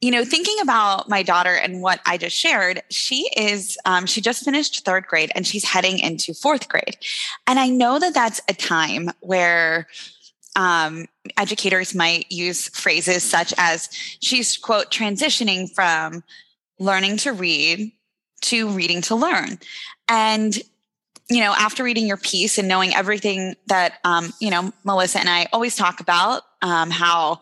you 0.00 0.10
know, 0.10 0.24
thinking 0.24 0.56
about 0.60 1.08
my 1.08 1.22
daughter 1.22 1.54
and 1.54 1.80
what 1.80 2.00
I 2.04 2.18
just 2.18 2.36
shared. 2.36 2.82
She 2.90 3.30
is, 3.36 3.78
um, 3.84 4.06
she 4.06 4.20
just 4.20 4.44
finished 4.44 4.84
third 4.84 5.06
grade 5.06 5.32
and 5.34 5.46
she's 5.46 5.64
heading 5.64 5.98
into 5.98 6.34
fourth 6.34 6.68
grade. 6.68 6.96
And 7.46 7.58
I 7.58 7.68
know 7.68 7.98
that 7.98 8.14
that's 8.14 8.40
a 8.48 8.54
time 8.54 9.10
where 9.20 9.86
um, 10.56 11.06
educators 11.36 11.94
might 11.94 12.30
use 12.30 12.68
phrases 12.70 13.22
such 13.22 13.54
as 13.58 13.88
she's 14.20 14.56
quote 14.56 14.90
transitioning 14.90 15.72
from 15.72 16.24
learning 16.78 17.18
to 17.18 17.32
read 17.32 17.92
to 18.40 18.68
reading 18.70 19.00
to 19.02 19.14
learn. 19.14 19.58
And 20.08 20.58
you 21.28 21.40
know 21.40 21.52
after 21.56 21.82
reading 21.82 22.06
your 22.06 22.16
piece 22.16 22.58
and 22.58 22.68
knowing 22.68 22.94
everything 22.94 23.56
that 23.66 23.94
um, 24.04 24.32
you 24.40 24.50
know 24.50 24.72
melissa 24.84 25.18
and 25.18 25.28
i 25.28 25.46
always 25.52 25.74
talk 25.74 26.00
about 26.00 26.42
um, 26.62 26.90
how 26.90 27.40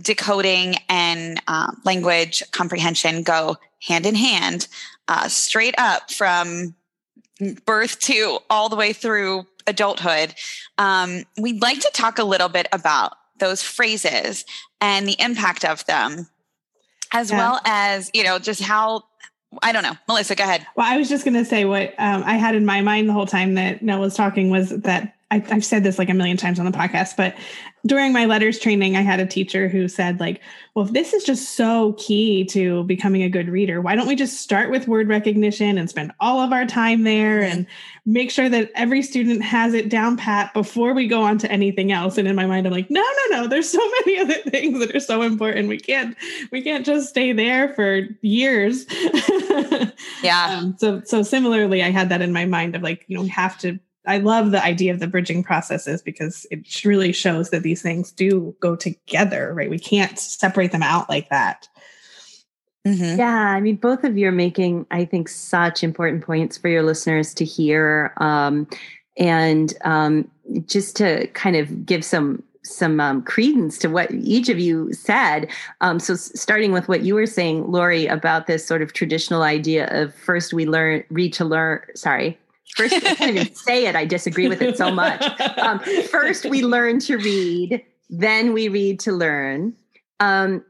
decoding 0.00 0.76
and 0.88 1.40
uh, 1.48 1.72
language 1.84 2.42
comprehension 2.52 3.22
go 3.22 3.56
hand 3.82 4.06
in 4.06 4.14
hand 4.14 4.68
uh, 5.08 5.28
straight 5.28 5.74
up 5.78 6.10
from 6.10 6.74
birth 7.64 7.98
to 8.00 8.38
all 8.48 8.68
the 8.68 8.76
way 8.76 8.92
through 8.92 9.46
adulthood, 9.66 10.34
um, 10.78 11.24
we'd 11.38 11.62
like 11.62 11.80
to 11.80 11.90
talk 11.92 12.18
a 12.18 12.24
little 12.24 12.48
bit 12.48 12.68
about 12.72 13.12
those 13.38 13.62
phrases 13.62 14.44
and 14.80 15.06
the 15.06 15.16
impact 15.20 15.64
of 15.64 15.84
them, 15.86 16.28
as 17.12 17.30
yeah. 17.30 17.38
well 17.38 17.60
as, 17.64 18.10
you 18.14 18.24
know, 18.24 18.38
just 18.38 18.62
how 18.62 19.04
I 19.62 19.72
don't 19.72 19.82
know. 19.82 19.96
Melissa, 20.08 20.34
go 20.34 20.44
ahead. 20.44 20.66
Well, 20.76 20.90
I 20.90 20.96
was 20.96 21.08
just 21.08 21.24
going 21.24 21.34
to 21.34 21.44
say 21.44 21.64
what 21.64 21.94
um, 21.98 22.22
I 22.24 22.34
had 22.34 22.54
in 22.54 22.66
my 22.66 22.80
mind 22.80 23.08
the 23.08 23.12
whole 23.12 23.26
time 23.26 23.54
that 23.54 23.82
Nell 23.82 24.00
was 24.00 24.14
talking 24.14 24.50
was 24.50 24.70
that 24.70 25.15
I, 25.30 25.38
have 25.38 25.64
said 25.64 25.82
this 25.82 25.98
like 25.98 26.08
a 26.08 26.14
million 26.14 26.36
times 26.36 26.60
on 26.60 26.66
the 26.66 26.76
podcast, 26.76 27.16
but 27.16 27.34
during 27.84 28.12
my 28.12 28.26
LETRS 28.26 28.60
training, 28.60 28.96
I 28.96 29.02
had 29.02 29.18
a 29.18 29.26
teacher 29.26 29.68
who 29.68 29.88
said, 29.88 30.20
like, 30.20 30.40
well, 30.74 30.84
if 30.84 30.92
this 30.92 31.12
is 31.12 31.24
just 31.24 31.56
so 31.56 31.94
key 31.94 32.44
to 32.46 32.84
becoming 32.84 33.22
a 33.22 33.28
good 33.28 33.48
reader, 33.48 33.80
why 33.80 33.96
don't 33.96 34.06
we 34.06 34.14
just 34.14 34.40
start 34.40 34.70
with 34.70 34.86
word 34.86 35.08
recognition 35.08 35.78
and 35.78 35.90
spend 35.90 36.12
all 36.20 36.40
of 36.40 36.52
our 36.52 36.64
time 36.64 37.02
there 37.02 37.42
and 37.42 37.66
make 38.04 38.30
sure 38.30 38.48
that 38.48 38.70
every 38.76 39.02
student 39.02 39.42
has 39.42 39.74
it 39.74 39.88
down 39.88 40.16
pat 40.16 40.54
before 40.54 40.94
we 40.94 41.08
go 41.08 41.22
on 41.22 41.38
to 41.38 41.50
anything 41.50 41.90
else? 41.90 42.18
And 42.18 42.28
in 42.28 42.36
my 42.36 42.46
mind, 42.46 42.66
I'm 42.66 42.72
like, 42.72 42.90
no, 42.90 43.00
no, 43.02 43.42
no, 43.42 43.48
there's 43.48 43.68
so 43.68 43.78
many 44.06 44.20
other 44.20 44.50
things 44.50 44.78
that 44.78 44.94
are 44.94 45.00
so 45.00 45.22
important. 45.22 45.68
We 45.68 45.78
can't, 45.78 46.16
we 46.52 46.62
can't 46.62 46.86
just 46.86 47.08
stay 47.08 47.32
there 47.32 47.72
for 47.74 48.02
years. 48.20 48.86
yeah. 50.22 50.58
Um, 50.60 50.76
so, 50.78 51.02
so 51.04 51.22
similarly, 51.22 51.82
I 51.82 51.90
had 51.90 52.10
that 52.10 52.22
in 52.22 52.32
my 52.32 52.44
mind 52.44 52.76
of 52.76 52.82
like, 52.82 53.04
you 53.08 53.16
know, 53.16 53.22
we 53.22 53.28
have 53.28 53.58
to 53.58 53.80
I 54.06 54.18
love 54.18 54.50
the 54.50 54.62
idea 54.62 54.92
of 54.92 55.00
the 55.00 55.06
bridging 55.06 55.42
processes 55.42 56.02
because 56.02 56.46
it 56.50 56.84
really 56.84 57.12
shows 57.12 57.50
that 57.50 57.62
these 57.62 57.82
things 57.82 58.12
do 58.12 58.54
go 58.60 58.76
together, 58.76 59.52
right? 59.52 59.70
We 59.70 59.78
can't 59.78 60.18
separate 60.18 60.72
them 60.72 60.82
out 60.82 61.08
like 61.08 61.28
that. 61.30 61.68
Mm-hmm. 62.86 63.18
Yeah, 63.18 63.50
I 63.50 63.60
mean, 63.60 63.76
both 63.76 64.04
of 64.04 64.16
you 64.16 64.28
are 64.28 64.32
making, 64.32 64.86
I 64.92 65.04
think, 65.04 65.28
such 65.28 65.82
important 65.82 66.24
points 66.24 66.56
for 66.56 66.68
your 66.68 66.84
listeners 66.84 67.34
to 67.34 67.44
hear, 67.44 68.14
um, 68.18 68.68
and 69.18 69.74
um, 69.84 70.30
just 70.66 70.94
to 70.96 71.26
kind 71.28 71.56
of 71.56 71.84
give 71.84 72.04
some 72.04 72.44
some 72.62 73.00
um, 73.00 73.22
credence 73.22 73.78
to 73.78 73.88
what 73.88 74.10
each 74.12 74.48
of 74.48 74.58
you 74.58 74.92
said. 74.92 75.48
Um, 75.80 75.98
so, 75.98 76.14
starting 76.14 76.72
with 76.72 76.88
what 76.88 77.02
you 77.02 77.14
were 77.14 77.26
saying, 77.26 77.70
Lori, 77.70 78.06
about 78.06 78.46
this 78.46 78.64
sort 78.64 78.82
of 78.82 78.92
traditional 78.92 79.42
idea 79.42 79.88
of 79.90 80.14
first 80.14 80.52
we 80.52 80.66
learn, 80.66 81.02
read 81.10 81.32
to 81.34 81.44
learn. 81.44 81.80
Sorry, 81.94 82.38
First, 82.74 82.94
I 82.94 83.14
can't 83.14 83.36
even 83.36 83.54
say 83.54 83.86
it. 83.86 83.96
I 83.96 84.04
disagree 84.04 84.48
with 84.48 84.60
it 84.60 84.76
so 84.76 84.90
much. 84.90 85.22
Um, 85.58 85.78
first, 86.10 86.44
we 86.46 86.62
learn 86.62 86.98
to 87.00 87.16
read, 87.16 87.82
then 88.10 88.52
we 88.52 88.68
read 88.68 89.00
to 89.00 89.12
learn. 89.12 89.74
Um, 90.20 90.64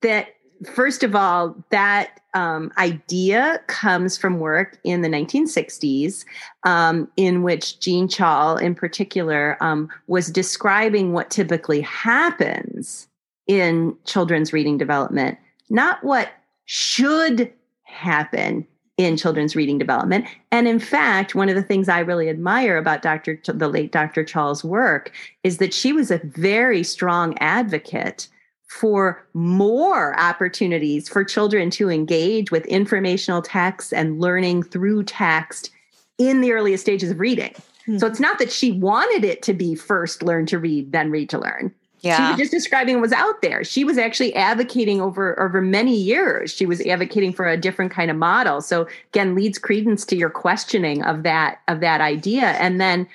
that 0.00 0.28
first 0.64 1.02
of 1.02 1.14
all, 1.14 1.54
that 1.70 2.20
um, 2.34 2.72
idea 2.78 3.60
comes 3.66 4.16
from 4.16 4.38
work 4.38 4.78
in 4.84 5.02
the 5.02 5.08
1960s, 5.08 6.24
um, 6.64 7.10
in 7.16 7.42
which 7.42 7.78
Jean 7.80 8.08
Chall, 8.08 8.56
in 8.56 8.74
particular, 8.74 9.56
um, 9.60 9.88
was 10.06 10.28
describing 10.28 11.12
what 11.12 11.30
typically 11.30 11.80
happens 11.82 13.08
in 13.46 13.96
children's 14.04 14.52
reading 14.52 14.78
development, 14.78 15.38
not 15.68 16.02
what 16.04 16.30
should 16.64 17.52
happen 17.82 18.66
in 19.04 19.16
children's 19.16 19.56
reading 19.56 19.78
development. 19.78 20.26
And 20.50 20.66
in 20.68 20.78
fact, 20.78 21.34
one 21.34 21.48
of 21.48 21.54
the 21.54 21.62
things 21.62 21.88
I 21.88 22.00
really 22.00 22.28
admire 22.28 22.76
about 22.76 23.02
Dr. 23.02 23.40
the 23.44 23.68
late 23.68 23.92
Dr. 23.92 24.24
Chall's 24.24 24.64
work 24.64 25.12
is 25.42 25.58
that 25.58 25.74
she 25.74 25.92
was 25.92 26.10
a 26.10 26.20
very 26.24 26.82
strong 26.82 27.36
advocate 27.38 28.28
for 28.66 29.26
more 29.34 30.18
opportunities 30.18 31.08
for 31.08 31.24
children 31.24 31.68
to 31.70 31.90
engage 31.90 32.50
with 32.50 32.64
informational 32.66 33.42
texts 33.42 33.92
and 33.92 34.18
learning 34.20 34.62
through 34.62 35.02
text 35.04 35.70
in 36.18 36.40
the 36.40 36.52
earliest 36.52 36.82
stages 36.82 37.10
of 37.10 37.20
reading. 37.20 37.52
Mm-hmm. 37.52 37.98
So 37.98 38.06
it's 38.06 38.20
not 38.20 38.38
that 38.38 38.50
she 38.50 38.72
wanted 38.72 39.24
it 39.24 39.42
to 39.42 39.52
be 39.52 39.74
first 39.74 40.22
learn 40.22 40.46
to 40.46 40.58
read, 40.58 40.92
then 40.92 41.10
read 41.10 41.28
to 41.30 41.38
learn. 41.38 41.74
Yeah. 42.02 42.16
She 42.16 42.32
was 42.32 42.38
just 42.38 42.50
describing 42.50 42.96
what 42.96 43.02
was 43.02 43.12
out 43.12 43.42
there. 43.42 43.62
She 43.62 43.84
was 43.84 43.96
actually 43.96 44.34
advocating 44.34 45.00
over 45.00 45.40
over 45.40 45.60
many 45.60 45.96
years. 45.96 46.52
She 46.52 46.66
was 46.66 46.80
advocating 46.80 47.32
for 47.32 47.46
a 47.46 47.56
different 47.56 47.92
kind 47.92 48.10
of 48.10 48.16
model. 48.16 48.60
So 48.60 48.88
again, 49.12 49.36
leads 49.36 49.58
credence 49.58 50.04
to 50.06 50.16
your 50.16 50.30
questioning 50.30 51.02
of 51.04 51.22
that 51.22 51.60
of 51.68 51.80
that 51.80 52.00
idea. 52.00 52.50
And 52.52 52.80
then 52.80 53.06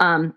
um, 0.00 0.34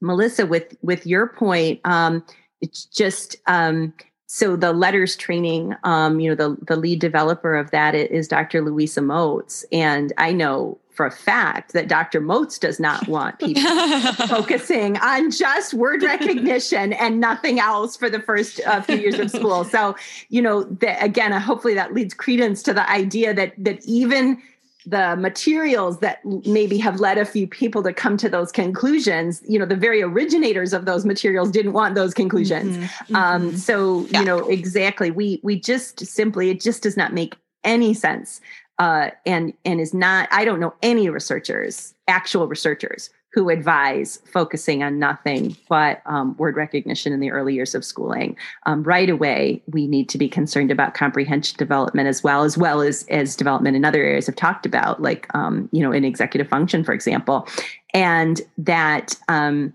Melissa, 0.00 0.46
with 0.46 0.76
with 0.82 1.06
your 1.06 1.26
point, 1.26 1.80
um, 1.84 2.24
it's 2.60 2.84
just 2.84 3.36
um, 3.48 3.92
so 4.26 4.54
the 4.54 4.72
LETRS 4.72 5.18
training. 5.18 5.74
Um, 5.82 6.20
you 6.20 6.30
know, 6.30 6.36
the 6.36 6.56
the 6.66 6.76
lead 6.76 7.00
developer 7.00 7.56
of 7.56 7.72
that 7.72 7.96
is 7.96 8.28
Dr. 8.28 8.62
Louisa 8.62 9.02
Moats, 9.02 9.64
and 9.72 10.12
I 10.18 10.32
know 10.32 10.78
for 11.00 11.06
a 11.06 11.10
fact 11.10 11.72
that 11.72 11.88
Dr. 11.88 12.20
Moats 12.20 12.58
does 12.58 12.78
not 12.78 13.08
want 13.08 13.38
people 13.38 13.62
focusing 14.28 14.98
on 14.98 15.30
just 15.30 15.72
word 15.72 16.02
recognition 16.02 16.92
and 16.92 17.18
nothing 17.18 17.58
else 17.58 17.96
for 17.96 18.10
the 18.10 18.20
first 18.20 18.60
uh, 18.66 18.82
few 18.82 18.98
years 18.98 19.18
of 19.18 19.30
school. 19.30 19.64
So, 19.64 19.96
you 20.28 20.42
know, 20.42 20.64
the, 20.64 21.02
again, 21.02 21.32
uh, 21.32 21.40
hopefully 21.40 21.72
that 21.72 21.94
leads 21.94 22.12
credence 22.12 22.62
to 22.64 22.74
the 22.74 22.86
idea 22.90 23.32
that 23.32 23.54
that 23.56 23.82
even 23.86 24.42
the 24.84 25.16
materials 25.16 26.00
that 26.00 26.22
maybe 26.44 26.76
have 26.76 27.00
led 27.00 27.16
a 27.16 27.24
few 27.24 27.46
people 27.46 27.82
to 27.82 27.94
come 27.94 28.18
to 28.18 28.30
those 28.30 28.50
conclusions 28.50 29.42
you 29.46 29.58
know 29.58 29.66
the 29.66 29.76
very 29.76 30.00
originators 30.00 30.72
of 30.72 30.86
those 30.86 31.04
materials 31.04 31.50
didn't 31.50 31.74
want 31.74 31.94
those 31.94 32.14
conclusions 32.14 32.78
mm-hmm. 32.78 33.14
Um, 33.14 33.48
mm-hmm. 33.48 33.56
so 33.56 34.06
yeah. 34.06 34.20
you 34.20 34.24
know 34.24 34.38
exactly 34.48 35.10
we 35.10 35.38
we 35.42 35.60
just 35.60 36.06
simply 36.06 36.48
it 36.48 36.62
just 36.62 36.82
does 36.82 36.96
not 36.96 37.12
make 37.12 37.36
any 37.62 37.92
sense 37.92 38.40
uh, 38.80 39.10
and 39.26 39.52
and 39.64 39.80
is 39.80 39.94
not 39.94 40.28
i 40.32 40.44
don't 40.44 40.58
know 40.58 40.74
any 40.82 41.08
researchers 41.08 41.94
actual 42.08 42.48
researchers 42.48 43.10
who 43.32 43.48
advise 43.48 44.20
focusing 44.32 44.82
on 44.82 44.98
nothing 44.98 45.56
but 45.68 46.02
um, 46.06 46.36
word 46.36 46.56
recognition 46.56 47.12
in 47.12 47.20
the 47.20 47.30
early 47.30 47.54
years 47.54 47.76
of 47.76 47.84
schooling. 47.84 48.36
Um, 48.66 48.82
right 48.82 49.08
away 49.08 49.62
we 49.68 49.86
need 49.86 50.08
to 50.08 50.18
be 50.18 50.28
concerned 50.28 50.72
about 50.72 50.94
comprehension 50.94 51.56
development 51.56 52.08
as 52.08 52.24
well 52.24 52.42
as 52.42 52.58
well 52.58 52.80
as 52.80 53.06
as 53.08 53.36
development 53.36 53.76
in 53.76 53.84
other 53.84 54.02
areas 54.02 54.28
i've 54.28 54.34
talked 54.34 54.66
about 54.66 55.00
like 55.00 55.32
um, 55.34 55.68
you 55.70 55.80
know 55.80 55.92
in 55.92 56.04
executive 56.04 56.48
function 56.48 56.82
for 56.82 56.92
example. 56.92 57.46
And 57.94 58.40
that 58.58 59.16
um, 59.28 59.74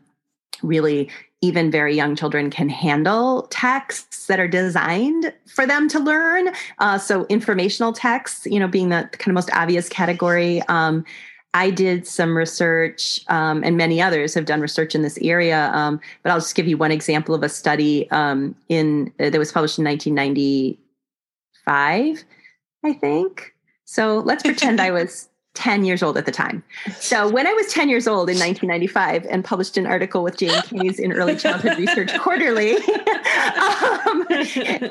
really 0.63 1.09
even 1.45 1.69
very 1.69 1.93
young 1.95 2.15
children 2.15 2.49
can 2.49 2.69
handle 2.69 3.43
texts 3.49 4.25
that 4.27 4.39
are 4.39 4.47
designed 4.47 5.33
for 5.45 5.67
them 5.67 5.89
to 5.89 5.99
learn. 5.99 6.49
Uh, 6.79 6.97
so 6.97 7.25
informational 7.25 7.91
texts, 7.93 8.47
you 8.47 8.59
know, 8.59 8.67
being 8.67 8.89
the 8.89 9.07
kind 9.13 9.29
of 9.29 9.35
most 9.35 9.51
obvious 9.53 9.87
category. 9.87 10.63
Um, 10.63 11.05
I 11.53 11.69
did 11.69 12.07
some 12.07 12.35
research, 12.35 13.21
um, 13.29 13.63
and 13.63 13.77
many 13.77 14.01
others 14.01 14.33
have 14.33 14.45
done 14.45 14.59
research 14.59 14.93
in 14.93 15.03
this 15.03 15.17
area. 15.19 15.71
Um, 15.73 16.01
but 16.21 16.31
I'll 16.31 16.39
just 16.39 16.55
give 16.55 16.67
you 16.67 16.75
one 16.77 16.91
example 16.91 17.33
of 17.33 17.43
a 17.43 17.49
study 17.49 18.11
um, 18.11 18.55
in 18.67 19.13
uh, 19.19 19.29
that 19.29 19.39
was 19.39 19.53
published 19.53 19.79
in 19.79 19.85
1995, 19.85 22.25
I 22.83 22.93
think. 22.93 23.53
So 23.85 24.19
let's 24.19 24.43
pretend 24.43 24.81
I 24.81 24.91
was 24.91 25.29
10 25.55 25.85
years 25.85 26.03
old 26.03 26.17
at 26.17 26.25
the 26.25 26.31
time. 26.31 26.63
So 26.99 27.27
when 27.27 27.47
I 27.47 27.53
was 27.53 27.67
10 27.67 27.89
years 27.89 28.07
old 28.07 28.29
in 28.29 28.37
1995 28.37 29.25
and 29.29 29.43
published 29.43 29.77
an 29.77 29.87
article 29.87 30.21
with 30.21 30.37
Jane 30.37 30.61
Kays 30.63 30.99
in 30.99 31.11
Early 31.11 31.35
Childhood 31.35 31.77
Research 31.77 32.17
Quarterly, 32.19 32.75
um, 32.75 34.25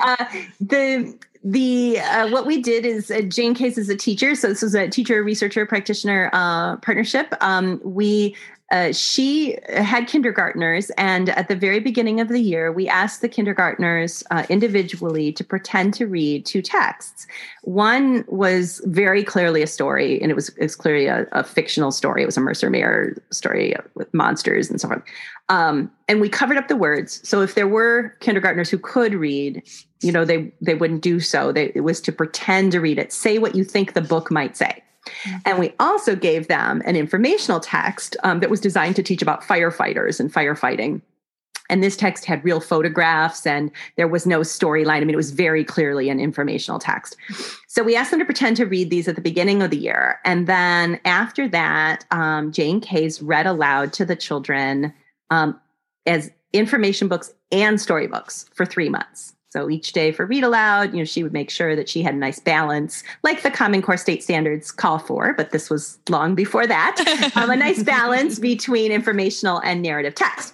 uh, 0.01 0.25
the 0.59 1.15
the 1.45 1.99
uh, 1.99 2.27
what 2.31 2.47
we 2.47 2.59
did 2.59 2.85
is 2.85 3.11
uh, 3.11 3.21
Jane 3.21 3.53
Kays 3.53 3.77
is 3.77 3.87
a 3.87 3.95
teacher, 3.95 4.33
so 4.33 4.49
this 4.49 4.63
was 4.63 4.73
a 4.73 4.89
teacher 4.89 5.23
researcher 5.23 5.63
practitioner 5.67 6.31
uh, 6.33 6.77
partnership. 6.77 7.35
Um, 7.39 7.79
we 7.83 8.35
uh, 8.71 8.91
she 8.91 9.57
had 9.69 10.07
kindergartners, 10.07 10.89
and 10.97 11.29
at 11.29 11.47
the 11.47 11.55
very 11.55 11.79
beginning 11.79 12.19
of 12.19 12.29
the 12.29 12.39
year, 12.39 12.71
we 12.71 12.87
asked 12.87 13.21
the 13.21 13.29
kindergartners 13.29 14.23
uh, 14.31 14.43
individually 14.49 15.31
to 15.31 15.43
pretend 15.43 15.93
to 15.93 16.07
read 16.07 16.47
two 16.47 16.63
texts. 16.63 17.27
One 17.61 18.25
was 18.27 18.81
very 18.85 19.23
clearly 19.23 19.61
a 19.61 19.67
story, 19.67 20.19
and 20.19 20.31
it 20.31 20.33
was, 20.33 20.49
it 20.49 20.63
was 20.63 20.75
clearly 20.75 21.05
a, 21.05 21.27
a, 21.31 21.43
fictional 21.43 21.91
story. 21.91 22.23
It 22.23 22.25
was 22.25 22.37
a 22.37 22.41
Mercer 22.41 22.71
Mayer 22.71 23.15
story 23.29 23.75
with 23.93 24.11
monsters 24.15 24.67
and 24.71 24.81
so 24.81 24.89
on. 24.89 25.03
Um, 25.49 25.91
and 26.07 26.19
we 26.19 26.27
covered 26.27 26.57
up 26.57 26.67
the 26.67 26.75
words. 26.75 27.27
So 27.27 27.41
if 27.41 27.53
there 27.53 27.67
were 27.67 28.15
kindergartners 28.19 28.71
who 28.71 28.79
could 28.79 29.13
read, 29.13 29.61
you 30.01 30.11
know, 30.11 30.25
they 30.25 30.51
they 30.59 30.73
wouldn't 30.73 31.01
do 31.01 31.19
so. 31.19 31.51
They, 31.51 31.71
it 31.75 31.81
was 31.81 32.01
to 32.01 32.11
pretend 32.11 32.71
to 32.71 32.81
read 32.81 32.97
it. 32.97 33.13
Say 33.13 33.37
what 33.37 33.53
you 33.53 33.63
think 33.63 33.93
the 33.93 34.01
book 34.01 34.31
might 34.31 34.57
say. 34.57 34.81
Mm-hmm. 35.05 35.37
And 35.45 35.59
we 35.59 35.73
also 35.79 36.15
gave 36.15 36.47
them 36.47 36.81
an 36.85 36.95
informational 36.95 37.59
text 37.59 38.17
um, 38.23 38.39
that 38.39 38.49
was 38.49 38.59
designed 38.59 38.95
to 38.97 39.03
teach 39.03 39.21
about 39.21 39.41
firefighters 39.41 40.19
and 40.19 40.31
firefighting. 40.33 41.01
And 41.69 41.83
this 41.83 41.97
text 41.97 42.25
had 42.25 42.43
real 42.45 42.59
photographs 42.59 43.45
and 43.47 43.71
there 43.95 44.07
was 44.07 44.25
no 44.25 44.41
storyline. 44.41 44.97
I 44.97 44.99
mean, 44.99 45.11
it 45.11 45.15
was 45.15 45.31
very 45.31 45.63
clearly 45.63 46.09
an 46.09 46.19
informational 46.19 46.79
text. 46.79 47.17
So 47.67 47.83
we 47.83 47.95
asked 47.95 48.11
them 48.11 48.19
to 48.19 48.25
pretend 48.25 48.57
to 48.57 48.65
read 48.65 48.89
these 48.89 49.07
at 49.07 49.15
the 49.15 49.21
beginning 49.21 49.63
of 49.63 49.71
the 49.71 49.77
year. 49.77 50.19
And 50.25 50.47
then 50.47 50.99
after 51.05 51.47
that, 51.49 52.05
um, 52.11 52.51
Jane 52.51 52.81
Kays 52.81 53.21
read 53.21 53.47
aloud 53.47 53.93
to 53.93 54.05
the 54.05 54.15
children 54.15 54.93
um, 55.31 55.59
as 56.05 56.29
information 56.53 57.07
books 57.07 57.33
and 57.51 57.81
storybooks 57.81 58.45
for 58.53 58.65
three 58.65 58.89
months. 58.89 59.34
So 59.55 59.69
each 59.69 59.93
day 59.93 60.11
for 60.11 60.25
read 60.25 60.43
aloud, 60.43 60.91
you 60.91 60.99
know, 60.99 61.05
she 61.05 61.23
would 61.23 61.31
make 61.31 61.49
sure 61.49 61.77
that 61.77 61.87
she 61.87 62.01
had 62.01 62.13
a 62.13 62.17
nice 62.17 62.39
balance, 62.41 63.05
like 63.23 63.41
the 63.41 63.49
Common 63.49 63.81
Core 63.81 63.95
state 63.95 64.21
standards 64.21 64.69
call 64.69 64.99
for, 64.99 65.33
but 65.33 65.51
this 65.51 65.69
was 65.69 65.97
long 66.09 66.35
before 66.35 66.67
that, 66.67 67.31
um, 67.37 67.49
a 67.49 67.55
nice 67.55 67.81
balance 67.81 68.37
between 68.37 68.91
informational 68.91 69.59
and 69.59 69.81
narrative 69.81 70.13
text. 70.13 70.53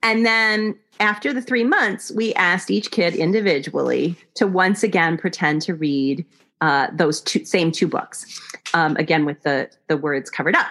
And 0.00 0.24
then 0.24 0.78
after 1.00 1.32
the 1.32 1.42
three 1.42 1.64
months, 1.64 2.12
we 2.12 2.34
asked 2.34 2.70
each 2.70 2.92
kid 2.92 3.16
individually 3.16 4.14
to 4.36 4.46
once 4.46 4.84
again 4.84 5.18
pretend 5.18 5.62
to 5.62 5.74
read 5.74 6.24
uh, 6.60 6.86
those 6.92 7.20
two, 7.22 7.44
same 7.44 7.72
two 7.72 7.88
books, 7.88 8.40
um, 8.74 8.96
again 8.96 9.24
with 9.24 9.42
the 9.42 9.68
the 9.88 9.96
words 9.96 10.30
covered 10.30 10.54
up. 10.54 10.68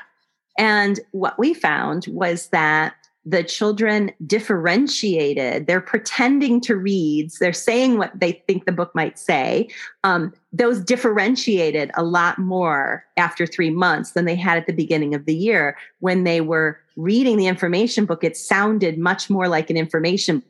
And 0.57 0.97
what 1.11 1.37
we 1.37 1.53
found 1.53 2.05
was 2.07 2.47
that 2.47 2.95
the 3.25 3.43
children 3.43 4.11
differentiated. 4.25 5.67
They're 5.67 5.81
pretending 5.81 6.61
to 6.61 6.75
read. 6.75 7.31
They're 7.39 7.53
saying 7.53 7.97
what 7.97 8.11
they 8.19 8.43
think 8.47 8.65
the 8.65 8.71
book 8.71 8.93
might 8.93 9.17
say. 9.17 9.69
Um, 10.03 10.31
those 10.53 10.79
differentiated 10.79 11.91
a 11.95 12.03
lot 12.03 12.37
more 12.37 13.03
after 13.17 13.47
three 13.47 13.71
months 13.71 14.11
than 14.11 14.25
they 14.25 14.35
had 14.35 14.57
at 14.57 14.67
the 14.67 14.73
beginning 14.73 15.15
of 15.15 15.25
the 15.25 15.35
year. 15.35 15.75
When 15.99 16.23
they 16.23 16.41
were 16.41 16.79
reading 16.95 17.37
the 17.37 17.47
information 17.47 18.05
book 18.05 18.23
it 18.23 18.37
sounded 18.37 18.97
much 18.97 19.29
more 19.29 19.47
like 19.47 19.69
an 19.69 19.77
information 19.77 20.41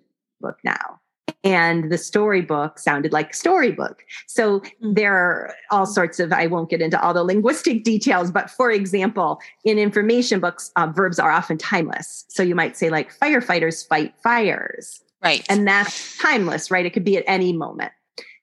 book 0.41 0.57
now 0.63 0.99
and 1.43 1.91
the 1.91 1.97
storybook 1.97 2.79
sounded 2.79 3.13
like 3.13 3.33
storybook. 3.33 4.03
So 4.27 4.61
hmm. 4.81 4.93
there 4.93 5.13
are 5.13 5.53
all 5.71 5.85
sorts 5.85 6.19
of, 6.19 6.31
I 6.31 6.47
won't 6.47 6.69
get 6.69 6.81
into 6.81 7.01
all 7.01 7.13
the 7.13 7.23
linguistic 7.23 7.83
details, 7.83 8.31
but 8.31 8.49
for 8.49 8.71
example, 8.71 9.39
in 9.63 9.77
information 9.77 10.39
books, 10.39 10.71
uh, 10.75 10.87
verbs 10.87 11.19
are 11.19 11.31
often 11.31 11.57
timeless. 11.57 12.25
So 12.29 12.43
you 12.43 12.55
might 12.55 12.77
say, 12.77 12.89
like, 12.89 13.15
firefighters 13.17 13.87
fight 13.87 14.13
fires. 14.23 15.01
Right. 15.23 15.45
And 15.49 15.67
that's 15.67 16.17
timeless, 16.19 16.69
right? 16.69 16.85
It 16.85 16.93
could 16.93 17.05
be 17.05 17.17
at 17.17 17.23
any 17.27 17.53
moment. 17.53 17.91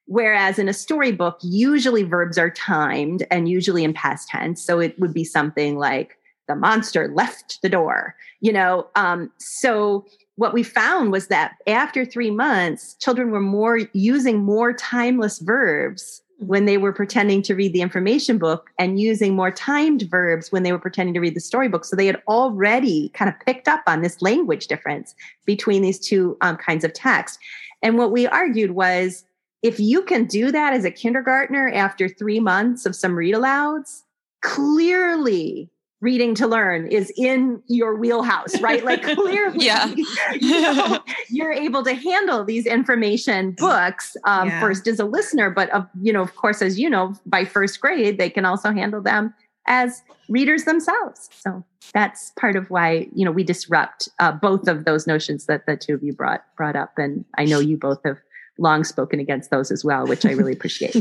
Whereas 0.07 0.59
in 0.59 0.69
a 0.69 0.73
storybook, 0.73 1.39
usually 1.43 2.03
verbs 2.03 2.39
are 2.39 2.51
timed 2.51 3.27
and 3.31 3.49
usually 3.49 3.85
in 3.85 3.95
past 3.95 4.29
tense. 4.29 4.65
So 4.65 4.81
it 4.81 4.99
would 4.99 5.15
be 5.15 5.25
something 5.25 5.79
like, 5.79 6.19
the 6.49 6.57
monster 6.57 7.07
left 7.15 7.63
the 7.63 7.69
door, 7.69 8.17
you 8.41 8.53
know? 8.53 8.89
Um, 8.97 9.31
so 9.39 10.05
what 10.37 10.55
we 10.55 10.63
found 10.63 11.13
was 11.13 11.29
that 11.29 11.57
after 11.67 12.05
three 12.05 12.31
months, 12.31 12.95
children 12.95 13.31
were 13.31 13.41
more 13.41 13.81
using 13.93 14.39
more 14.39 14.73
timeless 14.73 15.39
verbs 15.39 16.23
when 16.39 16.65
they 16.65 16.77
were 16.77 16.93
pretending 16.93 17.43
to 17.43 17.55
read 17.55 17.73
the 17.73 17.83
information 17.83 18.39
book 18.39 18.71
and 18.79 18.99
using 18.99 19.37
more 19.37 19.51
timed 19.51 20.03
verbs 20.11 20.51
when 20.51 20.63
they 20.63 20.73
were 20.73 20.79
pretending 20.79 21.15
to 21.15 21.21
read 21.21 21.37
the 21.37 21.41
storybook. 21.41 21.85
So 21.85 21.95
they 21.95 22.07
had 22.07 22.21
already 22.27 23.11
kind 23.11 23.29
of 23.29 23.39
picked 23.47 23.69
up 23.69 23.83
on 23.87 24.03
this 24.03 24.21
language 24.23 24.67
difference 24.67 25.15
between 25.45 25.83
these 25.83 26.01
two 26.01 26.37
um, 26.41 26.57
kinds 26.57 26.85
of 26.85 26.93
text. 26.93 27.39
And 27.83 27.97
what 27.97 28.11
we 28.11 28.27
argued 28.27 28.73
was 28.73 29.25
if 29.63 29.79
you 29.79 30.03
can 30.03 30.25
do 30.25 30.51
that 30.51 30.73
as 30.73 30.85
a 30.85 30.91
kindergartner 30.91 31.71
after 31.73 32.09
three 32.09 32.41
months 32.41 32.87
of 32.87 32.97
some 32.97 33.15
read 33.15 33.35
alouds, 33.35 34.03
clearly 34.41 35.71
reading 36.03 36.35
to 36.35 36.49
learn 36.49 36.89
is 36.89 37.13
in 37.17 37.63
your 37.69 37.95
wheelhouse, 37.95 38.61
right? 38.61 38.85
Like 38.85 39.03
clearly, 39.15 39.65
yeah. 39.65 39.87
you 40.41 40.61
know, 40.61 40.99
you're 41.31 41.53
able 41.53 41.85
to 41.85 41.95
handle 41.95 42.45
these 42.45 42.67
information 42.67 43.53
books 43.53 44.17
um, 44.25 44.49
yeah. 44.49 44.61
first 44.61 44.87
as 44.89 44.99
a 44.99 45.05
listener, 45.05 45.49
but 45.49 45.73
uh, 45.73 45.85
you 46.03 46.13
know, 46.13 46.21
of 46.21 46.35
course, 46.35 46.61
as 46.61 46.79
you 46.79 46.91
know, 46.91 47.15
by 47.25 47.45
first 47.45 47.81
grade, 47.81 48.19
they 48.19 48.29
can 48.29 48.45
also 48.45 48.73
handle 48.73 49.01
them 49.01 49.33
as 49.67 50.03
readers 50.29 50.65
themselves. 50.65 51.31
So 51.33 51.65
that's 51.95 52.33
part 52.39 52.57
of 52.57 52.69
why 52.69 53.07
you 53.15 53.25
know 53.25 53.31
we 53.31 53.45
disrupt 53.45 54.09
uh, 54.19 54.33
both 54.33 54.67
of 54.67 54.85
those 54.85 55.07
notions 55.07 55.47
that 55.47 55.67
the 55.67 55.77
two 55.77 55.95
of 55.95 56.03
you 56.03 56.13
brought 56.13 56.45
brought 56.57 56.75
up, 56.75 56.99
and 56.99 57.25
I 57.39 57.45
know 57.45 57.61
you 57.61 57.77
both 57.77 58.01
have 58.05 58.19
long 58.59 58.83
spoken 58.83 59.21
against 59.21 59.51
those 59.51 59.71
as 59.71 59.85
well, 59.85 60.07
which 60.07 60.27
I 60.27 60.33
really 60.33 60.53
appreciate. 60.53 60.97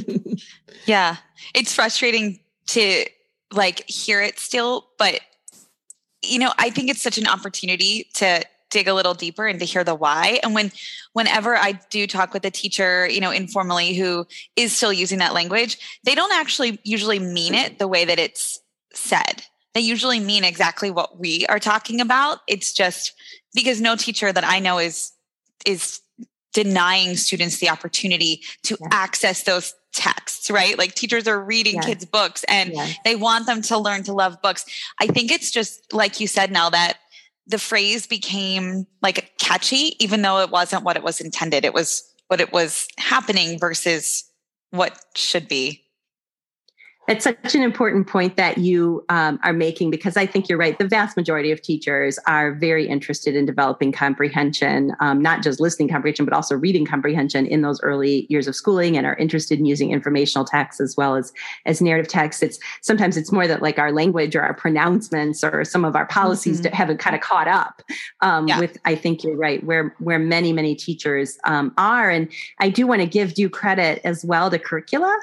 yeah, 0.85 1.17
it's 1.55 1.73
frustrating 1.73 2.39
to 2.67 3.05
like 3.51 3.87
hear 3.89 4.21
it 4.21 4.39
still, 4.39 4.87
but 4.97 5.21
you 6.23 6.39
know, 6.39 6.53
I 6.57 6.69
think 6.69 6.89
it's 6.89 7.01
such 7.01 7.17
an 7.17 7.27
opportunity 7.27 8.07
to 8.15 8.43
dig 8.69 8.87
a 8.87 8.93
little 8.93 9.13
deeper 9.13 9.47
and 9.47 9.59
to 9.59 9.65
hear 9.65 9.83
the 9.83 9.93
why. 9.93 10.39
And 10.43 10.55
when 10.55 10.71
whenever 11.13 11.55
I 11.55 11.73
do 11.89 12.07
talk 12.07 12.33
with 12.33 12.45
a 12.45 12.51
teacher, 12.51 13.07
you 13.07 13.19
know, 13.19 13.31
informally 13.31 13.93
who 13.93 14.25
is 14.55 14.75
still 14.75 14.93
using 14.93 15.19
that 15.19 15.33
language, 15.33 15.77
they 16.05 16.15
don't 16.15 16.31
actually 16.31 16.79
usually 16.83 17.19
mean 17.19 17.53
it 17.53 17.79
the 17.79 17.87
way 17.87 18.05
that 18.05 18.17
it's 18.17 18.59
said. 18.93 19.43
They 19.73 19.81
usually 19.81 20.19
mean 20.19 20.43
exactly 20.43 20.89
what 20.91 21.19
we 21.19 21.45
are 21.47 21.59
talking 21.59 22.01
about. 22.01 22.39
It's 22.47 22.73
just 22.73 23.13
because 23.53 23.81
no 23.81 23.95
teacher 23.95 24.31
that 24.31 24.43
I 24.45 24.59
know 24.59 24.79
is 24.79 25.11
is 25.65 26.01
denying 26.53 27.15
students 27.15 27.59
the 27.59 27.69
opportunity 27.69 28.41
to 28.63 28.77
yeah. 28.79 28.87
access 28.91 29.43
those 29.43 29.73
texts, 29.93 30.49
right? 30.49 30.77
Like 30.77 30.95
teachers 30.95 31.27
are 31.27 31.39
reading 31.39 31.75
yes. 31.75 31.85
kids' 31.85 32.05
books 32.05 32.43
and 32.47 32.73
yes. 32.73 32.95
they 33.03 33.15
want 33.15 33.45
them 33.45 33.61
to 33.63 33.77
learn 33.77 34.03
to 34.03 34.13
love 34.13 34.41
books. 34.41 34.65
I 34.99 35.07
think 35.07 35.31
it's 35.31 35.51
just 35.51 35.93
like 35.93 36.19
you 36.19 36.27
said 36.27 36.51
Nell 36.51 36.71
that 36.71 36.97
the 37.47 37.57
phrase 37.57 38.07
became 38.07 38.87
like 39.01 39.33
catchy, 39.37 39.95
even 39.99 40.21
though 40.21 40.39
it 40.39 40.49
wasn't 40.49 40.83
what 40.83 40.95
it 40.95 41.03
was 41.03 41.19
intended. 41.19 41.65
It 41.65 41.73
was 41.73 42.03
what 42.27 42.39
it 42.39 42.53
was 42.53 42.87
happening 42.97 43.59
versus 43.59 44.23
what 44.69 45.03
should 45.15 45.47
be. 45.47 45.83
It's 47.07 47.23
such 47.23 47.55
an 47.55 47.63
important 47.63 48.05
point 48.05 48.37
that 48.37 48.59
you 48.59 49.03
um, 49.09 49.39
are 49.43 49.53
making 49.53 49.89
because 49.89 50.17
I 50.17 50.27
think 50.27 50.47
you're 50.47 50.57
right. 50.57 50.77
The 50.77 50.87
vast 50.87 51.17
majority 51.17 51.51
of 51.51 51.59
teachers 51.59 52.19
are 52.27 52.53
very 52.53 52.87
interested 52.87 53.35
in 53.35 53.45
developing 53.45 53.91
comprehension, 53.91 54.93
um, 54.99 55.19
not 55.19 55.41
just 55.41 55.59
listening 55.59 55.89
comprehension, 55.89 56.25
but 56.25 56.33
also 56.33 56.55
reading 56.55 56.85
comprehension 56.85 57.47
in 57.47 57.63
those 57.63 57.81
early 57.81 58.27
years 58.29 58.47
of 58.47 58.55
schooling, 58.55 58.97
and 58.97 59.07
are 59.07 59.15
interested 59.15 59.57
in 59.57 59.65
using 59.65 59.91
informational 59.91 60.45
text 60.45 60.79
as 60.79 60.95
well 60.95 61.15
as 61.15 61.33
as 61.65 61.81
narrative 61.81 62.07
text. 62.07 62.43
It's 62.43 62.59
sometimes 62.81 63.17
it's 63.17 63.31
more 63.31 63.47
that 63.47 63.63
like 63.63 63.79
our 63.79 63.91
language 63.91 64.35
or 64.35 64.43
our 64.43 64.53
pronouncements 64.53 65.43
or 65.43 65.65
some 65.65 65.83
of 65.83 65.95
our 65.95 66.05
policies 66.05 66.61
mm-hmm. 66.61 66.73
haven't 66.73 66.99
kind 66.99 67.15
of 67.15 67.21
caught 67.21 67.47
up 67.47 67.81
um, 68.21 68.47
yeah. 68.47 68.59
with. 68.59 68.77
I 68.85 68.93
think 68.93 69.23
you're 69.23 69.35
right 69.35 69.63
where 69.63 69.95
where 69.97 70.19
many 70.19 70.53
many 70.53 70.75
teachers 70.75 71.39
um, 71.45 71.73
are, 71.79 72.11
and 72.11 72.31
I 72.59 72.69
do 72.69 72.85
want 72.85 73.01
to 73.01 73.07
give 73.07 73.33
due 73.33 73.49
credit 73.49 74.01
as 74.03 74.23
well 74.23 74.51
to 74.51 74.59
curricula 74.59 75.19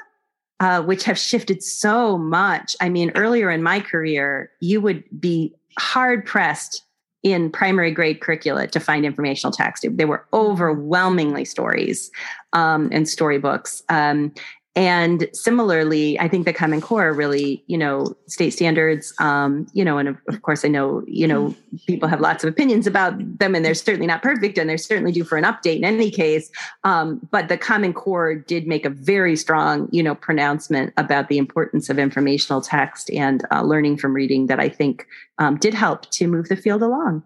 uh, 0.59 0.81
which 0.81 1.03
have 1.05 1.17
shifted 1.17 1.63
so 1.63 2.17
much. 2.17 2.75
I 2.81 2.89
mean, 2.89 3.11
earlier 3.15 3.49
in 3.49 3.63
my 3.63 3.79
career, 3.79 4.51
you 4.59 4.81
would 4.81 5.03
be 5.19 5.55
hard 5.77 6.25
pressed 6.25 6.83
in 7.21 7.51
primary 7.51 7.91
grade 7.91 8.21
curricula 8.21 8.67
to 8.67 8.79
find 8.79 9.05
informational 9.05 9.51
text. 9.51 9.85
They 9.89 10.05
were 10.05 10.25
overwhelmingly 10.33 11.45
stories 11.45 12.11
um, 12.53 12.89
and 12.91 13.07
storybooks. 13.09 13.83
Um, 13.89 14.33
and 14.75 15.27
similarly, 15.33 16.19
I 16.19 16.27
think 16.27 16.45
the 16.45 16.53
Common 16.53 16.79
Core 16.79 17.11
really, 17.11 17.63
you 17.65 17.77
know, 17.77 18.15
state 18.27 18.51
standards, 18.51 19.13
um, 19.19 19.67
you 19.73 19.83
know, 19.83 19.97
and 19.97 20.07
of, 20.07 20.17
of, 20.27 20.43
course, 20.43 20.63
I 20.63 20.67
know, 20.67 21.03
you 21.07 21.27
know, 21.27 21.55
people 21.87 22.07
have 22.07 22.21
lots 22.21 22.43
of 22.43 22.49
opinions 22.49 22.85
about 22.85 23.17
them, 23.39 23.55
and 23.55 23.65
they're 23.65 23.73
certainly 23.73 24.05
not 24.05 24.21
perfect, 24.21 24.57
and 24.59 24.69
they're 24.69 24.77
certainly 24.77 25.11
due 25.11 25.23
for 25.23 25.37
an 25.37 25.43
update 25.43 25.77
in 25.77 25.85
any 25.85 26.11
case. 26.11 26.51
Um, 26.83 27.19
but 27.31 27.49
the 27.49 27.57
Common 27.57 27.93
Core 27.93 28.35
did 28.35 28.67
make 28.67 28.85
a 28.85 28.89
very 28.89 29.35
strong, 29.35 29.89
you 29.91 30.03
know, 30.03 30.13
pronouncement 30.13 30.93
about 30.97 31.29
the 31.29 31.39
importance 31.39 31.89
of 31.89 31.97
informational 31.97 32.61
text 32.61 33.09
and 33.11 33.45
uh, 33.51 33.63
learning 33.63 33.97
from 33.97 34.13
reading 34.13 34.47
that 34.47 34.59
I 34.59 34.69
think 34.69 35.07
um, 35.39 35.57
did 35.57 35.73
help 35.73 36.09
to 36.11 36.27
move 36.27 36.47
the 36.47 36.55
field 36.55 36.83
along. 36.83 37.23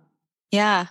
Yeah, 0.51 0.87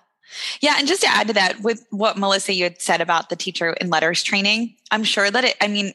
yeah, 0.61 0.77
and 0.79 0.89
just 0.89 1.03
to 1.03 1.09
add 1.09 1.29
to 1.29 1.33
that, 1.35 1.61
with 1.61 1.87
what 1.91 2.17
Melissa 2.17 2.53
you 2.53 2.65
had 2.65 2.81
said 2.81 3.01
about 3.01 3.29
the 3.29 3.37
teacher 3.37 3.71
in 3.73 3.91
LETRS 3.91 4.25
training, 4.25 4.77
I'm 4.91 5.05
sure 5.05 5.31
that 5.31 5.45
it. 5.45 5.57
I 5.61 5.69
mean, 5.69 5.93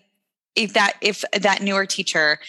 if 0.58 0.74
that 0.74 0.94
if 1.02 1.24
that 1.32 1.62
newer 1.62 1.86
teacher 1.86 2.40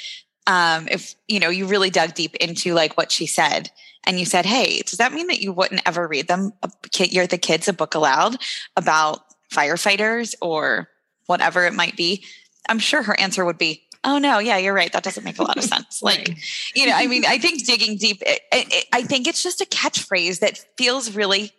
um, 0.47 0.89
if 0.91 1.15
you 1.29 1.39
know 1.39 1.51
you 1.51 1.67
really 1.67 1.91
dug 1.91 2.15
deep 2.15 2.35
into 2.37 2.75
like 2.75 2.97
what 2.97 3.13
she 3.13 3.27
said 3.27 3.71
and 4.05 4.19
you 4.19 4.25
said 4.25 4.47
hey 4.47 4.81
does 4.81 4.99
that 4.99 5.13
mean 5.13 5.27
that 5.29 5.41
you 5.41 5.53
wouldn't 5.53 5.83
ever 5.87 6.09
read 6.09 6.27
them 6.27 6.53
a 6.63 6.71
kid 6.91 7.13
you're 7.13 7.27
the 7.27 7.39
kids 7.39 7.69
a 7.69 7.73
book 7.73 7.95
aloud 7.95 8.37
about 8.77 9.21
firefighters 9.53 10.35
or 10.43 10.89
whatever 11.27 11.67
it 11.67 11.75
might 11.75 11.97
be? 11.97 12.25
I'm 12.69 12.79
sure 12.79 13.03
her 13.03 13.19
answer 13.19 13.45
would 13.45 13.59
be 13.59 13.83
oh 14.05 14.19
no 14.19 14.39
yeah 14.39 14.57
you're 14.57 14.75
right 14.75 14.93
that 14.93 15.03
doesn't 15.03 15.25
make 15.25 15.39
a 15.39 15.43
lot 15.43 15.57
of 15.57 15.65
sense. 15.75 16.03
Like 16.03 16.39
you 16.75 16.87
know 16.87 16.93
i 16.95 17.07
mean 17.07 17.25
i 17.27 17.39
think 17.39 17.67
digging 17.67 17.97
deep 17.97 18.23
it, 18.25 18.41
it, 18.53 18.87
i 18.93 19.03
think 19.03 19.27
it's 19.27 19.43
just 19.43 19.61
a 19.61 19.67
catchphrase 19.67 20.41
that 20.41 20.65
feels 20.77 21.15
really 21.15 21.53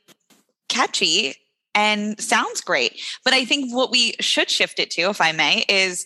catchy 0.67 1.35
and 1.75 2.19
sounds 2.19 2.61
great. 2.61 2.99
But 3.23 3.33
i 3.33 3.45
think 3.45 3.73
what 3.73 3.91
we 3.91 4.15
should 4.19 4.49
shift 4.49 4.79
it 4.79 4.91
to 4.91 5.01
if 5.03 5.21
i 5.21 5.31
may 5.31 5.65
is 5.69 6.05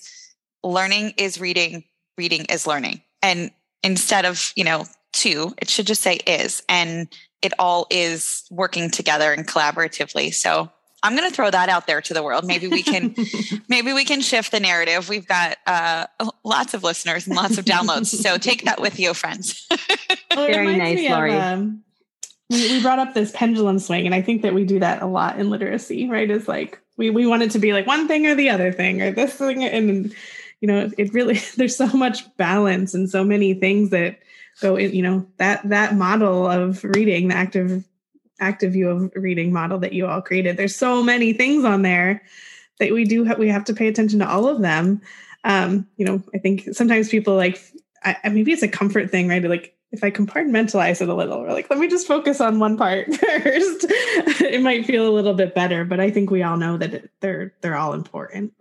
learning 0.63 1.13
is 1.17 1.39
reading, 1.39 1.83
reading 2.17 2.45
is 2.45 2.65
learning. 2.67 3.01
And 3.21 3.51
instead 3.83 4.25
of, 4.25 4.53
you 4.55 4.63
know, 4.63 4.85
two, 5.11 5.53
it 5.57 5.69
should 5.69 5.87
just 5.87 6.01
say 6.01 6.15
is. 6.27 6.63
And 6.67 7.07
it 7.41 7.53
all 7.59 7.87
is 7.89 8.43
working 8.49 8.89
together 8.89 9.31
and 9.31 9.47
collaboratively. 9.47 10.33
So 10.33 10.71
I'm 11.03 11.15
going 11.17 11.29
to 11.29 11.35
throw 11.35 11.51
that 11.51 11.67
out 11.67 11.85
there 11.85 12.01
to 12.01 12.13
the 12.13 12.23
world. 12.23 12.45
Maybe 12.45 12.67
we 12.67 12.81
can, 12.81 13.13
maybe 13.67 13.91
we 13.91 14.05
can 14.05 14.21
shift 14.21 14.51
the 14.51 14.61
narrative. 14.61 15.09
We've 15.09 15.27
got 15.27 15.57
uh, 15.67 16.07
lots 16.45 16.73
of 16.73 16.83
listeners 16.83 17.27
and 17.27 17.35
lots 17.35 17.57
of 17.57 17.65
downloads. 17.65 18.05
So 18.05 18.37
take 18.37 18.63
that 18.63 18.79
with 18.79 18.99
you, 18.99 19.13
friends. 19.13 19.67
well, 20.35 20.47
Very 20.47 20.77
nice, 20.77 21.09
Lori. 21.09 21.33
Of, 21.33 21.41
um, 21.41 21.83
we, 22.49 22.73
we 22.73 22.81
brought 22.81 22.99
up 22.99 23.13
this 23.13 23.31
pendulum 23.33 23.79
swing, 23.79 24.05
and 24.05 24.15
I 24.15 24.21
think 24.21 24.43
that 24.43 24.53
we 24.53 24.63
do 24.63 24.79
that 24.79 25.01
a 25.01 25.05
lot 25.05 25.39
in 25.39 25.49
literacy, 25.49 26.07
right? 26.09 26.29
Is 26.29 26.47
like 26.47 26.79
we 26.97 27.09
we 27.09 27.25
want 27.25 27.43
it 27.43 27.51
to 27.51 27.59
be 27.59 27.73
like 27.73 27.87
one 27.87 28.07
thing 28.07 28.27
or 28.27 28.35
the 28.35 28.49
other 28.49 28.71
thing 28.71 29.01
or 29.01 29.11
this 29.11 29.33
thing, 29.33 29.63
and 29.63 30.13
you 30.63 30.67
know 30.67 30.89
it 30.97 31.13
really 31.13 31.39
there's 31.57 31.75
so 31.75 31.87
much 31.87 32.35
balance 32.37 32.93
and 32.95 33.09
so 33.09 33.23
many 33.23 33.53
things 33.53 33.89
that 33.89 34.17
go 34.61 34.77
in 34.77 34.93
you 34.93 35.03
know 35.03 35.27
that 35.37 35.61
that 35.67 35.95
model 35.95 36.47
of 36.47 36.83
reading 36.85 37.27
the 37.27 37.35
active 37.35 37.83
active 38.39 38.71
view 38.73 38.89
of 38.89 39.11
reading 39.15 39.53
model 39.53 39.77
that 39.79 39.93
you 39.93 40.07
all 40.07 40.21
created. 40.21 40.57
There's 40.57 40.75
so 40.75 41.03
many 41.03 41.33
things 41.33 41.63
on 41.65 41.81
there 41.81 42.23
that 42.79 42.91
we 42.91 43.03
do 43.03 43.23
have 43.25 43.37
we 43.37 43.49
have 43.49 43.65
to 43.65 43.73
pay 43.73 43.87
attention 43.87 44.19
to 44.19 44.29
all 44.29 44.47
of 44.47 44.61
them. 44.61 45.01
Um 45.43 45.85
you 45.97 46.05
know 46.05 46.23
i 46.33 46.37
think 46.37 46.69
sometimes 46.71 47.09
people 47.09 47.35
like 47.35 47.61
I, 48.05 48.29
maybe 48.29 48.53
it's 48.53 48.63
a 48.63 48.67
comfort 48.69 49.11
thing 49.11 49.27
right? 49.27 49.43
Like 49.43 49.75
if 49.91 50.01
i 50.01 50.09
compartmentalize 50.09 51.01
it 51.01 51.09
a 51.09 51.13
little 51.13 51.39
or 51.39 51.51
like 51.51 51.69
let 51.69 51.77
me 51.77 51.89
just 51.89 52.07
focus 52.07 52.39
on 52.39 52.59
one 52.59 52.77
part 52.77 53.13
first. 53.15 53.85
It 54.39 54.61
might 54.61 54.85
feel 54.85 55.07
a 55.07 55.11
little 55.11 55.33
bit 55.33 55.55
better 55.55 55.83
but 55.83 55.99
i 55.99 56.09
think 56.09 56.29
we 56.29 56.43
all 56.43 56.57
know 56.57 56.77
that 56.77 56.93
it, 56.93 57.11
they're 57.19 57.53
they're 57.61 57.75
all 57.75 57.93
important 57.93 58.53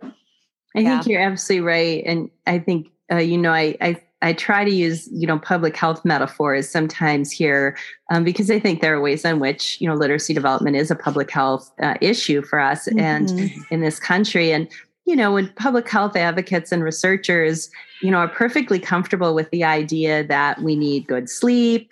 I 0.75 0.79
yeah. 0.79 0.89
think 0.95 1.07
you're 1.07 1.21
absolutely 1.21 1.65
right, 1.65 2.03
and 2.05 2.29
I 2.47 2.59
think 2.59 2.87
uh, 3.11 3.17
you 3.17 3.37
know 3.37 3.51
I, 3.51 3.75
I 3.81 4.01
I 4.23 4.31
try 4.31 4.63
to 4.63 4.71
use 4.71 5.07
you 5.11 5.27
know 5.27 5.37
public 5.37 5.75
health 5.75 6.03
metaphors 6.05 6.69
sometimes 6.69 7.31
here 7.31 7.77
um, 8.09 8.23
because 8.23 8.49
I 8.49 8.59
think 8.59 8.81
there 8.81 8.95
are 8.95 9.01
ways 9.01 9.25
in 9.25 9.39
which 9.39 9.79
you 9.79 9.87
know 9.87 9.95
literacy 9.95 10.33
development 10.33 10.77
is 10.77 10.89
a 10.89 10.95
public 10.95 11.29
health 11.29 11.71
uh, 11.81 11.95
issue 12.01 12.41
for 12.41 12.59
us 12.59 12.87
mm-hmm. 12.87 12.99
and 12.99 13.51
in 13.69 13.81
this 13.81 13.99
country 13.99 14.51
and 14.51 14.67
you 15.05 15.15
know 15.15 15.33
when 15.33 15.49
public 15.55 15.89
health 15.89 16.15
advocates 16.15 16.71
and 16.71 16.83
researchers 16.83 17.69
you 18.01 18.09
know 18.09 18.17
are 18.17 18.29
perfectly 18.29 18.79
comfortable 18.79 19.35
with 19.35 19.51
the 19.51 19.63
idea 19.63 20.23
that 20.23 20.61
we 20.61 20.75
need 20.75 21.05
good 21.05 21.29
sleep 21.29 21.91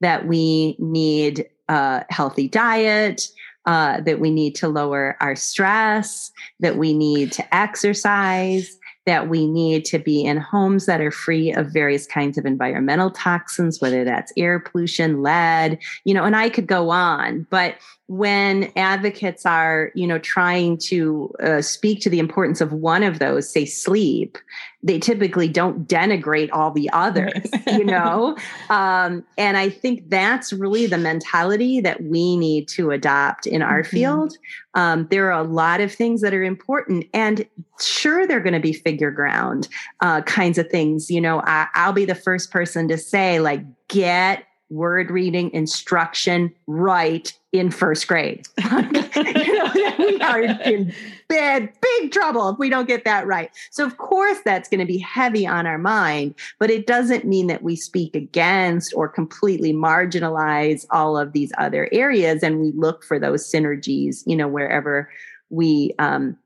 that 0.00 0.26
we 0.26 0.74
need 0.80 1.48
a 1.68 2.04
healthy 2.10 2.48
diet 2.48 3.28
uh, 3.66 4.00
that 4.00 4.20
we 4.20 4.30
need 4.30 4.54
to 4.56 4.68
lower 4.68 5.16
our 5.20 5.36
stress, 5.36 6.30
that 6.60 6.76
we 6.76 6.92
need 6.92 7.32
to 7.32 7.54
exercise, 7.54 8.78
that 9.06 9.28
we 9.28 9.46
need 9.46 9.84
to 9.86 9.98
be 9.98 10.24
in 10.24 10.36
homes 10.36 10.86
that 10.86 11.00
are 11.00 11.10
free 11.10 11.52
of 11.52 11.72
various 11.72 12.06
kinds 12.06 12.38
of 12.38 12.46
environmental 12.46 13.10
toxins, 13.10 13.80
whether 13.80 14.04
that's 14.04 14.32
air 14.36 14.60
pollution, 14.60 15.22
lead, 15.22 15.78
you 16.04 16.14
know, 16.14 16.24
and 16.24 16.36
I 16.36 16.48
could 16.48 16.66
go 16.66 16.90
on. 16.90 17.46
But 17.50 17.76
when 18.10 18.72
advocates 18.74 19.46
are, 19.46 19.92
you 19.94 20.04
know, 20.04 20.18
trying 20.18 20.76
to 20.76 21.32
uh, 21.40 21.62
speak 21.62 22.00
to 22.00 22.10
the 22.10 22.18
importance 22.18 22.60
of 22.60 22.72
one 22.72 23.04
of 23.04 23.20
those, 23.20 23.48
say 23.48 23.64
sleep, 23.64 24.36
they 24.82 24.98
typically 24.98 25.46
don't 25.46 25.86
denigrate 25.86 26.48
all 26.52 26.72
the 26.72 26.90
others, 26.92 27.46
you 27.68 27.84
know? 27.84 28.36
Um, 28.68 29.24
and 29.38 29.56
I 29.56 29.68
think 29.68 30.10
that's 30.10 30.52
really 30.52 30.86
the 30.86 30.98
mentality 30.98 31.80
that 31.82 32.02
we 32.02 32.36
need 32.36 32.66
to 32.70 32.90
adopt 32.90 33.46
in 33.46 33.62
our 33.62 33.82
mm-hmm. 33.82 33.96
field. 33.96 34.36
Um, 34.74 35.06
there 35.12 35.30
are 35.30 35.40
a 35.40 35.46
lot 35.46 35.80
of 35.80 35.94
things 35.94 36.20
that 36.22 36.34
are 36.34 36.42
important, 36.42 37.06
and 37.14 37.46
sure, 37.80 38.26
they're 38.26 38.40
going 38.40 38.54
to 38.54 38.58
be 38.58 38.72
figure 38.72 39.12
ground 39.12 39.68
uh, 40.00 40.22
kinds 40.22 40.58
of 40.58 40.68
things. 40.68 41.12
You 41.12 41.20
know, 41.20 41.42
I, 41.46 41.68
I'll 41.74 41.92
be 41.92 42.06
the 42.06 42.16
first 42.16 42.50
person 42.50 42.88
to 42.88 42.98
say, 42.98 43.38
like, 43.38 43.62
get 43.86 44.46
word 44.70 45.10
reading 45.10 45.52
instruction 45.52 46.52
right 46.66 47.36
in 47.52 47.70
first 47.70 48.06
grade. 48.06 48.46
we 48.58 50.20
are 50.20 50.40
in 50.40 50.94
bad, 51.28 51.72
big 51.80 52.12
trouble 52.12 52.48
if 52.50 52.58
we 52.58 52.68
don't 52.68 52.86
get 52.86 53.04
that 53.04 53.26
right. 53.26 53.50
So, 53.70 53.84
of 53.84 53.96
course, 53.98 54.38
that's 54.44 54.68
going 54.68 54.80
to 54.80 54.86
be 54.86 54.98
heavy 54.98 55.46
on 55.46 55.66
our 55.66 55.78
mind, 55.78 56.36
but 56.60 56.70
it 56.70 56.86
doesn't 56.86 57.24
mean 57.24 57.48
that 57.48 57.62
we 57.62 57.74
speak 57.74 58.14
against 58.14 58.94
or 58.94 59.08
completely 59.08 59.72
marginalize 59.72 60.86
all 60.90 61.18
of 61.18 61.32
these 61.32 61.52
other 61.58 61.88
areas 61.90 62.42
and 62.42 62.60
we 62.60 62.72
look 62.72 63.02
for 63.02 63.18
those 63.18 63.50
synergies, 63.50 64.22
you 64.26 64.36
know, 64.36 64.48
wherever 64.48 65.10
we 65.50 65.92
um, 65.98 66.36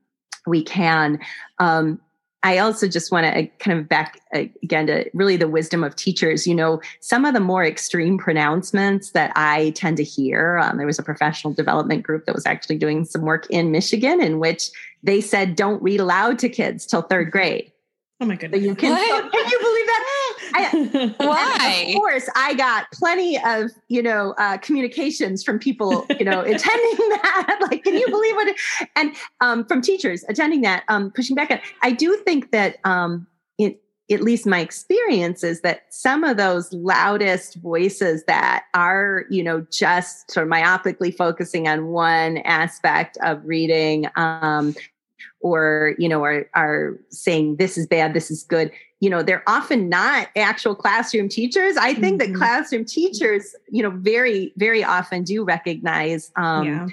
we 0.47 0.63
can. 0.63 1.19
Um, 1.59 1.99
I 2.45 2.59
also 2.59 2.87
just 2.87 3.11
want 3.11 3.25
to 3.25 3.41
uh, 3.41 3.45
kind 3.57 3.79
of 3.79 3.89
back 3.89 4.21
uh, 4.35 4.43
again 4.61 4.85
to 4.85 5.09
really 5.15 5.35
the 5.35 5.47
wisdom 5.47 5.83
of 5.83 5.95
teachers. 5.95 6.45
You 6.45 6.53
know, 6.53 6.79
some 6.99 7.25
of 7.25 7.33
the 7.33 7.39
more 7.39 7.65
extreme 7.65 8.19
pronouncements 8.19 9.11
that 9.11 9.31
I 9.35 9.71
tend 9.71 9.97
to 9.97 10.03
hear. 10.03 10.59
Um, 10.59 10.77
there 10.77 10.85
was 10.85 10.99
a 10.99 11.03
professional 11.03 11.55
development 11.55 12.03
group 12.03 12.27
that 12.27 12.35
was 12.35 12.45
actually 12.45 12.77
doing 12.77 13.03
some 13.03 13.23
work 13.23 13.47
in 13.49 13.71
Michigan 13.71 14.21
in 14.21 14.37
which 14.37 14.69
they 15.01 15.21
said, 15.21 15.55
"Don't 15.55 15.81
read 15.81 15.99
aloud 15.99 16.37
to 16.39 16.49
kids 16.49 16.85
till 16.85 17.01
third 17.01 17.31
grade." 17.31 17.71
Oh 18.21 18.27
my 18.27 18.35
goodness! 18.35 18.61
So 18.61 18.67
you 18.67 18.75
can, 18.75 18.95
can 19.31 19.49
you 19.49 19.59
believe 19.59 19.85
that? 19.87 20.24
I, 20.55 21.13
Why? 21.17 21.85
Of 21.89 21.95
course, 21.95 22.29
I 22.35 22.53
got 22.53 22.89
plenty 22.91 23.37
of 23.43 23.71
you 23.87 24.01
know 24.01 24.33
uh, 24.37 24.57
communications 24.57 25.43
from 25.43 25.59
people 25.59 26.05
you 26.17 26.25
know 26.25 26.41
attending 26.45 27.09
that. 27.09 27.57
Like, 27.65 27.83
can 27.83 27.95
you 27.95 28.07
believe 28.07 28.35
what? 28.35 28.47
It, 28.47 28.55
and 28.95 29.15
um, 29.41 29.65
from 29.65 29.81
teachers 29.81 30.23
attending 30.29 30.61
that, 30.61 30.83
um, 30.87 31.11
pushing 31.11 31.35
back. 31.35 31.49
At, 31.49 31.61
I 31.81 31.91
do 31.91 32.15
think 32.17 32.51
that 32.51 32.77
um, 32.83 33.25
it, 33.57 33.81
at 34.11 34.21
least 34.21 34.45
my 34.45 34.59
experience 34.59 35.43
is 35.43 35.61
that 35.61 35.85
some 35.89 36.23
of 36.23 36.37
those 36.37 36.71
loudest 36.73 37.55
voices 37.55 38.23
that 38.25 38.65
are 38.73 39.25
you 39.29 39.43
know 39.43 39.65
just 39.71 40.31
sort 40.31 40.45
of 40.45 40.51
myopically 40.53 41.15
focusing 41.15 41.67
on 41.67 41.87
one 41.87 42.37
aspect 42.39 43.17
of 43.23 43.43
reading 43.45 44.07
um, 44.15 44.75
or 45.41 45.95
you 45.97 46.09
know 46.09 46.23
are 46.23 46.49
are 46.53 46.99
saying 47.09 47.55
this 47.57 47.77
is 47.77 47.87
bad 47.87 48.13
this 48.13 48.29
is 48.29 48.43
good 48.43 48.71
you 48.99 49.09
know 49.09 49.21
they're 49.21 49.43
often 49.47 49.89
not 49.89 50.29
actual 50.35 50.75
classroom 50.75 51.27
teachers 51.29 51.77
i 51.77 51.93
think 51.93 52.21
mm-hmm. 52.21 52.31
that 52.31 52.37
classroom 52.37 52.85
teachers 52.85 53.55
you 53.69 53.83
know 53.83 53.89
very 53.89 54.53
very 54.57 54.83
often 54.83 55.23
do 55.23 55.43
recognize 55.43 56.31
um, 56.35 56.65
yeah 56.65 56.87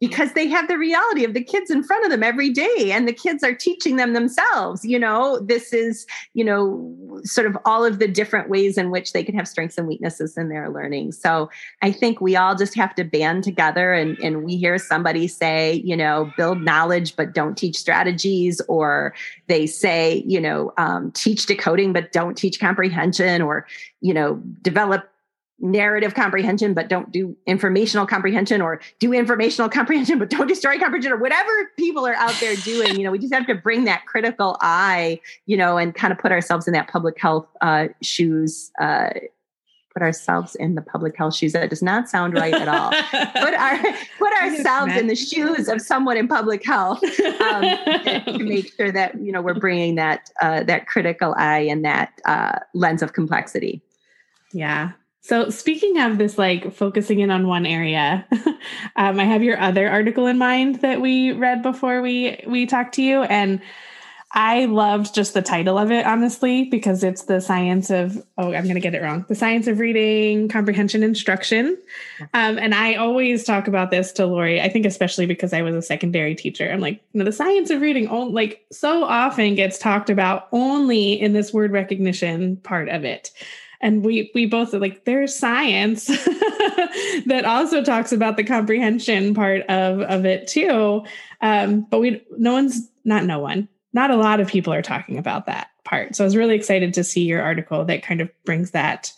because 0.00 0.32
they 0.32 0.48
have 0.48 0.68
the 0.68 0.78
reality 0.78 1.24
of 1.24 1.34
the 1.34 1.44
kids 1.44 1.70
in 1.70 1.82
front 1.82 2.04
of 2.04 2.10
them 2.10 2.22
every 2.22 2.50
day 2.50 2.90
and 2.92 3.06
the 3.06 3.12
kids 3.12 3.44
are 3.44 3.54
teaching 3.54 3.96
them 3.96 4.12
themselves 4.12 4.84
you 4.84 4.98
know? 4.98 5.38
This 5.40 5.72
is 5.72 6.06
you 6.34 6.44
know 6.44 7.20
sort 7.22 7.46
of 7.46 7.56
all 7.64 7.84
of 7.84 7.98
the 7.98 8.08
different 8.08 8.48
ways 8.48 8.78
in 8.78 8.90
which 8.90 9.12
they 9.12 9.22
can 9.22 9.34
have 9.34 9.46
strengths 9.46 9.78
and 9.78 9.86
weaknesses 9.86 10.36
in 10.36 10.48
their 10.48 10.70
learning. 10.70 11.12
So 11.12 11.50
i 11.82 11.92
think 11.92 12.20
we 12.20 12.36
all 12.36 12.54
just 12.54 12.74
have 12.74 12.94
to 12.94 13.04
band 13.04 13.44
together 13.44 13.92
and, 13.92 14.18
and 14.20 14.44
we 14.44 14.56
hear 14.56 14.78
somebody 14.78 15.28
say 15.28 15.82
you 15.84 15.96
know 15.96 16.30
build 16.36 16.62
knowledge 16.62 17.16
but 17.16 17.34
don't 17.34 17.56
teach 17.56 17.76
strategies 17.76 18.60
or 18.68 19.14
they 19.46 19.66
say 19.66 20.22
you 20.26 20.40
know 20.40 20.72
um, 20.78 21.12
teach 21.12 21.46
decoding 21.46 21.92
but 21.92 22.12
don't 22.12 22.36
teach 22.36 22.58
comprehension 22.60 23.42
or 23.42 23.66
you 24.00 24.14
know 24.14 24.36
develop 24.62 25.09
narrative 25.60 26.14
comprehension 26.14 26.74
but 26.74 26.88
don't 26.88 27.12
do 27.12 27.36
informational 27.46 28.06
comprehension 28.06 28.60
or 28.60 28.80
do 28.98 29.12
informational 29.12 29.68
comprehension 29.78 30.18
but 30.18 30.30
don't 30.30 30.46
do 30.46 30.54
story 30.54 30.78
comprehension 30.78 31.12
or 31.12 31.18
whatever 31.18 31.50
people 31.76 32.06
are 32.06 32.14
out 32.14 32.34
there 32.40 32.56
doing. 32.56 32.96
You 32.96 33.04
know 33.04 33.10
we 33.10 33.18
just 33.18 33.34
have 33.34 33.46
to 33.46 33.54
bring 33.54 33.84
that 33.84 34.06
critical 34.06 34.56
eye 34.60 35.20
you 35.46 35.56
know 35.56 35.76
and 35.76 35.94
kind 35.94 36.12
of 36.12 36.18
put 36.18 36.32
ourselves 36.32 36.66
in 36.66 36.72
that 36.72 36.88
public 36.88 37.20
health 37.20 37.46
uh, 37.60 37.88
shoes 38.02 38.70
uh, 38.80 39.10
put 39.92 40.02
ourselves 40.02 40.54
in 40.54 40.76
the 40.76 40.82
public 40.82 41.16
health 41.16 41.34
shoes. 41.34 41.52
That 41.52 41.68
does 41.68 41.82
not 41.82 42.08
sound 42.08 42.34
right 42.34 42.54
at 42.54 42.68
all. 42.68 42.90
Put 43.10 43.54
our 43.54 43.78
put 44.18 44.32
ourselves 44.40 44.94
in 44.94 45.08
the 45.08 45.16
shoes 45.16 45.68
of 45.68 45.80
someone 45.80 46.16
in 46.16 46.28
public 46.28 46.64
health 46.64 47.02
um, 47.02 47.62
to 48.24 48.38
make 48.38 48.72
sure 48.74 48.92
that 48.92 49.20
you 49.20 49.32
know 49.32 49.42
we're 49.42 49.54
bringing 49.54 49.96
that 49.96 50.30
uh, 50.40 50.62
that 50.64 50.86
critical 50.86 51.34
eye 51.36 51.60
and 51.60 51.84
that 51.84 52.20
uh, 52.24 52.60
lens 52.72 53.02
of 53.02 53.12
complexity. 53.12 53.82
Yeah 54.52 54.92
so 55.22 55.50
speaking 55.50 55.98
of 55.98 56.18
this, 56.18 56.38
like 56.38 56.72
focusing 56.72 57.20
in 57.20 57.30
on 57.30 57.46
one 57.46 57.66
area, 57.66 58.26
um, 58.96 59.20
I 59.20 59.24
have 59.24 59.42
your 59.42 59.60
other 59.60 59.88
article 59.88 60.26
in 60.26 60.38
mind 60.38 60.80
that 60.80 61.00
we 61.00 61.32
read 61.32 61.62
before 61.62 62.00
we 62.00 62.42
we 62.46 62.64
talked 62.64 62.94
to 62.94 63.02
you, 63.02 63.22
and 63.22 63.60
I 64.32 64.64
loved 64.64 65.14
just 65.14 65.34
the 65.34 65.42
title 65.42 65.76
of 65.76 65.90
it, 65.90 66.06
honestly, 66.06 66.64
because 66.64 67.04
it's 67.04 67.24
the 67.24 67.40
science 67.40 67.90
of 67.90 68.16
oh, 68.38 68.54
I'm 68.54 68.64
going 68.64 68.76
to 68.76 68.80
get 68.80 68.94
it 68.94 69.02
wrong, 69.02 69.26
the 69.28 69.34
science 69.34 69.66
of 69.66 69.78
reading, 69.78 70.48
comprehension, 70.48 71.02
instruction, 71.02 71.76
um, 72.32 72.58
and 72.58 72.74
I 72.74 72.94
always 72.94 73.44
talk 73.44 73.68
about 73.68 73.90
this 73.90 74.12
to 74.12 74.26
Lori. 74.26 74.58
I 74.58 74.70
think 74.70 74.86
especially 74.86 75.26
because 75.26 75.52
I 75.52 75.60
was 75.60 75.74
a 75.74 75.82
secondary 75.82 76.34
teacher, 76.34 76.70
I'm 76.72 76.80
like, 76.80 76.94
you 77.12 77.18
know, 77.18 77.26
the 77.26 77.32
science 77.32 77.68
of 77.68 77.82
reading, 77.82 78.08
like 78.32 78.64
so 78.72 79.04
often 79.04 79.54
gets 79.54 79.76
talked 79.76 80.08
about 80.08 80.48
only 80.50 81.20
in 81.20 81.34
this 81.34 81.52
word 81.52 81.72
recognition 81.72 82.56
part 82.56 82.88
of 82.88 83.04
it 83.04 83.32
and 83.80 84.04
we 84.04 84.30
we 84.34 84.46
both 84.46 84.72
like 84.72 85.04
there's 85.04 85.34
science 85.34 86.06
that 87.26 87.44
also 87.46 87.82
talks 87.82 88.12
about 88.12 88.36
the 88.36 88.44
comprehension 88.44 89.34
part 89.34 89.62
of 89.62 90.00
of 90.02 90.24
it 90.24 90.46
too. 90.48 91.04
Um, 91.40 91.86
but 91.90 92.00
we 92.00 92.22
no 92.36 92.52
one's 92.52 92.90
not 93.04 93.24
no 93.24 93.38
one 93.38 93.68
not 93.92 94.10
a 94.10 94.16
lot 94.16 94.40
of 94.40 94.48
people 94.48 94.72
are 94.72 94.82
talking 94.82 95.18
about 95.18 95.46
that 95.46 95.70
part. 95.84 96.14
So 96.14 96.24
i 96.24 96.26
was 96.26 96.36
really 96.36 96.54
excited 96.54 96.94
to 96.94 97.04
see 97.04 97.24
your 97.24 97.42
article 97.42 97.84
that 97.84 98.02
kind 98.02 98.20
of 98.20 98.30
brings 98.44 98.70
that 98.72 99.12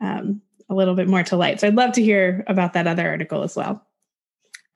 um, 0.00 0.40
a 0.68 0.74
little 0.74 0.94
bit 0.94 1.08
more 1.08 1.22
to 1.24 1.36
light. 1.36 1.60
So 1.60 1.68
i'd 1.68 1.74
love 1.74 1.92
to 1.92 2.02
hear 2.02 2.44
about 2.46 2.74
that 2.74 2.86
other 2.86 3.08
article 3.08 3.42
as 3.42 3.56
well. 3.56 3.84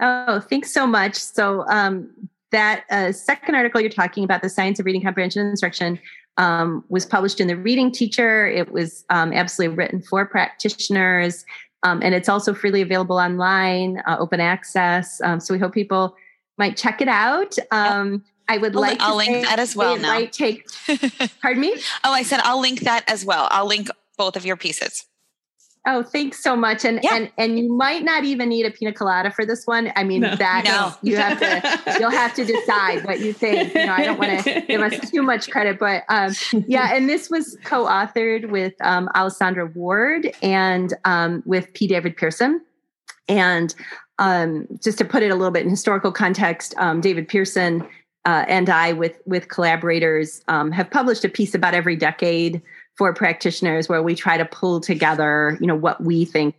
Oh 0.00 0.40
thanks 0.40 0.72
so 0.72 0.86
much. 0.86 1.14
So 1.14 1.66
um, 1.68 2.10
that 2.52 2.84
uh, 2.90 3.12
second 3.12 3.54
article 3.54 3.80
you're 3.80 3.90
talking 3.90 4.24
about 4.24 4.42
the 4.42 4.48
science 4.48 4.78
of 4.78 4.86
reading 4.86 5.02
comprehension 5.02 5.46
instruction 5.46 5.98
um, 6.38 6.84
was 6.88 7.06
published 7.06 7.40
in 7.40 7.48
the 7.48 7.56
Reading 7.56 7.90
Teacher. 7.90 8.46
It 8.46 8.72
was 8.72 9.04
um, 9.10 9.32
absolutely 9.32 9.76
written 9.76 10.02
for 10.02 10.26
practitioners, 10.26 11.44
um, 11.82 12.00
and 12.02 12.14
it's 12.14 12.28
also 12.28 12.54
freely 12.54 12.82
available 12.82 13.16
online, 13.16 14.02
uh, 14.06 14.16
open 14.18 14.40
access. 14.40 15.20
Um, 15.22 15.40
so 15.40 15.54
we 15.54 15.60
hope 15.60 15.72
people 15.72 16.16
might 16.58 16.76
check 16.76 17.00
it 17.00 17.08
out. 17.08 17.56
Um, 17.70 18.24
I 18.48 18.58
would 18.58 18.74
I'll, 18.74 18.82
like. 18.82 19.00
I'll 19.00 19.16
link 19.16 19.46
that 19.46 19.58
as 19.58 19.74
well. 19.76 19.96
Now, 19.96 20.14
might 20.14 20.32
take. 20.32 20.66
pardon 21.42 21.60
me. 21.60 21.74
Oh, 22.04 22.12
I 22.12 22.22
said 22.22 22.40
I'll 22.42 22.60
link 22.60 22.80
that 22.80 23.04
as 23.08 23.24
well. 23.24 23.48
I'll 23.50 23.66
link 23.66 23.88
both 24.16 24.36
of 24.36 24.46
your 24.46 24.56
pieces. 24.56 25.04
Oh, 25.88 26.02
thanks 26.02 26.42
so 26.42 26.56
much. 26.56 26.84
And 26.84 26.98
yeah. 27.02 27.14
and 27.14 27.30
and 27.38 27.58
you 27.58 27.72
might 27.72 28.02
not 28.02 28.24
even 28.24 28.48
need 28.48 28.66
a 28.66 28.72
pina 28.72 28.92
colada 28.92 29.30
for 29.30 29.46
this 29.46 29.66
one. 29.66 29.92
I 29.94 30.02
mean, 30.02 30.22
no. 30.22 30.34
that 30.34 30.64
no. 30.64 30.92
you 31.08 31.16
have 31.16 31.38
to 31.38 31.98
you'll 32.00 32.10
have 32.10 32.34
to 32.34 32.44
decide 32.44 33.04
what 33.04 33.20
you 33.20 33.32
think. 33.32 33.72
You 33.72 33.86
know, 33.86 33.92
I 33.92 34.04
don't 34.04 34.18
want 34.18 34.42
to 34.44 34.60
give 34.62 34.80
us 34.80 35.10
too 35.10 35.22
much 35.22 35.48
credit, 35.48 35.78
but 35.78 36.02
um, 36.08 36.34
yeah. 36.66 36.94
And 36.94 37.08
this 37.08 37.30
was 37.30 37.56
co-authored 37.64 38.50
with 38.50 38.74
um, 38.80 39.08
Alessandra 39.14 39.66
Ward 39.66 40.28
and 40.42 40.92
um, 41.04 41.44
with 41.46 41.72
P. 41.72 41.86
David 41.86 42.16
Pearson. 42.16 42.60
And 43.28 43.72
um, 44.18 44.66
just 44.82 44.98
to 44.98 45.04
put 45.04 45.22
it 45.22 45.30
a 45.30 45.36
little 45.36 45.52
bit 45.52 45.62
in 45.62 45.70
historical 45.70 46.10
context, 46.10 46.74
um, 46.78 47.00
David 47.00 47.28
Pearson 47.28 47.86
uh, 48.24 48.44
and 48.48 48.68
I, 48.68 48.92
with 48.92 49.20
with 49.24 49.48
collaborators, 49.48 50.42
um, 50.48 50.72
have 50.72 50.90
published 50.90 51.24
a 51.24 51.28
piece 51.28 51.54
about 51.54 51.74
every 51.74 51.94
decade 51.94 52.60
for 52.96 53.12
practitioners 53.12 53.88
where 53.88 54.02
we 54.02 54.14
try 54.14 54.36
to 54.36 54.44
pull 54.44 54.80
together, 54.80 55.56
you 55.60 55.66
know, 55.66 55.74
what 55.74 56.02
we 56.02 56.24
think 56.24 56.54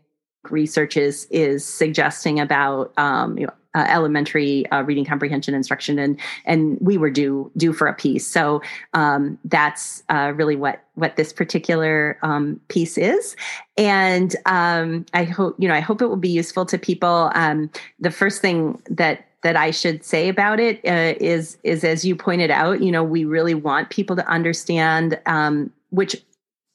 research 0.49 0.97
is 0.97 1.27
is 1.29 1.65
suggesting 1.65 2.39
about 2.39 2.93
um, 2.97 3.37
you 3.37 3.47
know, 3.47 3.53
uh, 3.75 3.85
elementary 3.89 4.69
uh, 4.71 4.81
reading 4.81 5.05
comprehension 5.05 5.53
instruction, 5.53 5.99
and 5.99 6.19
and 6.45 6.77
we 6.81 6.97
were 6.97 7.09
due 7.09 7.51
due 7.57 7.73
for 7.73 7.87
a 7.87 7.93
piece. 7.93 8.25
So 8.25 8.61
um, 8.93 9.37
that's 9.45 10.03
uh, 10.09 10.33
really 10.35 10.55
what 10.55 10.83
what 10.95 11.15
this 11.15 11.33
particular 11.33 12.17
um, 12.21 12.59
piece 12.69 12.97
is, 12.97 13.35
and 13.77 14.35
um, 14.45 15.05
I 15.13 15.23
hope 15.23 15.55
you 15.59 15.67
know 15.67 15.75
I 15.75 15.79
hope 15.79 16.01
it 16.01 16.07
will 16.07 16.17
be 16.17 16.29
useful 16.29 16.65
to 16.67 16.77
people. 16.77 17.31
Um, 17.35 17.69
the 17.99 18.11
first 18.11 18.41
thing 18.41 18.81
that 18.89 19.25
that 19.43 19.55
I 19.55 19.71
should 19.71 20.03
say 20.03 20.29
about 20.29 20.59
it 20.59 20.77
uh, 20.85 21.15
is 21.19 21.57
is 21.63 21.83
as 21.83 22.03
you 22.03 22.15
pointed 22.15 22.51
out, 22.51 22.81
you 22.81 22.91
know, 22.91 23.03
we 23.03 23.25
really 23.25 23.53
want 23.53 23.89
people 23.89 24.15
to 24.15 24.27
understand 24.27 25.19
um, 25.25 25.71
which 25.89 26.15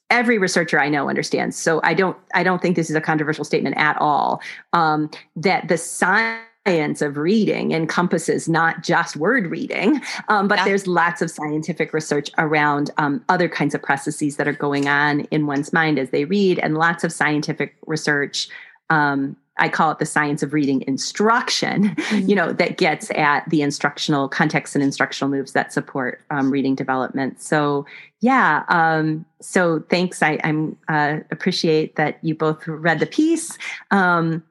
every 0.09 0.37
researcher 0.37 0.79
I 0.79 0.89
know 0.89 1.09
understands. 1.09 1.57
So 1.57 1.81
I 1.83 1.93
don't 1.93 2.15
I 2.33 2.43
don't 2.43 2.61
think 2.61 2.75
this 2.75 2.89
is 2.89 2.95
a 2.95 3.01
controversial 3.01 3.43
statement 3.43 3.77
at 3.77 3.97
all. 3.99 4.41
Um, 4.71 5.09
that 5.35 5.67
the 5.67 5.77
science 5.77 7.01
of 7.01 7.17
reading 7.17 7.71
encompasses 7.71 8.47
not 8.47 8.83
just 8.83 9.17
word 9.17 9.47
reading, 9.47 10.01
um, 10.29 10.47
but 10.47 10.59
yeah. 10.59 10.65
there's 10.65 10.87
lots 10.87 11.21
of 11.21 11.29
scientific 11.29 11.93
research 11.93 12.29
around 12.37 12.91
um, 12.97 13.23
other 13.27 13.49
kinds 13.49 13.75
of 13.75 13.81
processes 13.81 14.37
that 14.37 14.47
are 14.47 14.53
going 14.53 14.87
on 14.87 15.21
in 15.31 15.45
one's 15.45 15.73
mind 15.73 15.99
as 15.99 16.11
they 16.11 16.25
read, 16.25 16.59
and 16.59 16.77
lots 16.77 17.03
of 17.03 17.11
scientific 17.11 17.75
research 17.85 18.47
um, 18.89 19.35
I 19.57 19.69
call 19.69 19.91
it 19.91 19.99
the 19.99 20.05
science 20.05 20.41
of 20.41 20.53
reading 20.53 20.83
instruction, 20.87 21.95
you 22.11 22.35
know, 22.35 22.53
that 22.53 22.77
gets 22.77 23.11
at 23.11 23.47
the 23.49 23.61
instructional 23.61 24.27
context 24.27 24.75
and 24.75 24.83
instructional 24.83 25.29
moves 25.29 25.51
that 25.53 25.71
support 25.71 26.21
um, 26.31 26.49
reading 26.49 26.75
development. 26.75 27.41
So, 27.41 27.85
yeah. 28.21 28.63
Um, 28.69 29.25
so 29.41 29.79
thanks. 29.89 30.23
I 30.23 30.39
I'm, 30.43 30.77
uh, 30.87 31.19
appreciate 31.29 31.95
that 31.97 32.17
you 32.23 32.35
both 32.35 32.67
read 32.67 32.99
the 32.99 33.05
piece. 33.05 33.57
Um, 33.91 34.43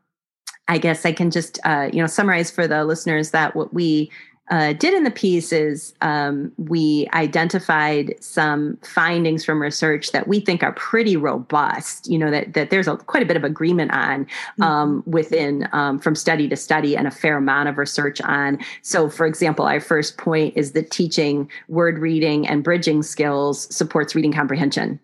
I 0.69 0.79
guess 0.79 1.05
I 1.05 1.13
can 1.13 1.31
just, 1.31 1.59
uh, 1.65 1.91
you 1.93 2.01
know, 2.01 2.07
summarize 2.07 2.51
for 2.51 2.69
the 2.69 2.85
listeners 2.85 3.33
that 3.33 3.57
what 3.57 3.75
we 3.75 4.11
uh, 4.51 4.73
did 4.73 4.93
in 4.93 5.05
the 5.05 5.11
piece 5.11 5.53
is 5.53 5.95
um, 6.01 6.53
we 6.59 7.09
identified 7.15 8.15
some 8.21 8.77
findings 8.83 9.45
from 9.45 9.63
research 9.63 10.11
that 10.11 10.27
we 10.27 10.41
think 10.41 10.63
are 10.63 10.73
pretty 10.73 11.17
robust. 11.17 12.11
You 12.11 12.19
know 12.19 12.31
that 12.31 12.53
that 12.55 12.71
there's 12.71 12.89
a, 12.89 12.97
quite 12.97 13.23
a 13.23 13.27
bit 13.27 13.37
of 13.37 13.45
agreement 13.45 13.93
on 13.93 14.25
mm-hmm. 14.25 14.63
um, 14.63 15.01
mm-hmm. 15.01 15.11
within 15.11 15.69
um, 15.73 15.99
from 16.01 16.17
study 16.17 16.49
to 16.49 16.57
study, 16.57 16.97
and 16.97 17.07
a 17.07 17.11
fair 17.11 17.37
amount 17.37 17.69
of 17.69 17.79
research 17.79 18.21
on. 18.23 18.59
So, 18.83 19.09
for 19.09 19.27
example, 19.27 19.65
our 19.65 19.81
first 19.81 20.19
point 20.19 20.57
is 20.57 20.73
that 20.73 20.91
teaching 20.91 21.49
word 21.69 21.99
reading 21.99 22.47
and 22.49 22.65
bridging 22.65 23.03
skills 23.03 23.73
supports 23.75 24.15
reading 24.15 24.33
comprehension. 24.33 24.99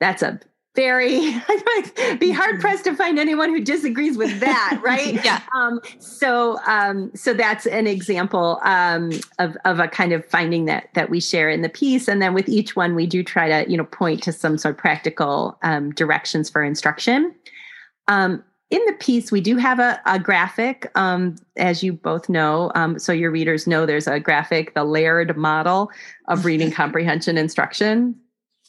That's 0.00 0.22
a 0.22 0.38
very 0.74 1.18
I'd 1.48 2.16
be 2.18 2.30
hard 2.30 2.54
mm-hmm. 2.54 2.60
pressed 2.60 2.84
to 2.84 2.96
find 2.96 3.18
anyone 3.18 3.50
who 3.50 3.60
disagrees 3.60 4.16
with 4.16 4.40
that 4.40 4.80
right? 4.82 5.22
Yeah. 5.24 5.40
Um, 5.54 5.80
so 5.98 6.58
um, 6.66 7.10
so 7.14 7.34
that's 7.34 7.66
an 7.66 7.86
example 7.86 8.60
um, 8.62 9.12
of, 9.38 9.56
of 9.64 9.80
a 9.80 9.88
kind 9.88 10.12
of 10.12 10.24
finding 10.26 10.64
that 10.66 10.88
that 10.94 11.10
we 11.10 11.20
share 11.20 11.48
in 11.48 11.62
the 11.62 11.68
piece. 11.68 12.08
And 12.08 12.22
then 12.22 12.34
with 12.34 12.48
each 12.48 12.74
one 12.76 12.94
we 12.94 13.06
do 13.06 13.22
try 13.22 13.48
to 13.48 13.70
you 13.70 13.76
know 13.76 13.84
point 13.84 14.22
to 14.24 14.32
some 14.32 14.56
sort 14.58 14.74
of 14.74 14.78
practical 14.78 15.58
um, 15.62 15.92
directions 15.92 16.48
for 16.48 16.62
instruction. 16.62 17.34
Um, 18.08 18.42
in 18.70 18.80
the 18.86 18.94
piece 18.94 19.30
we 19.30 19.42
do 19.42 19.58
have 19.58 19.78
a, 19.78 20.00
a 20.06 20.18
graphic 20.18 20.90
um, 20.94 21.36
as 21.58 21.82
you 21.82 21.92
both 21.92 22.30
know 22.30 22.72
so 22.96 23.12
your 23.12 23.30
readers 23.30 23.66
know 23.66 23.84
there's 23.84 24.06
a 24.06 24.18
graphic 24.18 24.72
the 24.72 24.82
layered 24.82 25.36
model 25.36 25.90
of 26.28 26.46
reading 26.46 26.70
comprehension 26.72 27.36
instruction 27.36 28.16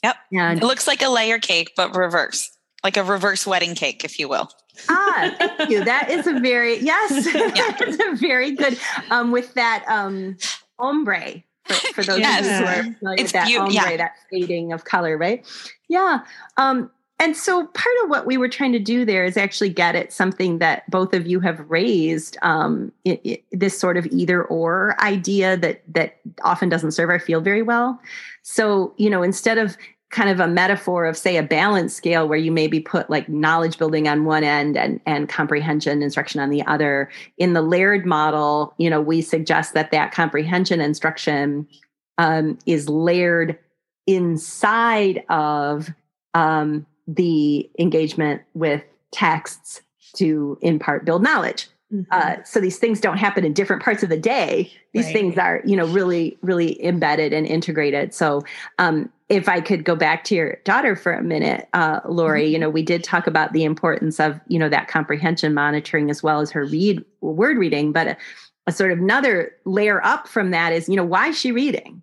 Yep. 0.04 0.16
And 0.34 0.62
it 0.62 0.66
looks 0.66 0.88
like 0.88 1.02
a 1.02 1.10
layer 1.10 1.40
cake, 1.40 1.74
but 1.76 1.96
reverse, 1.96 2.52
like 2.84 2.98
a 2.98 3.04
reverse 3.04 3.48
wedding 3.48 3.76
cake, 3.76 4.04
if 4.04 4.20
you 4.20 4.28
will. 4.28 4.50
ah, 4.90 5.34
thank 5.38 5.70
you. 5.70 5.84
That 5.84 6.10
is 6.10 6.28
a 6.28 6.40
very 6.40 6.80
yes. 6.80 7.28
A 8.14 8.16
very 8.16 8.52
good 8.52 8.78
um, 9.10 9.32
with 9.32 9.54
that 9.54 9.86
um, 9.88 10.38
ombre. 10.80 11.44
For, 11.66 11.94
for 11.94 12.04
those 12.04 12.20
yes. 12.20 12.46
who 12.46 12.66
are 12.66 12.94
familiar 12.96 13.24
with 13.24 13.32
that 13.32 13.48
be- 13.48 13.58
ombre, 13.58 13.74
yeah. 13.74 13.98
that 13.98 14.16
fading 14.30 14.74
of 14.74 14.84
color, 14.84 15.18
right? 15.18 15.46
Yeah. 15.88 16.20
Um, 16.58 16.92
and 17.20 17.38
so 17.38 17.68
part 17.68 17.96
of 18.04 18.10
what 18.10 18.26
we 18.26 18.36
were 18.36 18.50
trying 18.50 18.74
to 18.74 18.80
do 18.80 19.06
there 19.06 19.24
is 19.24 19.38
actually 19.38 19.70
get 19.70 19.96
at 19.96 20.12
something 20.12 20.58
that 20.58 20.90
both 20.90 21.14
of 21.14 21.26
you 21.26 21.40
have 21.40 21.60
raised 21.70 22.38
um, 22.42 22.92
it, 23.06 23.22
it, 23.24 23.44
this 23.52 23.80
sort 23.80 23.96
of 23.96 24.06
either 24.08 24.44
or 24.44 25.00
idea 25.00 25.56
that 25.56 25.84
that 25.88 26.18
often 26.42 26.68
doesn't 26.68 26.92
serve 26.92 27.10
our 27.10 27.20
field 27.20 27.46
very 27.46 27.62
well 27.62 27.98
so 28.44 28.94
you 28.98 29.10
know 29.10 29.24
instead 29.24 29.58
of 29.58 29.76
kind 30.12 30.30
of 30.30 30.40
a 30.40 30.48
metaphor 30.48 31.06
of 31.06 31.18
say 31.18 31.38
a 31.38 31.44
balance 31.44 31.96
scale 31.96 32.28
where 32.28 32.38
you 32.38 32.52
maybe 32.52 32.80
put 32.80 33.10
like 33.10 33.28
knowledge 33.28 33.80
building 33.80 34.08
on 34.08 34.26
one 34.26 34.44
end 34.44 34.78
and 34.78 35.02
and 35.08 35.28
comprehension 35.28 36.04
instruction 36.04 36.40
on 36.40 36.52
the 36.52 36.64
other 36.68 37.10
in 37.40 37.54
the 37.54 37.64
layered 37.64 38.06
model 38.06 38.76
you 38.78 38.90
know 38.90 39.02
we 39.02 39.22
suggest 39.22 39.74
that 39.74 39.90
that 39.90 40.12
comprehension 40.12 40.80
instruction 40.80 41.68
um, 42.20 42.58
is 42.66 42.88
layered 42.90 43.58
inside 44.08 45.24
of 45.30 45.90
um, 46.34 46.86
the 47.08 47.70
engagement 47.80 48.42
with 48.54 48.84
texts 49.12 49.82
to 50.16 50.58
in 50.62 50.80
part 50.80 51.06
build 51.06 51.24
knowledge. 51.24 51.68
Mm-hmm. 51.94 52.12
Uh, 52.12 52.44
so 52.44 52.60
these 52.60 52.80
things 52.80 53.00
don't 53.00 53.18
happen 53.18 53.46
in 53.46 53.54
different 53.54 53.84
parts 53.84 54.02
of 54.02 54.10
the 54.10 54.18
day. 54.18 54.72
These 54.94 55.06
right. 55.06 55.14
things 55.14 55.38
are, 55.38 55.62
you 55.64 55.76
know, 55.76 55.86
really, 55.86 56.38
really 56.42 56.84
embedded 56.84 57.34
and 57.34 57.46
integrated. 57.46 58.14
So, 58.14 58.42
um, 58.80 59.12
if 59.30 59.48
I 59.50 59.62
could 59.62 59.84
go 59.84 59.96
back 59.96 60.24
to 60.26 60.36
your 60.36 60.58
daughter 60.64 60.96
for 60.96 61.14
a 61.14 61.24
minute, 61.24 61.68
uh, 61.74 62.02
Lori, 62.08 62.44
mm-hmm. 62.44 62.54
you 62.54 62.60
know, 62.60 62.70
we 62.70 62.84
did 62.84 63.04
talk 63.04 63.26
about 63.28 63.54
the 63.54 63.64
importance 63.64 64.20
of, 64.20 64.40
you 64.48 64.60
know, 64.60 64.70
that 64.70 64.88
comprehension 64.88 65.54
monitoring 65.54 66.10
as 66.10 66.22
well 66.22 66.40
as 66.40 66.52
her 66.52 66.66
read 66.66 67.04
word 67.22 67.58
reading. 67.58 67.92
But 67.92 68.08
a, 68.08 68.18
a 68.68 68.72
sort 68.72 68.92
of 68.92 69.00
another 69.00 69.52
layer 69.66 70.04
up 70.04 70.28
from 70.28 70.52
that 70.52 70.74
is, 70.74 70.90
you 70.90 70.96
know, 70.96 71.06
why 71.06 71.28
is 71.28 71.40
she 71.40 71.52
reading? 71.52 72.02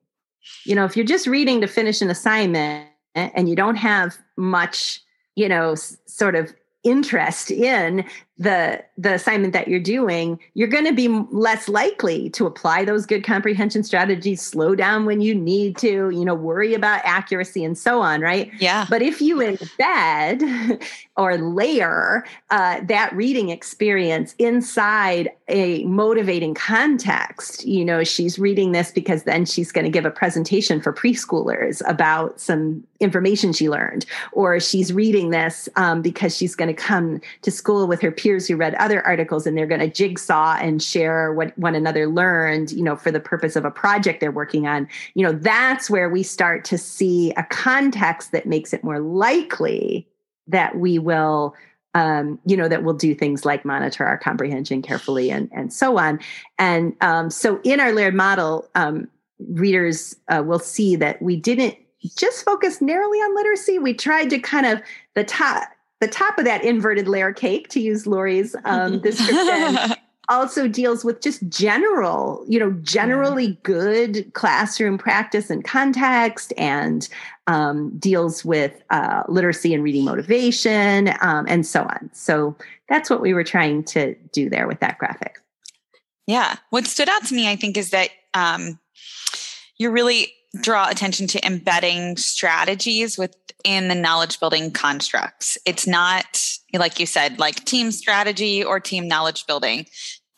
You 0.64 0.74
know, 0.74 0.84
if 0.84 0.96
you're 0.96 1.06
just 1.06 1.26
reading 1.26 1.60
to 1.60 1.66
finish 1.66 2.00
an 2.00 2.10
assignment 2.10 2.88
and 3.14 3.48
you 3.48 3.56
don't 3.56 3.76
have 3.76 4.18
much, 4.36 5.00
you 5.36 5.48
know, 5.48 5.74
sort 5.74 6.34
of 6.34 6.52
interest 6.82 7.50
in 7.50 8.04
the 8.40 8.82
the 8.96 9.12
assignment 9.12 9.52
that 9.52 9.68
you're 9.68 9.78
doing 9.78 10.40
you're 10.54 10.66
going 10.66 10.86
to 10.86 10.94
be 10.94 11.08
less 11.30 11.68
likely 11.68 12.30
to 12.30 12.46
apply 12.46 12.86
those 12.86 13.04
good 13.04 13.22
comprehension 13.22 13.84
strategies 13.84 14.40
slow 14.40 14.74
down 14.74 15.04
when 15.04 15.20
you 15.20 15.34
need 15.34 15.76
to 15.76 16.08
you 16.08 16.24
know 16.24 16.34
worry 16.34 16.72
about 16.72 17.02
accuracy 17.04 17.62
and 17.62 17.76
so 17.76 18.00
on 18.00 18.22
right? 18.22 18.50
Yeah. 18.58 18.86
But 18.88 19.02
if 19.02 19.20
you 19.20 19.36
embed 19.36 20.82
or 21.18 21.36
layer 21.36 22.24
uh, 22.48 22.80
that 22.84 23.12
reading 23.14 23.50
experience 23.50 24.34
inside 24.38 25.30
a 25.48 25.84
motivating 25.84 26.54
context 26.54 27.66
you 27.66 27.84
know 27.84 28.02
she's 28.02 28.38
reading 28.38 28.72
this 28.72 28.90
because 28.90 29.24
then 29.24 29.44
she's 29.44 29.70
going 29.70 29.84
to 29.84 29.90
give 29.90 30.06
a 30.06 30.10
presentation 30.10 30.80
for 30.80 30.94
preschoolers 30.94 31.82
about 31.86 32.40
some 32.40 32.82
information 33.00 33.52
she 33.52 33.68
learned 33.68 34.06
or 34.32 34.58
she's 34.60 34.94
reading 34.94 35.28
this 35.28 35.68
um, 35.76 36.00
because 36.00 36.34
she's 36.34 36.54
going 36.54 36.74
to 36.74 36.74
come 36.74 37.20
to 37.42 37.50
school 37.50 37.86
with 37.86 38.00
her 38.00 38.10
peers 38.10 38.29
peers 38.30 38.46
who 38.46 38.54
read 38.54 38.74
other 38.76 39.04
articles 39.04 39.44
and 39.44 39.58
they're 39.58 39.66
going 39.66 39.80
to 39.80 39.90
jigsaw 39.90 40.56
and 40.60 40.80
share 40.80 41.32
what 41.32 41.56
one 41.58 41.74
another 41.74 42.06
learned, 42.06 42.70
you 42.70 42.82
know, 42.82 42.94
for 42.94 43.10
the 43.10 43.18
purpose 43.18 43.56
of 43.56 43.64
a 43.64 43.72
project 43.72 44.20
they're 44.20 44.30
working 44.30 44.68
on. 44.68 44.88
You 45.14 45.26
know, 45.26 45.32
that's 45.32 45.90
where 45.90 46.08
we 46.08 46.22
start 46.22 46.64
to 46.66 46.78
see 46.78 47.32
a 47.32 47.42
context 47.42 48.30
that 48.30 48.46
makes 48.46 48.72
it 48.72 48.84
more 48.84 49.00
likely 49.00 50.06
that 50.46 50.76
we 50.76 51.00
will 51.00 51.56
um, 51.92 52.38
you 52.46 52.56
know, 52.56 52.68
that 52.68 52.84
we'll 52.84 52.94
do 52.94 53.16
things 53.16 53.44
like 53.44 53.64
monitor 53.64 54.04
our 54.04 54.16
comprehension 54.16 54.80
carefully 54.80 55.28
and, 55.28 55.50
and 55.52 55.72
so 55.72 55.98
on. 55.98 56.20
And 56.56 56.94
um, 57.00 57.30
so 57.30 57.60
in 57.64 57.80
our 57.80 57.90
layered 57.90 58.14
model, 58.14 58.68
um, 58.76 59.08
readers 59.48 60.14
uh, 60.28 60.40
will 60.46 60.60
see 60.60 60.94
that 60.94 61.20
we 61.20 61.34
didn't 61.34 61.76
just 62.16 62.44
focus 62.44 62.80
narrowly 62.80 63.18
on 63.18 63.34
literacy. 63.34 63.80
We 63.80 63.92
tried 63.92 64.30
to 64.30 64.38
kind 64.38 64.66
of 64.66 64.80
the 65.16 65.24
top 65.24 65.64
the 66.00 66.08
top 66.08 66.38
of 66.38 66.44
that 66.44 66.64
inverted 66.64 67.08
layer 67.08 67.32
cake, 67.32 67.68
to 67.68 67.80
use 67.80 68.06
Lori's 68.06 68.56
um, 68.64 68.98
description, 69.02 69.96
also 70.28 70.68
deals 70.68 71.04
with 71.04 71.20
just 71.20 71.46
general, 71.48 72.44
you 72.48 72.58
know, 72.58 72.70
generally 72.82 73.58
good 73.62 74.32
classroom 74.32 74.96
practice 74.96 75.50
and 75.50 75.64
context, 75.64 76.52
and 76.56 77.08
um, 77.46 77.90
deals 77.98 78.44
with 78.44 78.82
uh, 78.90 79.24
literacy 79.28 79.74
and 79.74 79.82
reading 79.82 80.04
motivation, 80.04 81.12
um, 81.20 81.46
and 81.48 81.66
so 81.66 81.82
on. 81.82 82.10
So 82.12 82.56
that's 82.88 83.10
what 83.10 83.20
we 83.20 83.34
were 83.34 83.44
trying 83.44 83.84
to 83.84 84.14
do 84.32 84.48
there 84.48 84.66
with 84.66 84.80
that 84.80 84.98
graphic. 84.98 85.40
Yeah. 86.26 86.56
What 86.70 86.86
stood 86.86 87.08
out 87.08 87.24
to 87.26 87.34
me, 87.34 87.50
I 87.50 87.56
think, 87.56 87.76
is 87.76 87.90
that 87.90 88.10
um, 88.34 88.78
you're 89.78 89.90
really 89.90 90.32
draw 90.60 90.88
attention 90.88 91.26
to 91.28 91.46
embedding 91.46 92.16
strategies 92.16 93.16
within 93.16 93.88
the 93.88 93.94
knowledge 93.94 94.40
building 94.40 94.72
constructs. 94.72 95.56
It's 95.64 95.86
not, 95.86 96.42
like 96.74 96.98
you 96.98 97.06
said, 97.06 97.38
like 97.38 97.64
team 97.64 97.92
strategy 97.92 98.64
or 98.64 98.80
team 98.80 99.06
knowledge 99.06 99.46
building. 99.46 99.86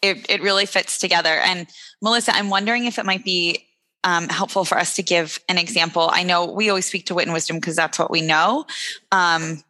It, 0.02 0.28
it 0.28 0.42
really 0.42 0.66
fits 0.66 0.98
together. 0.98 1.30
And 1.30 1.66
Melissa, 2.02 2.34
I'm 2.34 2.50
wondering 2.50 2.84
if 2.84 2.98
it 2.98 3.06
might 3.06 3.24
be 3.24 3.66
um, 4.04 4.28
helpful 4.28 4.64
for 4.64 4.76
us 4.76 4.96
to 4.96 5.02
give 5.02 5.38
an 5.48 5.58
example. 5.58 6.10
I 6.12 6.24
know 6.24 6.46
we 6.46 6.68
always 6.68 6.86
speak 6.86 7.06
to 7.06 7.14
wit 7.14 7.26
and 7.26 7.32
wisdom 7.32 7.56
because 7.56 7.76
that's 7.76 7.98
what 7.98 8.10
we 8.10 8.20
know. 8.20 8.66
Um, 9.12 9.62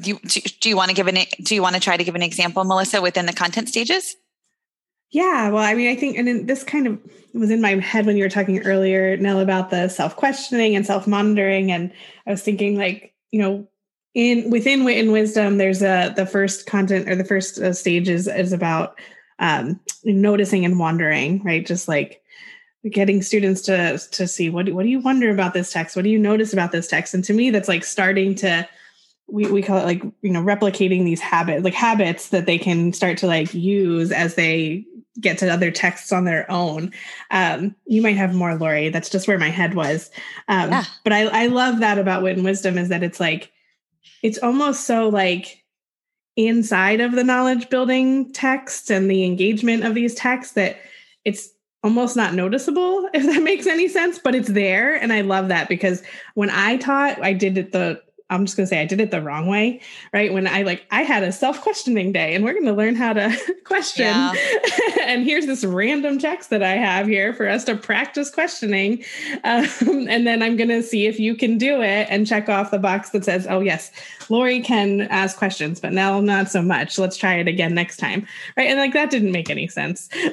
do 0.00 0.10
you, 0.10 0.18
do, 0.26 0.40
do 0.60 0.68
you 0.68 0.76
want 0.76 0.88
to 0.88 0.94
give 0.94 1.06
an, 1.06 1.18
do 1.42 1.54
you 1.54 1.62
want 1.62 1.76
to 1.76 1.80
try 1.80 1.96
to 1.96 2.02
give 2.02 2.14
an 2.14 2.22
example, 2.22 2.64
Melissa, 2.64 3.00
within 3.00 3.26
the 3.26 3.32
content 3.32 3.68
stages? 3.68 4.16
Yeah, 5.10 5.48
well, 5.48 5.62
I 5.62 5.74
mean, 5.74 5.88
I 5.88 5.94
think, 5.94 6.18
and 6.18 6.46
this 6.46 6.62
kind 6.62 6.86
of 6.86 7.00
was 7.32 7.50
in 7.50 7.62
my 7.62 7.76
head 7.76 8.04
when 8.04 8.16
you 8.16 8.24
were 8.24 8.28
talking 8.30 8.60
earlier, 8.60 9.16
Nell, 9.16 9.40
about 9.40 9.70
the 9.70 9.88
self 9.88 10.16
questioning 10.16 10.76
and 10.76 10.84
self 10.84 11.06
monitoring, 11.06 11.72
and 11.72 11.92
I 12.26 12.30
was 12.30 12.42
thinking, 12.42 12.76
like, 12.76 13.14
you 13.30 13.40
know, 13.40 13.68
in 14.14 14.50
within 14.50 14.84
wit 14.84 14.98
and 14.98 15.12
wisdom, 15.12 15.56
there's 15.56 15.82
a 15.82 16.12
the 16.14 16.26
first 16.26 16.66
content 16.66 17.08
or 17.08 17.14
the 17.14 17.24
first 17.24 17.58
uh, 17.58 17.72
stage 17.72 18.08
is 18.08 18.26
is 18.26 18.52
about 18.52 18.98
um, 19.38 19.80
noticing 20.04 20.64
and 20.64 20.78
wondering, 20.78 21.42
right? 21.42 21.64
Just 21.64 21.88
like 21.88 22.22
getting 22.90 23.22
students 23.22 23.62
to 23.62 23.98
to 24.12 24.26
see 24.28 24.50
what 24.50 24.66
do, 24.66 24.74
what 24.74 24.82
do 24.82 24.90
you 24.90 25.00
wonder 25.00 25.30
about 25.30 25.54
this 25.54 25.72
text? 25.72 25.96
What 25.96 26.02
do 26.02 26.10
you 26.10 26.18
notice 26.18 26.52
about 26.52 26.72
this 26.72 26.88
text? 26.88 27.14
And 27.14 27.24
to 27.24 27.32
me, 27.32 27.50
that's 27.50 27.68
like 27.68 27.84
starting 27.84 28.34
to 28.36 28.68
we, 29.30 29.50
we 29.50 29.62
call 29.62 29.78
it 29.78 29.84
like 29.84 30.02
you 30.22 30.30
know 30.30 30.42
replicating 30.42 31.04
these 31.04 31.20
habits 31.20 31.62
like 31.62 31.74
habits 31.74 32.30
that 32.30 32.46
they 32.46 32.58
can 32.58 32.92
start 32.92 33.18
to 33.18 33.26
like 33.26 33.52
use 33.52 34.10
as 34.10 34.34
they 34.36 34.86
get 35.20 35.38
to 35.38 35.48
other 35.48 35.70
texts 35.70 36.12
on 36.12 36.24
their 36.24 36.50
own. 36.50 36.92
Um, 37.30 37.74
you 37.86 38.02
might 38.02 38.16
have 38.16 38.34
more, 38.34 38.54
Lori. 38.54 38.88
That's 38.88 39.10
just 39.10 39.26
where 39.26 39.38
my 39.38 39.50
head 39.50 39.74
was. 39.74 40.10
Um, 40.48 40.70
yeah. 40.70 40.84
But 41.04 41.12
I, 41.12 41.44
I 41.44 41.46
love 41.46 41.80
that 41.80 41.98
about 41.98 42.22
wit 42.22 42.36
and 42.36 42.44
wisdom 42.44 42.78
is 42.78 42.88
that 42.88 43.02
it's 43.02 43.20
like, 43.20 43.50
it's 44.22 44.38
almost 44.38 44.86
so 44.86 45.08
like 45.08 45.64
inside 46.36 47.00
of 47.00 47.12
the 47.12 47.24
knowledge 47.24 47.68
building 47.68 48.32
texts 48.32 48.90
and 48.90 49.10
the 49.10 49.24
engagement 49.24 49.84
of 49.84 49.94
these 49.94 50.14
texts 50.14 50.54
that 50.54 50.78
it's 51.24 51.50
almost 51.82 52.16
not 52.16 52.34
noticeable, 52.34 53.08
if 53.14 53.24
that 53.24 53.42
makes 53.42 53.66
any 53.66 53.88
sense, 53.88 54.18
but 54.18 54.34
it's 54.34 54.48
there. 54.48 54.94
And 54.94 55.12
I 55.12 55.22
love 55.22 55.48
that 55.48 55.68
because 55.68 56.02
when 56.34 56.50
I 56.50 56.76
taught, 56.76 57.22
I 57.22 57.32
did 57.32 57.58
it 57.58 57.72
the 57.72 58.00
I'm 58.30 58.44
just 58.44 58.56
going 58.56 58.66
to 58.66 58.68
say 58.68 58.80
I 58.80 58.84
did 58.84 59.00
it 59.00 59.10
the 59.10 59.22
wrong 59.22 59.46
way, 59.46 59.80
right? 60.12 60.32
When 60.32 60.46
I 60.46 60.62
like, 60.62 60.84
I 60.90 61.02
had 61.02 61.22
a 61.22 61.32
self 61.32 61.60
questioning 61.62 62.12
day 62.12 62.34
and 62.34 62.44
we're 62.44 62.52
going 62.52 62.66
to 62.66 62.72
learn 62.72 62.94
how 62.94 63.14
to 63.14 63.36
question. 63.64 64.06
Yeah. 64.06 64.34
and 65.02 65.24
here's 65.24 65.46
this 65.46 65.64
random 65.64 66.18
text 66.18 66.50
that 66.50 66.62
I 66.62 66.72
have 66.72 67.06
here 67.06 67.32
for 67.32 67.48
us 67.48 67.64
to 67.64 67.76
practice 67.76 68.30
questioning. 68.30 69.04
Um, 69.44 69.66
and 70.08 70.26
then 70.26 70.42
I'm 70.42 70.56
going 70.56 70.68
to 70.68 70.82
see 70.82 71.06
if 71.06 71.18
you 71.18 71.34
can 71.34 71.56
do 71.56 71.80
it 71.80 72.06
and 72.10 72.26
check 72.26 72.48
off 72.48 72.70
the 72.70 72.78
box 72.78 73.10
that 73.10 73.24
says, 73.24 73.46
oh, 73.48 73.60
yes, 73.60 73.90
Lori 74.28 74.60
can 74.60 75.02
ask 75.02 75.36
questions, 75.36 75.80
but 75.80 75.92
now 75.92 76.20
not 76.20 76.50
so 76.50 76.60
much. 76.60 76.98
Let's 76.98 77.16
try 77.16 77.36
it 77.36 77.48
again 77.48 77.74
next 77.74 77.96
time. 77.96 78.26
Right. 78.56 78.68
And 78.68 78.78
like 78.78 78.92
that 78.92 79.10
didn't 79.10 79.32
make 79.32 79.48
any 79.48 79.68
sense. 79.68 80.08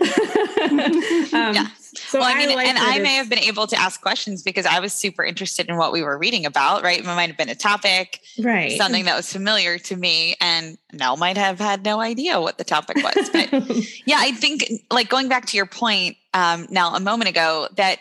um, 0.72 1.54
yeah. 1.54 1.68
So 1.98 2.20
well, 2.20 2.28
I 2.28 2.38
mean, 2.38 2.52
I 2.52 2.56
like 2.56 2.68
and 2.68 2.78
I 2.78 3.00
may 3.00 3.16
have 3.16 3.30
been 3.30 3.40
able 3.40 3.68
to 3.68 3.80
ask 3.80 4.02
questions 4.02 4.44
because 4.44 4.66
I 4.66 4.80
was 4.80 4.94
super 4.94 5.24
interested 5.24 5.68
in 5.70 5.78
what 5.78 5.92
we 5.92 6.04
were 6.04 6.18
reading 6.18 6.46
about, 6.46 6.84
right? 6.84 7.00
It 7.00 7.06
might 7.06 7.28
have 7.28 7.38
been 7.38 7.50
a 7.50 7.56
topic, 7.56 8.22
right? 8.40 8.72
Something 8.78 9.06
that 9.06 9.16
was 9.16 9.32
familiar 9.32 9.78
to 9.80 9.96
me, 9.96 10.36
and 10.40 10.78
Nell 10.94 11.18
might 11.18 11.38
have 11.38 11.60
had 11.60 11.84
no 11.84 12.00
idea 12.00 12.40
what 12.40 12.58
the 12.58 12.64
topic 12.64 12.98
was. 12.98 13.30
But 13.36 13.52
yeah, 14.06 14.18
I 14.20 14.32
think 14.32 14.66
like 14.92 15.10
going 15.10 15.28
back 15.28 15.46
to 15.48 15.58
your 15.58 15.66
point, 15.66 16.18
um, 16.34 16.68
Nell 16.70 16.96
a 16.96 17.00
moment 17.00 17.30
ago, 17.30 17.68
that 17.76 18.00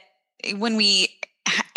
when 0.56 0.76
we 0.76 1.08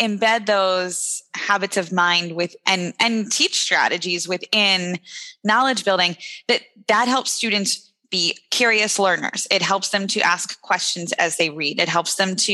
embed 0.00 0.46
those 0.46 1.22
habits 1.34 1.76
of 1.76 1.92
mind 1.92 2.32
with 2.32 2.56
and 2.66 2.94
and 3.00 3.30
teach 3.30 3.60
strategies 3.60 4.28
within 4.28 4.98
knowledge 5.44 5.84
building 5.84 6.16
that 6.46 6.62
that 6.86 7.08
helps 7.08 7.32
students 7.32 7.87
be 8.10 8.38
curious 8.50 8.98
learners. 8.98 9.46
It 9.50 9.62
helps 9.62 9.90
them 9.90 10.06
to 10.08 10.20
ask 10.20 10.60
questions 10.62 11.12
as 11.12 11.36
they 11.36 11.50
read. 11.50 11.80
It 11.80 11.88
helps 11.88 12.14
them 12.14 12.36
to, 12.36 12.52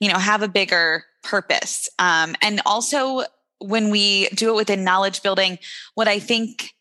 you 0.00 0.08
know, 0.08 0.18
have 0.18 0.42
a 0.42 0.48
bigger 0.48 1.04
purpose. 1.22 1.88
Um, 1.98 2.34
and 2.42 2.60
also, 2.66 3.22
when 3.60 3.90
we 3.90 4.28
do 4.30 4.50
it 4.50 4.56
within 4.56 4.84
knowledge 4.84 5.22
building, 5.22 5.58
what 5.94 6.08
I 6.08 6.18
think 6.18 6.74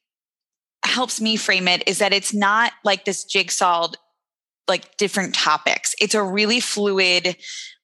helps 0.84 1.20
me 1.20 1.36
frame 1.36 1.68
it 1.68 1.84
is 1.88 2.00
that 2.00 2.14
it's 2.14 2.34
not 2.34 2.72
like 2.84 3.06
this 3.06 3.24
jigsaw, 3.24 3.90
like 4.68 4.98
different 4.98 5.34
topics. 5.34 5.96
It's 6.00 6.16
a 6.16 6.24
really 6.24 6.60
fluid, 6.60 7.36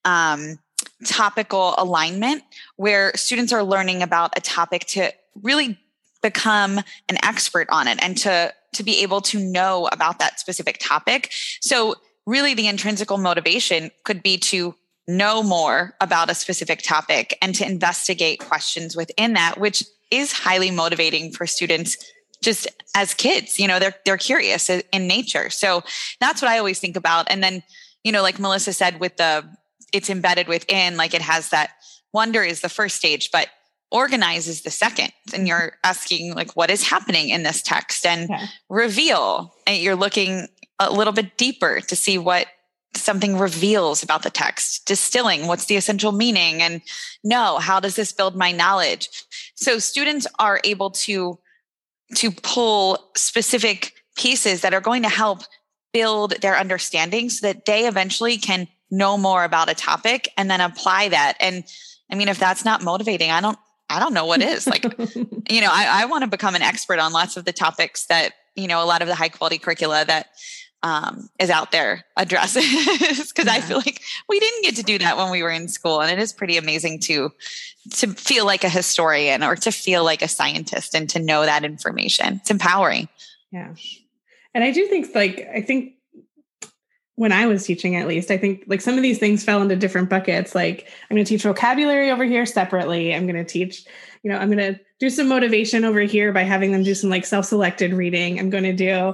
um, 0.06 0.60
topical 1.06 1.76
alignment 1.78 2.44
where 2.76 3.12
students 3.16 3.52
are 3.52 3.64
learning 3.64 4.04
about 4.04 4.38
a 4.38 4.42
topic 4.42 4.86
to 4.86 5.12
really 5.42 5.80
become 6.24 6.80
an 7.10 7.18
expert 7.22 7.68
on 7.70 7.88
it 7.88 8.02
and 8.02 8.18
to 8.18 8.52
to 8.74 8.84
be 8.84 9.04
able 9.04 9.22
to 9.22 9.40
know 9.40 9.88
about 9.92 10.18
that 10.18 10.40
specific 10.40 10.80
topic. 10.80 11.32
So 11.62 11.96
really 12.26 12.56
the 12.56 12.68
intrinsical 12.68 13.20
motivation 13.20 13.92
could 14.04 14.24
be 14.24 14.38
to 14.38 14.74
know 15.08 15.44
more 15.44 15.94
about 16.02 16.32
a 16.32 16.34
specific 16.34 16.82
topic 16.82 17.38
and 17.42 17.54
to 17.54 17.66
investigate 17.66 18.40
questions 18.40 18.96
within 18.96 19.34
that, 19.34 19.60
which 19.60 19.84
is 20.10 20.32
highly 20.32 20.72
motivating 20.72 21.32
for 21.32 21.46
students 21.46 21.98
just 22.42 22.68
as 22.96 23.14
kids. 23.14 23.60
You 23.60 23.68
know, 23.68 23.80
they're 23.80 23.96
they're 24.06 24.18
curious 24.18 24.70
in 24.70 25.08
nature. 25.08 25.50
So 25.50 25.84
that's 26.20 26.42
what 26.42 26.50
I 26.50 26.58
always 26.58 26.80
think 26.80 26.96
about. 26.96 27.30
And 27.30 27.44
then, 27.44 27.64
you 28.04 28.12
know, 28.12 28.22
like 28.22 28.40
Melissa 28.40 28.74
said, 28.74 29.00
with 29.00 29.18
the 29.18 29.44
it's 29.92 30.10
embedded 30.10 30.48
within, 30.48 30.98
like 30.98 31.14
it 31.14 31.22
has 31.22 31.50
that 31.50 31.72
wonder 32.14 32.44
is 32.44 32.62
the 32.62 32.70
first 32.70 32.96
stage, 32.96 33.30
but 33.32 33.50
organize 33.94 34.48
is 34.48 34.64
the 34.64 34.72
second 34.72 35.14
and 35.34 35.48
you're 35.48 35.78
asking 35.84 36.34
like 36.34 36.56
what 36.56 36.72
is 36.72 36.90
happening 36.90 37.30
in 37.30 37.44
this 37.44 37.62
text? 37.62 38.06
And 38.06 38.28
yeah. 38.28 38.48
reveal. 38.68 39.54
And 39.68 39.78
you're 39.82 39.96
looking 39.96 40.48
a 40.80 40.92
little 40.92 41.14
bit 41.14 41.38
deeper 41.38 41.80
to 41.80 41.96
see 41.96 42.18
what 42.18 42.48
something 42.96 43.38
reveals 43.38 44.04
about 44.04 44.24
the 44.24 44.32
text. 44.32 44.88
Distilling 44.88 45.48
what's 45.48 45.66
the 45.66 45.78
essential 45.78 46.12
meaning? 46.12 46.62
And 46.62 46.82
know 47.24 47.60
how 47.60 47.80
does 47.80 47.96
this 47.96 48.12
build 48.12 48.36
my 48.36 48.52
knowledge? 48.52 49.10
So 49.56 49.78
students 49.78 50.28
are 50.40 50.60
able 50.64 50.90
to 50.92 51.38
to 52.16 52.32
pull 52.32 53.12
specific 53.16 53.94
pieces 54.16 54.62
that 54.62 54.74
are 54.74 54.82
going 54.82 55.04
to 55.04 55.10
help 55.10 55.42
build 55.94 56.42
their 56.42 56.58
understanding 56.58 57.30
so 57.30 57.48
that 57.48 57.66
they 57.66 57.88
eventually 57.88 58.38
can 58.38 58.68
know 58.92 59.18
more 59.18 59.44
about 59.44 59.70
a 59.70 59.76
topic 59.76 60.30
and 60.36 60.50
then 60.50 60.62
apply 60.62 61.10
that. 61.10 61.38
And 61.40 61.64
i 62.12 62.16
mean 62.16 62.28
if 62.28 62.38
that's 62.38 62.66
not 62.66 62.84
motivating 62.84 63.32
i 63.32 63.42
don't 63.42 63.58
i 63.90 64.00
don't 64.00 64.14
know 64.14 64.26
what 64.26 64.42
is 64.42 64.68
like 64.68 64.84
you 65.50 65.62
know 65.62 65.70
i, 65.72 66.02
I 66.02 66.06
want 66.06 66.24
to 66.24 66.30
become 66.30 66.56
an 66.56 66.62
expert 66.62 67.00
on 67.00 67.12
lots 67.12 67.38
of 67.38 67.46
the 67.46 67.54
topics 67.54 68.06
that 68.08 68.34
you 68.56 68.68
know 68.68 68.84
a 68.84 68.86
lot 68.86 69.02
of 69.02 69.08
the 69.08 69.16
high 69.16 69.30
quality 69.30 69.58
curricula 69.58 70.06
that 70.06 70.28
um, 70.84 71.30
is 71.40 71.50
out 71.50 71.72
there 71.72 72.04
addresses 72.18 72.66
because 73.30 73.46
yeah. 73.46 73.54
I 73.54 73.62
feel 73.62 73.78
like 73.78 74.02
we 74.28 74.40
didn't 74.40 74.64
get 74.64 74.76
to 74.76 74.84
do 74.84 74.98
that 75.00 75.18
when 75.18 75.32
we 75.32 75.42
were 75.42 75.50
in 75.50 75.70
school, 75.70 76.02
and 76.02 76.12
it 76.12 76.22
is 76.22 76.34
pretty 76.34 76.58
amazing 76.58 77.00
to 77.02 77.32
to 77.92 78.08
feel 78.08 78.46
like 78.46 78.66
a 78.66 78.70
historian 78.70 79.44
or 79.44 79.56
to 79.56 79.72
feel 79.72 80.04
like 80.04 80.22
a 80.22 80.28
scientist 80.28 80.94
and 80.94 81.10
to 81.12 81.20
know 81.20 81.46
that 81.46 81.64
information. 81.64 82.36
It's 82.42 82.52
empowering. 82.52 83.08
Yeah, 83.52 83.74
and 84.54 84.64
I 84.64 84.72
do 84.72 84.86
think 84.88 85.16
like 85.16 85.48
I 85.56 85.62
think 85.62 85.93
when 87.16 87.32
I 87.32 87.46
was 87.46 87.66
teaching, 87.66 87.96
at 87.96 88.08
least, 88.08 88.32
I 88.32 88.38
think 88.38 88.64
like 88.68 88.82
some 88.82 88.96
of 88.96 89.04
these 89.04 89.20
things 89.20 89.44
fell 89.44 89.62
into 89.62 89.76
different 89.76 90.10
buckets. 90.10 90.56
Like 90.56 90.88
I'm 91.10 91.16
going 91.16 91.24
to 91.24 91.30
teach 91.30 91.44
vocabulary 91.44 92.10
over 92.10 92.24
here 92.24 92.46
separately. 92.46 93.14
I'm 93.14 93.28
going 93.28 93.36
to 93.36 93.44
teach, 93.44 93.86
you 94.24 94.32
know, 94.32 94.38
I'm 94.38 94.50
going 94.50 94.74
to 94.74 94.80
do 95.00 95.12
some 95.12 95.28
motivation 95.28 95.86
over 95.86 96.00
here 96.00 96.34
by 96.34 96.42
having 96.42 96.72
them 96.72 96.82
do 96.82 96.96
some 96.96 97.12
like 97.12 97.26
self-selected 97.26 97.94
reading. 97.94 98.40
I'm 98.40 98.50
going 98.50 98.64
to 98.64 98.74
do, 98.74 99.14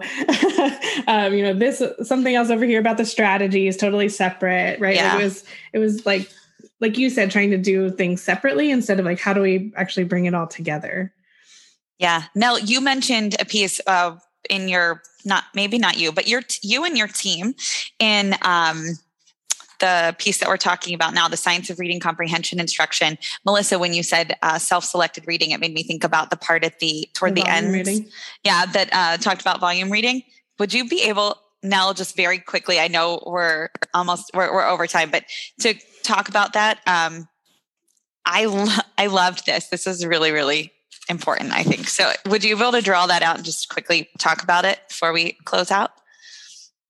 um, 1.08 1.34
you 1.34 1.44
know, 1.44 1.54
this 1.54 1.84
something 2.04 2.34
else 2.34 2.50
over 2.50 2.64
here 2.64 2.80
about 2.80 2.98
the 2.98 3.06
strategy 3.06 3.68
is 3.68 3.76
totally 3.76 4.08
separate, 4.08 4.80
right? 4.80 4.96
Yeah. 4.96 5.14
Like 5.14 5.22
it 5.22 5.24
was, 5.24 5.44
it 5.74 5.80
was 5.80 6.06
like, 6.06 6.30
like 6.80 6.98
you 6.98 7.10
said, 7.10 7.32
trying 7.32 7.52
to 7.52 7.58
do 7.58 7.92
things 7.92 8.22
separately 8.22 8.72
instead 8.72 9.00
of 9.00 9.06
like, 9.06 9.20
how 9.20 9.34
do 9.34 9.42
we 9.42 9.74
actually 9.76 10.06
bring 10.06 10.26
it 10.26 10.34
all 10.34 10.48
together? 10.48 11.14
Yeah. 11.98 12.24
Nell, 12.34 12.58
you 12.58 12.80
mentioned 12.80 13.36
a 13.42 13.46
piece 13.46 13.80
of 13.80 14.22
in 14.50 14.68
your 14.68 15.02
not 15.26 15.46
maybe 15.54 15.78
not 15.78 15.98
you, 15.98 16.12
but 16.12 16.28
your 16.28 16.42
you 16.62 16.86
and 16.86 16.98
your 16.98 17.08
team 17.08 17.56
in 18.00 18.36
um, 18.42 18.98
the 19.80 20.16
piece 20.18 20.40
that 20.40 20.50
we're 20.50 20.58
talking 20.58 20.94
about 20.94 21.14
now, 21.14 21.28
the 21.28 21.38
science 21.38 21.70
of 21.70 21.80
reading 21.80 22.00
comprehension 22.00 22.60
instruction. 22.60 23.18
Melissa, 23.46 23.80
when 23.80 23.94
you 23.94 24.04
said 24.04 24.38
uh, 24.42 24.60
self-selected 24.60 25.26
reading, 25.28 25.52
it 25.52 25.60
made 25.60 25.74
me 25.74 25.84
think 25.84 26.04
about 26.04 26.30
the 26.30 26.38
part 26.38 26.64
at 26.64 26.80
the 26.80 27.10
toward 27.14 27.36
the, 27.36 27.44
the 27.44 27.50
end, 27.50 27.72
reading. 27.72 28.08
yeah, 28.44 28.66
that 28.66 28.90
uh, 28.92 29.18
talked 29.18 29.42
about 29.42 29.60
volume 29.60 29.90
reading. 29.90 30.24
Would 30.60 30.74
you 30.74 30.88
be 30.88 31.04
able, 31.04 31.38
Nell, 31.64 31.94
just 31.94 32.16
very 32.16 32.40
quickly? 32.40 32.80
I 32.80 32.88
know 32.88 33.24
we're 33.26 33.70
almost 33.94 34.32
we're, 34.34 34.54
we're 34.54 34.68
over 34.68 34.88
time, 34.88 35.10
but 35.12 35.24
to 35.62 35.76
talk 36.04 36.28
about 36.28 36.54
that, 36.54 36.80
um, 36.86 37.28
I 38.26 38.46
lo- 38.46 38.84
I 38.98 39.08
loved 39.08 39.46
this. 39.46 39.68
This 39.68 39.88
is 39.88 40.06
really 40.06 40.32
really 40.32 40.74
important, 41.10 41.52
I 41.52 41.64
think. 41.64 41.88
So, 41.88 42.12
would 42.28 42.44
you 42.44 42.56
be 42.56 42.62
able 42.62 42.74
to 42.74 42.82
draw 42.82 43.08
that 43.08 43.24
out 43.24 43.38
and 43.38 43.46
just 43.46 43.70
quickly 43.70 44.10
talk 44.18 44.44
about 44.44 44.66
it 44.66 44.80
before 44.88 45.12
we 45.12 45.34
close 45.46 45.72
out? 45.72 45.92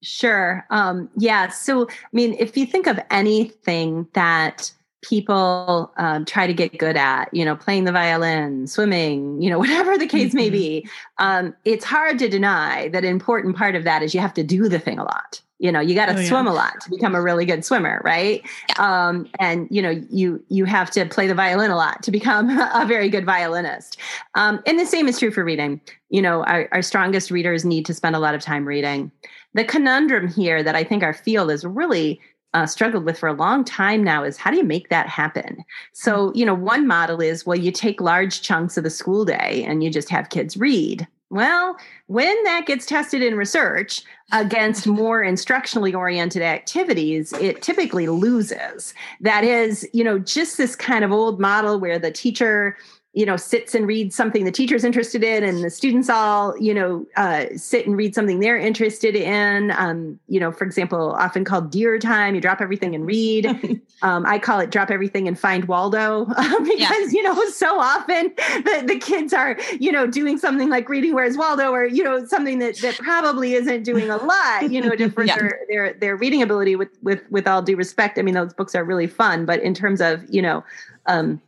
Sure. 0.01 0.65
Um, 0.70 1.09
yeah. 1.17 1.49
So, 1.49 1.88
I 1.89 1.93
mean, 2.13 2.36
if 2.39 2.55
you 2.55 2.65
think 2.65 2.88
of 2.88 2.99
anything 3.09 4.07
that 4.13 4.72
people 5.01 5.93
um, 5.97 6.26
try 6.26 6.47
to 6.47 6.53
get 6.53 6.78
good 6.78 6.97
at, 6.97 7.34
you 7.34 7.45
know, 7.45 7.55
playing 7.55 7.86
the 7.86 7.91
violin, 7.91 8.67
swimming, 8.67 9.41
you 9.41 9.49
know, 9.49 9.59
whatever 9.59 9.97
the 9.97 10.07
case 10.07 10.34
may 10.34 10.47
mm-hmm. 10.47 10.53
be, 10.53 10.89
um, 11.17 11.55
it's 11.65 11.86
hard 11.86 12.20
to 12.20 12.30
deny 12.30 12.89
that 12.89 13.03
an 13.03 13.09
important 13.09 13.55
part 13.55 13.76
of 13.76 13.84
that 13.84 14.03
is 14.03 14.13
you 14.13 14.20
have 14.20 14.34
to 14.34 14.43
do 14.43 14.70
the 14.70 14.80
thing 14.80 14.99
a 14.99 15.03
lot 15.03 15.41
you 15.60 15.72
know 15.72 15.80
you 15.80 15.93
got 15.93 16.07
to 16.07 16.18
oh, 16.18 16.24
swim 16.24 16.45
yeah. 16.45 16.51
a 16.51 16.53
lot 16.53 16.80
to 16.82 16.89
become 16.89 17.14
a 17.14 17.22
really 17.22 17.45
good 17.45 17.64
swimmer 17.64 18.01
right 18.03 18.41
yeah. 18.70 19.07
um, 19.07 19.28
and 19.39 19.68
you 19.70 19.82
know 19.82 19.91
you 20.10 20.43
you 20.49 20.66
have 20.66 20.89
to 20.89 21.05
play 21.05 21.28
the 21.28 21.36
violin 21.36 21.70
a 21.70 21.76
lot 21.76 22.01
to 22.01 22.12
become 22.12 22.49
a 22.74 22.86
very 22.88 23.10
good 23.10 23.26
violinist 23.26 23.97
um, 24.36 24.60
and 24.66 24.80
the 24.80 24.86
same 24.86 25.07
is 25.07 25.20
true 25.20 25.32
for 25.32 25.43
reading 25.43 25.80
you 26.10 26.22
know 26.22 26.43
our, 26.45 26.68
our 26.72 26.82
strongest 26.82 27.30
readers 27.30 27.64
need 27.64 27.86
to 27.86 27.93
spend 27.93 28.16
a 28.16 28.20
lot 28.20 28.34
of 28.34 28.41
time 28.41 28.66
reading 28.66 29.12
the 29.53 29.64
conundrum 29.64 30.28
here 30.28 30.64
that 30.64 30.76
i 30.76 30.84
think 30.84 31.03
our 31.03 31.14
field 31.14 31.51
is 31.51 31.64
really 31.66 32.20
uh, 32.53 32.66
struggled 32.66 33.05
with 33.05 33.18
for 33.18 33.30
a 33.30 33.34
long 33.34 33.64
time 33.64 34.03
now 34.03 34.24
is 34.24 34.38
how 34.38 34.49
do 34.49 34.57
you 34.57 34.64
make 34.64 34.89
that 34.89 35.07
happen? 35.07 35.64
So, 35.93 36.34
you 36.34 36.43
know, 36.43 36.55
one 36.55 36.88
model 36.88 37.22
is 37.22 37.45
well, 37.45 37.55
you 37.55 37.72
take 37.72 38.01
large 38.01 38.41
chunks 38.41 38.76
of 38.76 38.84
the 38.84 38.89
school 38.89 39.24
day 39.24 39.64
and 39.68 39.84
you 39.84 39.91
just 39.91 40.10
have 40.10 40.30
kids 40.30 40.57
read. 40.57 41.07
Well, 41.30 41.77
when 42.07 42.43
that 42.45 42.65
gets 42.65 42.88
tested 42.88 43.21
in 43.21 43.36
research 43.36 44.01
against 44.32 44.82
mm-hmm. 44.82 44.93
more 44.93 45.23
instructionally 45.23 45.95
oriented 45.95 46.41
activities, 46.41 47.34
it 47.34 47.61
typically 47.61 48.07
loses. 48.07 48.93
That 49.21 49.43
is, 49.43 49.88
you 49.93 50.03
know, 50.03 50.17
just 50.17 50.57
this 50.57 50.75
kind 50.75 51.05
of 51.05 51.11
old 51.11 51.39
model 51.39 51.80
where 51.80 51.99
the 51.99 52.11
teacher 52.11 52.77
you 53.14 53.26
know 53.26 53.36
sits 53.36 53.74
and 53.74 53.88
reads 53.88 54.16
something 54.16 54.45
the 54.45 54.51
teacher's 54.51 54.84
interested 54.84 55.24
in 55.24 55.43
and 55.43 55.64
the 55.64 55.70
students 55.70 56.10
all 56.10 56.55
you 56.60 56.74
know 56.74 57.05
uh, 57.16 57.45
sit 57.55 57.88
and 57.88 57.97
read 57.97 58.14
something 58.14 58.39
they're 58.39 58.57
interested 58.57 59.16
in 59.16 59.72
um, 59.72 60.20
you 60.28 60.39
know 60.39 60.51
for 60.51 60.64
example 60.64 61.14
often 61.14 61.43
called 61.43 61.72
DEAR 61.72 61.97
time 61.97 62.36
you 62.36 62.41
drop 62.41 62.62
everything 62.62 62.93
and 62.93 63.07
read 63.07 63.47
um, 64.03 64.26
i 64.28 64.38
call 64.38 64.60
it 64.60 64.70
drop 64.70 64.91
everything 64.91 65.28
and 65.28 65.39
find 65.39 65.66
waldo 65.66 66.26
because 66.26 66.70
yeah. 66.78 67.07
you 67.12 67.24
know 67.24 67.49
so 67.49 67.80
often 67.80 68.32
the, 68.38 68.84
the 68.86 68.99
kids 68.99 69.34
are 69.34 69.57
you 69.80 69.91
know 69.91 70.05
doing 70.05 70.38
something 70.38 70.70
like 70.70 70.88
reading 70.88 71.16
where's 71.16 71.36
waldo 71.36 71.72
or 71.72 71.86
you 71.86 72.03
know 72.03 72.24
something 72.26 72.60
that, 72.60 72.78
that 72.78 72.95
probably 72.99 73.55
isn't 73.55 73.84
doing 73.84 74.10
a 74.10 74.18
lot 74.18 74.72
you 74.72 74.80
know 74.80 74.95
to 74.95 75.10
further 75.12 75.28
yeah. 75.28 75.66
their 75.68 75.93
their 75.93 76.16
reading 76.16 76.43
ability 76.43 76.76
with 76.76 76.89
with 77.01 77.24
with 77.32 77.47
all 77.47 77.64
due 77.64 77.76
respect 77.76 78.20
i 78.20 78.22
mean 78.22 78.36
those 78.36 78.53
books 78.53 78.76
are 78.76 78.84
really 78.84 79.07
fun 79.07 79.45
but 79.45 79.60
in 79.62 79.74
terms 79.74 79.99
of 79.99 80.24
you 80.30 80.41
know 80.41 80.64
um, 81.07 81.41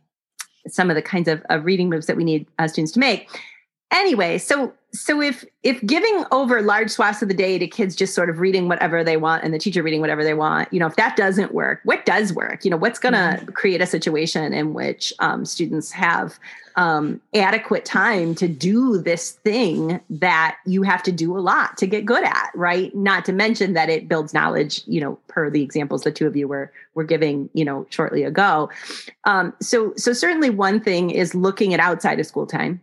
some 0.68 0.90
of 0.90 0.96
the 0.96 1.02
kinds 1.02 1.28
of, 1.28 1.42
of 1.50 1.64
reading 1.64 1.88
moves 1.88 2.06
that 2.06 2.16
we 2.16 2.24
need 2.24 2.46
uh, 2.58 2.68
students 2.68 2.92
to 2.92 3.00
make 3.00 3.28
anyway 3.92 4.38
so 4.38 4.72
so 4.94 5.22
if 5.22 5.44
if 5.62 5.80
giving 5.86 6.24
over 6.32 6.60
large 6.60 6.90
swaths 6.90 7.22
of 7.22 7.28
the 7.28 7.34
day 7.34 7.58
to 7.58 7.66
kids 7.66 7.94
just 7.94 8.14
sort 8.14 8.28
of 8.28 8.40
reading 8.40 8.68
whatever 8.68 9.04
they 9.04 9.16
want 9.16 9.44
and 9.44 9.54
the 9.54 9.58
teacher 9.58 9.82
reading 9.82 10.00
whatever 10.00 10.24
they 10.24 10.34
want 10.34 10.70
you 10.72 10.80
know 10.80 10.86
if 10.86 10.96
that 10.96 11.16
doesn't 11.16 11.54
work 11.54 11.80
what 11.84 12.04
does 12.06 12.32
work? 12.32 12.64
You 12.64 12.70
know 12.70 12.76
what's 12.76 12.98
going 12.98 13.12
to 13.12 13.18
mm-hmm. 13.18 13.50
create 13.52 13.80
a 13.80 13.86
situation 13.86 14.52
in 14.52 14.74
which 14.74 15.12
um, 15.18 15.44
students 15.44 15.90
have 15.92 16.38
um, 16.76 17.20
adequate 17.34 17.84
time 17.84 18.34
to 18.36 18.48
do 18.48 18.98
this 18.98 19.32
thing 19.32 20.00
that 20.08 20.56
you 20.64 20.82
have 20.82 21.02
to 21.02 21.12
do 21.12 21.36
a 21.36 21.40
lot 21.40 21.76
to 21.78 21.86
get 21.86 22.06
good 22.06 22.24
at 22.24 22.50
right? 22.54 22.94
Not 22.94 23.24
to 23.26 23.32
mention 23.32 23.74
that 23.74 23.90
it 23.90 24.08
builds 24.08 24.32
knowledge 24.32 24.82
you 24.86 25.00
know 25.00 25.18
per 25.28 25.50
the 25.50 25.62
examples 25.62 26.02
the 26.02 26.12
two 26.12 26.26
of 26.26 26.36
you 26.36 26.48
were 26.48 26.72
were 26.94 27.04
giving 27.04 27.50
you 27.52 27.64
know 27.64 27.86
shortly 27.90 28.22
ago. 28.22 28.70
Um, 29.24 29.52
so 29.60 29.92
so 29.96 30.12
certainly 30.12 30.50
one 30.50 30.80
thing 30.80 31.10
is 31.10 31.34
looking 31.34 31.74
at 31.74 31.80
outside 31.80 32.20
of 32.20 32.26
school 32.26 32.46
time 32.46 32.80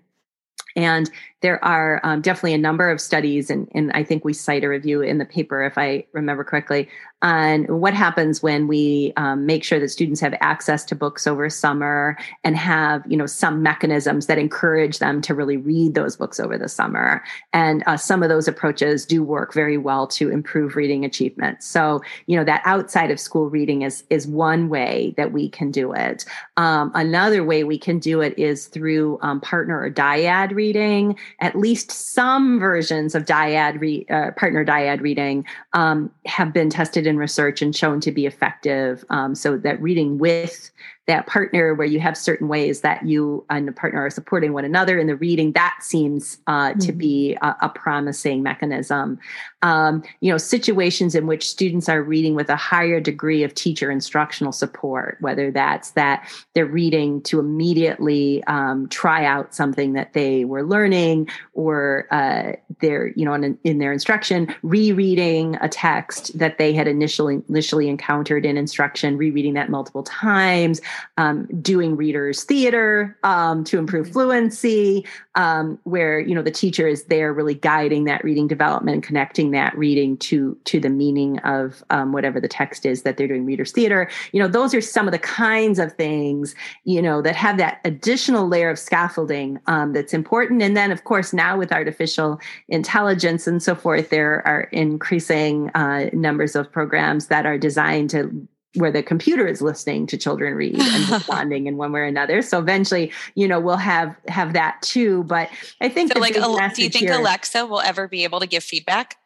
and 0.79 1.11
there 1.41 1.63
are 1.63 2.01
um, 2.03 2.21
definitely 2.21 2.53
a 2.53 2.57
number 2.57 2.89
of 2.89 2.99
studies, 2.99 3.49
and, 3.49 3.69
and 3.73 3.91
I 3.93 4.03
think 4.03 4.25
we 4.25 4.33
cite 4.33 4.63
a 4.63 4.69
review 4.69 5.01
in 5.01 5.17
the 5.17 5.25
paper, 5.25 5.63
if 5.63 5.77
I 5.77 6.05
remember 6.13 6.43
correctly, 6.43 6.89
on 7.21 7.65
what 7.65 7.93
happens 7.93 8.41
when 8.41 8.67
we 8.67 9.11
um, 9.17 9.45
make 9.45 9.63
sure 9.63 9.79
that 9.79 9.89
students 9.89 10.21
have 10.21 10.33
access 10.39 10.85
to 10.85 10.95
books 10.95 11.27
over 11.27 11.49
summer 11.49 12.17
and 12.45 12.55
have 12.55 13.03
you 13.07 13.17
know 13.17 13.25
some 13.25 13.61
mechanisms 13.61 14.27
that 14.27 14.37
encourage 14.37 14.99
them 14.99 15.21
to 15.21 15.33
really 15.33 15.57
read 15.57 15.95
those 15.95 16.15
books 16.15 16.39
over 16.39 16.57
the 16.57 16.69
summer. 16.69 17.21
And 17.51 17.83
uh, 17.87 17.97
some 17.97 18.23
of 18.23 18.29
those 18.29 18.47
approaches 18.47 19.05
do 19.05 19.21
work 19.21 19.53
very 19.53 19.77
well 19.77 20.07
to 20.07 20.29
improve 20.29 20.77
reading 20.77 21.03
achievement. 21.03 21.61
So 21.61 22.01
you 22.27 22.37
know 22.37 22.45
that 22.45 22.61
outside 22.65 23.11
of 23.11 23.19
school 23.19 23.49
reading 23.49 23.81
is 23.81 24.03
is 24.09 24.27
one 24.27 24.69
way 24.69 25.13
that 25.17 25.33
we 25.33 25.49
can 25.49 25.71
do 25.71 25.91
it. 25.93 26.23
Um, 26.59 26.91
another 26.93 27.41
way 27.41 27.63
we 27.63 27.77
can 27.77 27.99
do 27.99 28.19
it 28.19 28.37
is 28.37 28.67
through 28.67 29.17
um, 29.21 29.39
partner 29.39 29.81
or 29.81 29.89
dyad 29.89 30.53
reading 30.53 31.17
at 31.39 31.55
least 31.55 31.89
some 31.89 32.59
versions 32.59 33.15
of 33.15 33.23
dyad 33.23 33.79
re, 33.79 34.05
uh, 34.09 34.31
partner 34.31 34.65
dyad 34.65 34.99
reading 34.99 35.45
um, 35.71 36.11
have 36.25 36.51
been 36.51 36.69
tested 36.69 37.07
in 37.07 37.15
research 37.17 37.61
and 37.61 37.73
shown 37.73 38.01
to 38.01 38.11
be 38.11 38.25
effective. 38.25 39.05
Um, 39.09 39.35
so 39.35 39.57
that 39.57 39.81
reading 39.81 40.17
with 40.17 40.69
that 41.07 41.27
partner 41.27 41.73
where 41.73 41.87
you 41.87 42.01
have 42.01 42.17
certain 42.17 42.49
ways 42.49 42.81
that 42.81 43.05
you 43.05 43.45
and 43.49 43.65
the 43.65 43.71
partner 43.71 44.05
are 44.05 44.09
supporting 44.09 44.51
one 44.51 44.65
another 44.65 44.99
in 44.99 45.07
the 45.07 45.15
reading 45.15 45.53
that 45.53 45.77
seems 45.81 46.39
uh, 46.45 46.71
mm-hmm. 46.71 46.79
to 46.79 46.91
be 46.91 47.37
a, 47.41 47.55
a 47.61 47.69
promising 47.69 48.43
mechanism 48.43 49.17
um, 49.61 50.03
you 50.21 50.31
know 50.31 50.37
situations 50.37 51.15
in 51.15 51.27
which 51.27 51.47
students 51.47 51.87
are 51.87 52.01
reading 52.01 52.35
with 52.35 52.49
a 52.49 52.55
higher 52.55 52.99
degree 52.99 53.43
of 53.43 53.53
teacher 53.53 53.91
instructional 53.91 54.51
support 54.51 55.17
whether 55.19 55.51
that's 55.51 55.91
that 55.91 56.27
they're 56.53 56.65
reading 56.65 57.21
to 57.21 57.39
immediately 57.39 58.43
um, 58.45 58.87
try 58.89 59.25
out 59.25 59.53
something 59.53 59.93
that 59.93 60.13
they 60.13 60.45
were 60.45 60.63
learning 60.63 61.27
or 61.53 62.07
uh, 62.11 62.53
they're 62.81 63.07
you 63.15 63.25
know 63.25 63.33
in, 63.33 63.57
in 63.63 63.79
their 63.79 63.93
instruction 63.93 64.53
rereading 64.63 65.55
a 65.61 65.69
text 65.69 66.37
that 66.37 66.57
they 66.57 66.73
had 66.73 66.87
initially 66.87 67.41
initially 67.49 67.87
encountered 67.89 68.45
in 68.45 68.57
instruction 68.57 69.17
rereading 69.17 69.53
that 69.53 69.69
multiple 69.69 70.03
times 70.03 70.81
um, 71.17 71.45
doing 71.61 71.95
readers 71.95 72.43
theater 72.43 73.17
um, 73.23 73.63
to 73.63 73.77
improve 73.77 74.05
mm-hmm. 74.05 74.13
fluency, 74.13 75.05
um, 75.35 75.79
where 75.83 76.19
you 76.19 76.33
know 76.33 76.41
the 76.41 76.51
teacher 76.51 76.87
is 76.87 77.03
there 77.05 77.33
really 77.33 77.53
guiding 77.53 78.05
that 78.05 78.23
reading 78.23 78.47
development 78.47 78.95
and 78.95 79.03
connecting 79.49 79.71
that 79.73 79.77
reading 79.77 80.17
to 80.17 80.57
to 80.65 80.79
the 80.79 80.89
meaning 80.89 81.39
of 81.39 81.83
um, 81.89 82.11
whatever 82.11 82.39
the 82.39 82.47
text 82.47 82.85
is 82.85 83.03
that 83.03 83.17
they're 83.17 83.27
doing 83.27 83.45
readers 83.45 83.71
theater. 83.71 84.09
You 84.31 84.41
know, 84.41 84.47
those 84.47 84.73
are 84.73 84.81
some 84.81 85.07
of 85.07 85.11
the 85.11 85.19
kinds 85.19 85.79
of 85.79 85.93
things 85.93 86.55
you 86.85 87.01
know 87.01 87.21
that 87.21 87.35
have 87.35 87.57
that 87.57 87.79
additional 87.85 88.47
layer 88.47 88.69
of 88.69 88.79
scaffolding 88.79 89.59
um, 89.67 89.93
that's 89.93 90.13
important. 90.13 90.61
And 90.61 90.75
then, 90.75 90.91
of 90.91 91.03
course, 91.03 91.33
now 91.33 91.57
with 91.57 91.71
artificial 91.71 92.39
intelligence 92.67 93.47
and 93.47 93.61
so 93.61 93.75
forth, 93.75 94.09
there 94.09 94.45
are 94.45 94.69
increasing 94.71 95.69
uh, 95.75 96.09
numbers 96.13 96.55
of 96.55 96.71
programs 96.71 97.27
that 97.27 97.45
are 97.45 97.57
designed 97.57 98.09
to 98.11 98.47
where 98.75 98.91
the 98.91 99.01
computer 99.01 99.47
is 99.47 99.61
listening 99.61 100.05
to 100.07 100.17
children 100.17 100.53
read 100.53 100.79
and 100.79 101.09
responding 101.11 101.67
in 101.67 101.77
one 101.77 101.91
way 101.91 102.01
or 102.01 102.05
another. 102.05 102.41
So 102.41 102.59
eventually, 102.59 103.11
you 103.35 103.47
know, 103.47 103.59
we'll 103.59 103.77
have 103.77 104.15
have 104.27 104.53
that 104.53 104.81
too. 104.81 105.23
But 105.23 105.49
I 105.81 105.89
think 105.89 106.13
so 106.13 106.19
like, 106.19 106.33
do 106.33 106.83
you 106.83 106.89
think 106.89 107.09
here, 107.09 107.13
Alexa 107.13 107.65
will 107.65 107.81
ever 107.81 108.07
be 108.07 108.23
able 108.23 108.39
to 108.39 108.47
give 108.47 108.63
feedback? 108.63 109.17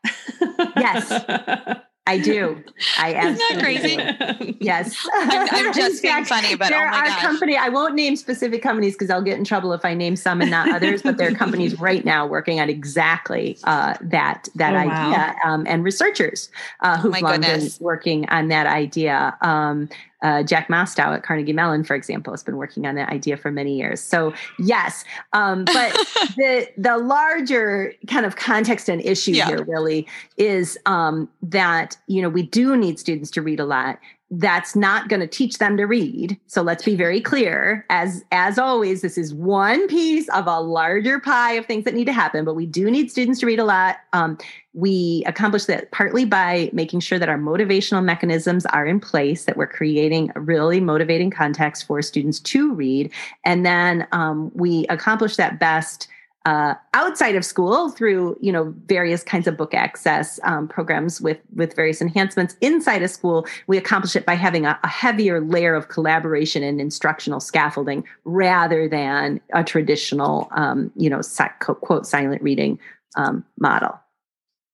yes. 0.77 1.79
I 2.05 2.17
do. 2.17 2.61
I 2.99 3.13
Isn't 3.27 3.37
that 3.37 3.59
crazy? 3.61 4.57
Yes. 4.59 5.07
I'm, 5.13 5.47
I'm 5.51 5.73
just 5.73 6.01
being 6.01 6.25
funny, 6.25 6.55
but 6.55 6.67
there 6.67 6.85
oh 6.85 6.97
are 6.97 7.05
gosh. 7.05 7.21
company. 7.21 7.55
I 7.55 7.69
won't 7.69 7.95
name 7.95 8.17
specific 8.17 8.61
companies 8.61 8.93
because 8.93 9.09
I'll 9.09 9.21
get 9.21 9.37
in 9.37 9.45
trouble 9.45 9.71
if 9.71 9.85
I 9.85 9.93
name 9.93 10.17
some 10.17 10.41
and 10.41 10.51
not 10.51 10.69
others. 10.69 11.01
but 11.01 11.17
there 11.17 11.29
are 11.29 11.35
companies 11.35 11.79
right 11.79 12.03
now 12.03 12.27
working 12.27 12.59
on 12.59 12.69
exactly 12.69 13.57
uh, 13.63 13.95
that 14.01 14.49
that 14.55 14.73
oh, 14.73 14.77
idea, 14.77 15.35
wow. 15.43 15.53
um, 15.53 15.65
and 15.65 15.83
researchers 15.83 16.49
uh, 16.81 16.97
who've 16.97 17.15
oh 17.15 17.19
long 17.19 17.39
goodness. 17.39 17.77
been 17.77 17.85
working 17.85 18.29
on 18.29 18.49
that 18.49 18.67
idea. 18.67 19.37
Um, 19.41 19.87
uh, 20.23 20.41
Jack 20.41 20.69
Mostow 20.69 21.15
at 21.15 21.23
Carnegie 21.23 21.53
Mellon, 21.53 21.83
for 21.83 21.95
example, 21.95 22.33
has 22.33 22.43
been 22.43 22.57
working 22.57 22.87
on 22.87 22.95
that 22.95 23.09
idea 23.09 23.37
for 23.37 23.51
many 23.51 23.77
years. 23.77 24.01
So 24.01 24.33
yes, 24.57 25.03
um, 25.33 25.65
but 25.65 25.91
the 26.37 26.67
the 26.77 26.97
larger 26.97 27.93
kind 28.07 28.25
of 28.25 28.37
context 28.37 28.89
and 28.89 29.01
issue 29.01 29.31
yeah. 29.31 29.47
here 29.47 29.63
really 29.63 30.07
is 30.37 30.77
um, 30.85 31.29
that 31.41 31.97
you 32.07 32.21
know 32.21 32.29
we 32.29 32.43
do 32.43 32.75
need 32.75 32.99
students 32.99 33.29
to 33.31 33.41
read 33.41 33.59
a 33.59 33.65
lot 33.65 33.99
that's 34.39 34.75
not 34.75 35.09
going 35.09 35.19
to 35.19 35.27
teach 35.27 35.59
them 35.59 35.77
to 35.77 35.85
read. 35.85 36.39
So 36.47 36.63
let's 36.63 36.83
be 36.83 36.95
very 36.95 37.21
clear. 37.21 37.85
As 37.89 38.25
as 38.31 38.57
always 38.57 39.01
this 39.01 39.17
is 39.17 39.33
one 39.33 39.87
piece 39.87 40.27
of 40.29 40.47
a 40.47 40.59
larger 40.59 41.19
pie 41.19 41.53
of 41.53 41.67
things 41.67 41.83
that 41.85 41.93
need 41.93 42.05
to 42.05 42.13
happen 42.13 42.43
but 42.43 42.55
we 42.55 42.65
do 42.65 42.89
need 42.89 43.11
students 43.11 43.39
to 43.41 43.45
read 43.45 43.59
a 43.59 43.63
lot. 43.63 43.97
Um, 44.11 44.37
we 44.73 45.23
accomplish 45.27 45.65
that 45.65 45.91
partly 45.91 46.25
by 46.25 46.71
making 46.73 47.01
sure 47.01 47.19
that 47.19 47.29
our 47.29 47.37
motivational 47.37 48.03
mechanisms 48.03 48.65
are 48.67 48.87
in 48.87 48.99
place 48.99 49.45
that 49.45 49.55
we're 49.55 49.67
creating 49.67 50.31
a 50.35 50.41
really 50.41 50.79
motivating 50.79 51.29
context 51.29 51.85
for 51.85 52.01
students 52.01 52.39
to 52.39 52.73
read. 52.73 53.11
And 53.45 53.63
then 53.63 54.07
um, 54.11 54.51
we 54.55 54.87
accomplish 54.87 55.35
that 55.35 55.59
best 55.59 56.07
uh, 56.45 56.73
outside 56.93 57.35
of 57.35 57.45
school 57.45 57.89
through 57.89 58.37
you 58.41 58.51
know 58.51 58.73
various 58.85 59.23
kinds 59.23 59.47
of 59.47 59.55
book 59.55 59.73
access 59.73 60.39
um, 60.43 60.67
programs 60.67 61.21
with 61.21 61.39
with 61.55 61.75
various 61.75 62.01
enhancements. 62.01 62.55
Inside 62.59 63.01
of 63.01 63.09
school 63.09 63.47
we 63.67 63.77
accomplish 63.77 64.15
it 64.15 64.25
by 64.25 64.33
having 64.33 64.65
a, 64.65 64.77
a, 64.83 64.87
heavier 64.87 65.39
layer 65.39 65.73
of 65.73 65.87
collaboration 65.87 66.61
and 66.61 66.81
instructional 66.81 67.39
scaffolding 67.39 68.03
rather 68.25 68.89
than 68.89 69.39
a 69.53 69.63
traditional 69.63 70.49
um, 70.51 70.91
you 70.95 71.09
know 71.09 71.21
quote 71.57 72.05
silent 72.05 72.41
reading 72.41 72.77
um, 73.15 73.45
model. 73.57 73.99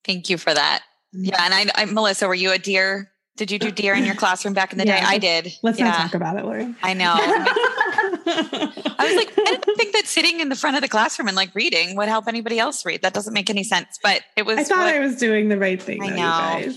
Thank 0.05 0.29
you 0.29 0.37
for 0.37 0.53
that. 0.53 0.83
Yeah 1.13 1.41
and 1.43 1.53
I, 1.53 1.65
I 1.75 1.85
melissa 1.85 2.27
were 2.27 2.35
you 2.35 2.51
a 2.51 2.57
DEAR 2.57 3.11
did 3.39 3.51
you 3.51 3.57
do 3.57 3.71
DEAR 3.71 3.93
in 3.93 4.03
your 4.03 4.15
classroom 4.15 4.53
back 4.53 4.73
in 4.73 4.77
the 4.77 4.85
yeah, 4.85 4.99
day? 4.99 5.05
I 5.07 5.17
did. 5.17 5.57
Let's 5.61 5.79
yeah. 5.79 5.85
not 5.85 5.95
talk 5.95 6.13
about 6.13 6.37
it, 6.37 6.43
Lori. 6.43 6.75
I 6.83 6.93
know. 6.93 7.13
I 7.15 8.97
was 8.99 9.15
like, 9.15 9.31
I 9.37 9.43
didn't 9.65 9.77
think 9.77 9.93
that 9.93 10.07
sitting 10.07 10.41
in 10.41 10.49
the 10.49 10.57
front 10.57 10.75
of 10.75 10.81
the 10.81 10.89
classroom 10.89 11.29
and 11.29 11.37
like 11.37 11.55
reading 11.55 11.95
would 11.95 12.09
help 12.09 12.27
anybody 12.27 12.59
else 12.59 12.85
read. 12.85 13.01
That 13.01 13.13
doesn't 13.13 13.33
make 13.33 13.49
any 13.49 13.63
sense. 13.63 13.97
But 14.03 14.23
it 14.35 14.45
was. 14.45 14.57
I 14.57 14.63
thought 14.65 14.79
what, 14.79 14.93
I 14.93 14.99
was 14.99 15.15
doing 15.15 15.47
the 15.47 15.57
right 15.57 15.81
thing. 15.81 16.03
I 16.03 16.09
know. 16.09 16.73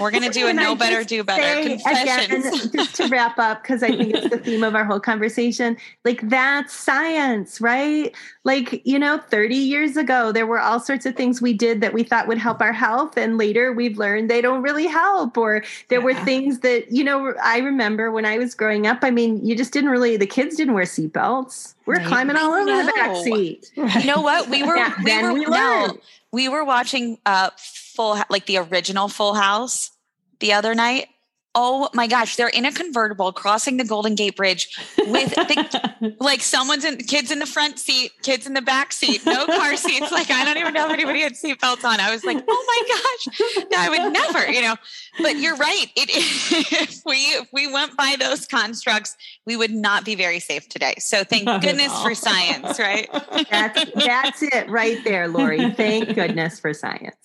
We're 0.00 0.10
going 0.10 0.24
to 0.24 0.30
do 0.30 0.48
a 0.48 0.52
know 0.52 0.74
better, 0.74 1.04
do 1.04 1.22
better 1.22 1.68
confessions. 1.68 2.46
Again, 2.46 2.70
just 2.74 2.94
to 2.96 3.08
wrap 3.08 3.38
up, 3.38 3.62
because 3.62 3.82
I 3.82 3.88
think 3.88 4.14
it's 4.14 4.30
the 4.30 4.38
theme 4.38 4.64
of 4.64 4.74
our 4.74 4.84
whole 4.84 5.00
conversation. 5.00 5.76
Like 6.04 6.28
that's 6.28 6.72
science, 6.72 7.60
right? 7.60 8.14
Like, 8.44 8.84
you 8.84 8.98
know, 8.98 9.18
30 9.18 9.54
years 9.54 9.96
ago, 9.96 10.32
there 10.32 10.46
were 10.46 10.60
all 10.60 10.80
sorts 10.80 11.06
of 11.06 11.14
things 11.14 11.40
we 11.40 11.52
did 11.52 11.80
that 11.80 11.92
we 11.92 12.02
thought 12.02 12.26
would 12.28 12.38
help 12.38 12.60
our 12.60 12.72
health. 12.72 13.16
And 13.16 13.38
later 13.38 13.72
we've 13.72 13.98
learned 13.98 14.30
they 14.30 14.40
don't 14.40 14.62
really 14.62 14.86
help. 14.86 15.36
Or 15.36 15.64
there 15.88 16.00
yeah. 16.00 16.04
were 16.04 16.14
things 16.14 16.60
that, 16.60 16.90
you 16.90 17.04
know, 17.04 17.34
I 17.42 17.58
remember 17.58 18.10
when 18.10 18.26
I 18.26 18.38
was 18.38 18.54
growing 18.54 18.86
up, 18.86 18.98
I 19.02 19.10
mean, 19.10 19.44
you 19.44 19.56
just 19.56 19.72
didn't 19.72 19.90
really, 19.90 20.16
the 20.16 20.26
kids 20.26 20.56
didn't 20.56 20.74
wear 20.74 20.84
seatbelts. 20.84 21.74
We're 21.86 21.96
right. 21.96 22.06
climbing 22.06 22.36
all 22.36 22.52
over 22.52 22.64
the 22.64 22.92
back 22.96 23.16
seat. 23.16 23.70
You 23.76 24.06
know 24.06 24.20
what? 24.20 24.48
We 24.48 24.62
were, 24.64 24.76
we 25.04 25.22
were, 25.22 25.32
we, 25.32 25.44
no, 25.46 25.98
we 26.32 26.48
were 26.48 26.64
watching 26.64 27.18
uh 27.24 27.50
full 27.96 28.18
like 28.30 28.46
the 28.46 28.58
original 28.58 29.08
full 29.08 29.34
house 29.34 29.90
the 30.40 30.52
other 30.52 30.74
night 30.74 31.08
oh 31.58 31.88
my 31.94 32.06
gosh, 32.06 32.36
they're 32.36 32.48
in 32.48 32.66
a 32.66 32.70
convertible 32.70 33.32
crossing 33.32 33.78
the 33.78 33.84
Golden 33.84 34.14
Gate 34.14 34.36
Bridge 34.36 34.78
with 34.98 35.34
the, 35.34 36.14
like 36.20 36.42
someone's 36.42 36.84
in 36.84 36.98
kids 36.98 37.30
in 37.30 37.38
the 37.38 37.46
front 37.46 37.78
seat, 37.78 38.12
kids 38.22 38.46
in 38.46 38.52
the 38.52 38.60
back 38.60 38.92
seat, 38.92 39.24
no 39.24 39.46
car 39.46 39.74
seats. 39.76 40.12
Like 40.12 40.30
I 40.30 40.44
don't 40.44 40.58
even 40.58 40.74
know 40.74 40.86
if 40.86 40.92
anybody 40.92 41.22
had 41.22 41.32
seatbelts 41.32 41.82
on. 41.82 41.98
I 41.98 42.10
was 42.12 42.24
like, 42.24 42.44
oh 42.46 42.64
my 42.68 42.82
gosh, 42.94 43.66
no, 43.70 43.78
I 43.78 43.88
would 43.88 44.12
never, 44.12 44.52
you 44.52 44.60
know. 44.60 44.76
But 45.18 45.38
you're 45.38 45.56
right. 45.56 45.86
It 45.96 46.10
if 46.72 47.00
we 47.06 47.16
if 47.16 47.48
we 47.54 47.72
went 47.72 47.96
by 47.96 48.16
those 48.20 48.46
constructs, 48.46 49.16
we 49.46 49.56
would 49.56 49.72
not 49.72 50.04
be 50.04 50.14
very 50.14 50.40
safe 50.40 50.68
today. 50.68 50.94
So 50.98 51.24
thank 51.24 51.46
goodness 51.62 51.98
for 52.02 52.14
science, 52.14 52.78
right? 52.78 53.08
that's 53.50 53.92
that's 53.94 54.42
it 54.42 54.68
right 54.68 55.02
there, 55.04 55.26
Lori. 55.26 55.70
Thank 55.70 56.14
goodness 56.14 56.60
for 56.60 56.74
science. 56.74 57.16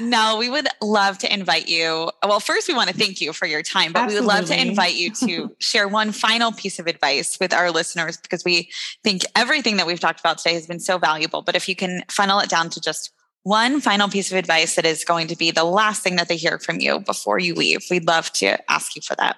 No, 0.00 0.38
we 0.38 0.48
would 0.48 0.68
love 0.80 1.18
to 1.18 1.32
invite 1.32 1.68
you. 1.68 2.10
Well, 2.26 2.40
first 2.40 2.66
we 2.66 2.72
want 2.72 2.88
to 2.88 2.96
thank 2.96 3.20
you 3.20 3.34
for 3.34 3.44
your 3.44 3.62
time 3.62 3.73
time, 3.74 3.92
but 3.92 4.04
Absolutely. 4.04 4.20
we 4.20 4.26
would 4.26 4.34
love 4.34 4.46
to 4.46 4.60
invite 4.60 4.94
you 4.94 5.10
to 5.10 5.54
share 5.58 5.88
one 5.88 6.12
final 6.12 6.52
piece 6.52 6.78
of 6.78 6.86
advice 6.86 7.38
with 7.40 7.52
our 7.52 7.70
listeners 7.70 8.16
because 8.16 8.44
we 8.44 8.70
think 9.02 9.22
everything 9.34 9.76
that 9.76 9.86
we've 9.86 10.00
talked 10.00 10.20
about 10.20 10.38
today 10.38 10.54
has 10.54 10.66
been 10.66 10.80
so 10.80 10.98
valuable. 10.98 11.42
But 11.42 11.56
if 11.56 11.68
you 11.68 11.76
can 11.76 12.02
funnel 12.08 12.40
it 12.40 12.48
down 12.48 12.70
to 12.70 12.80
just 12.80 13.12
one 13.42 13.80
final 13.80 14.08
piece 14.08 14.30
of 14.30 14.38
advice 14.38 14.76
that 14.76 14.86
is 14.86 15.04
going 15.04 15.26
to 15.28 15.36
be 15.36 15.50
the 15.50 15.64
last 15.64 16.02
thing 16.02 16.16
that 16.16 16.28
they 16.28 16.36
hear 16.36 16.58
from 16.58 16.80
you 16.80 17.00
before 17.00 17.38
you 17.38 17.54
leave, 17.54 17.84
we'd 17.90 18.06
love 18.06 18.32
to 18.34 18.58
ask 18.70 18.96
you 18.96 19.02
for 19.02 19.14
that. 19.16 19.36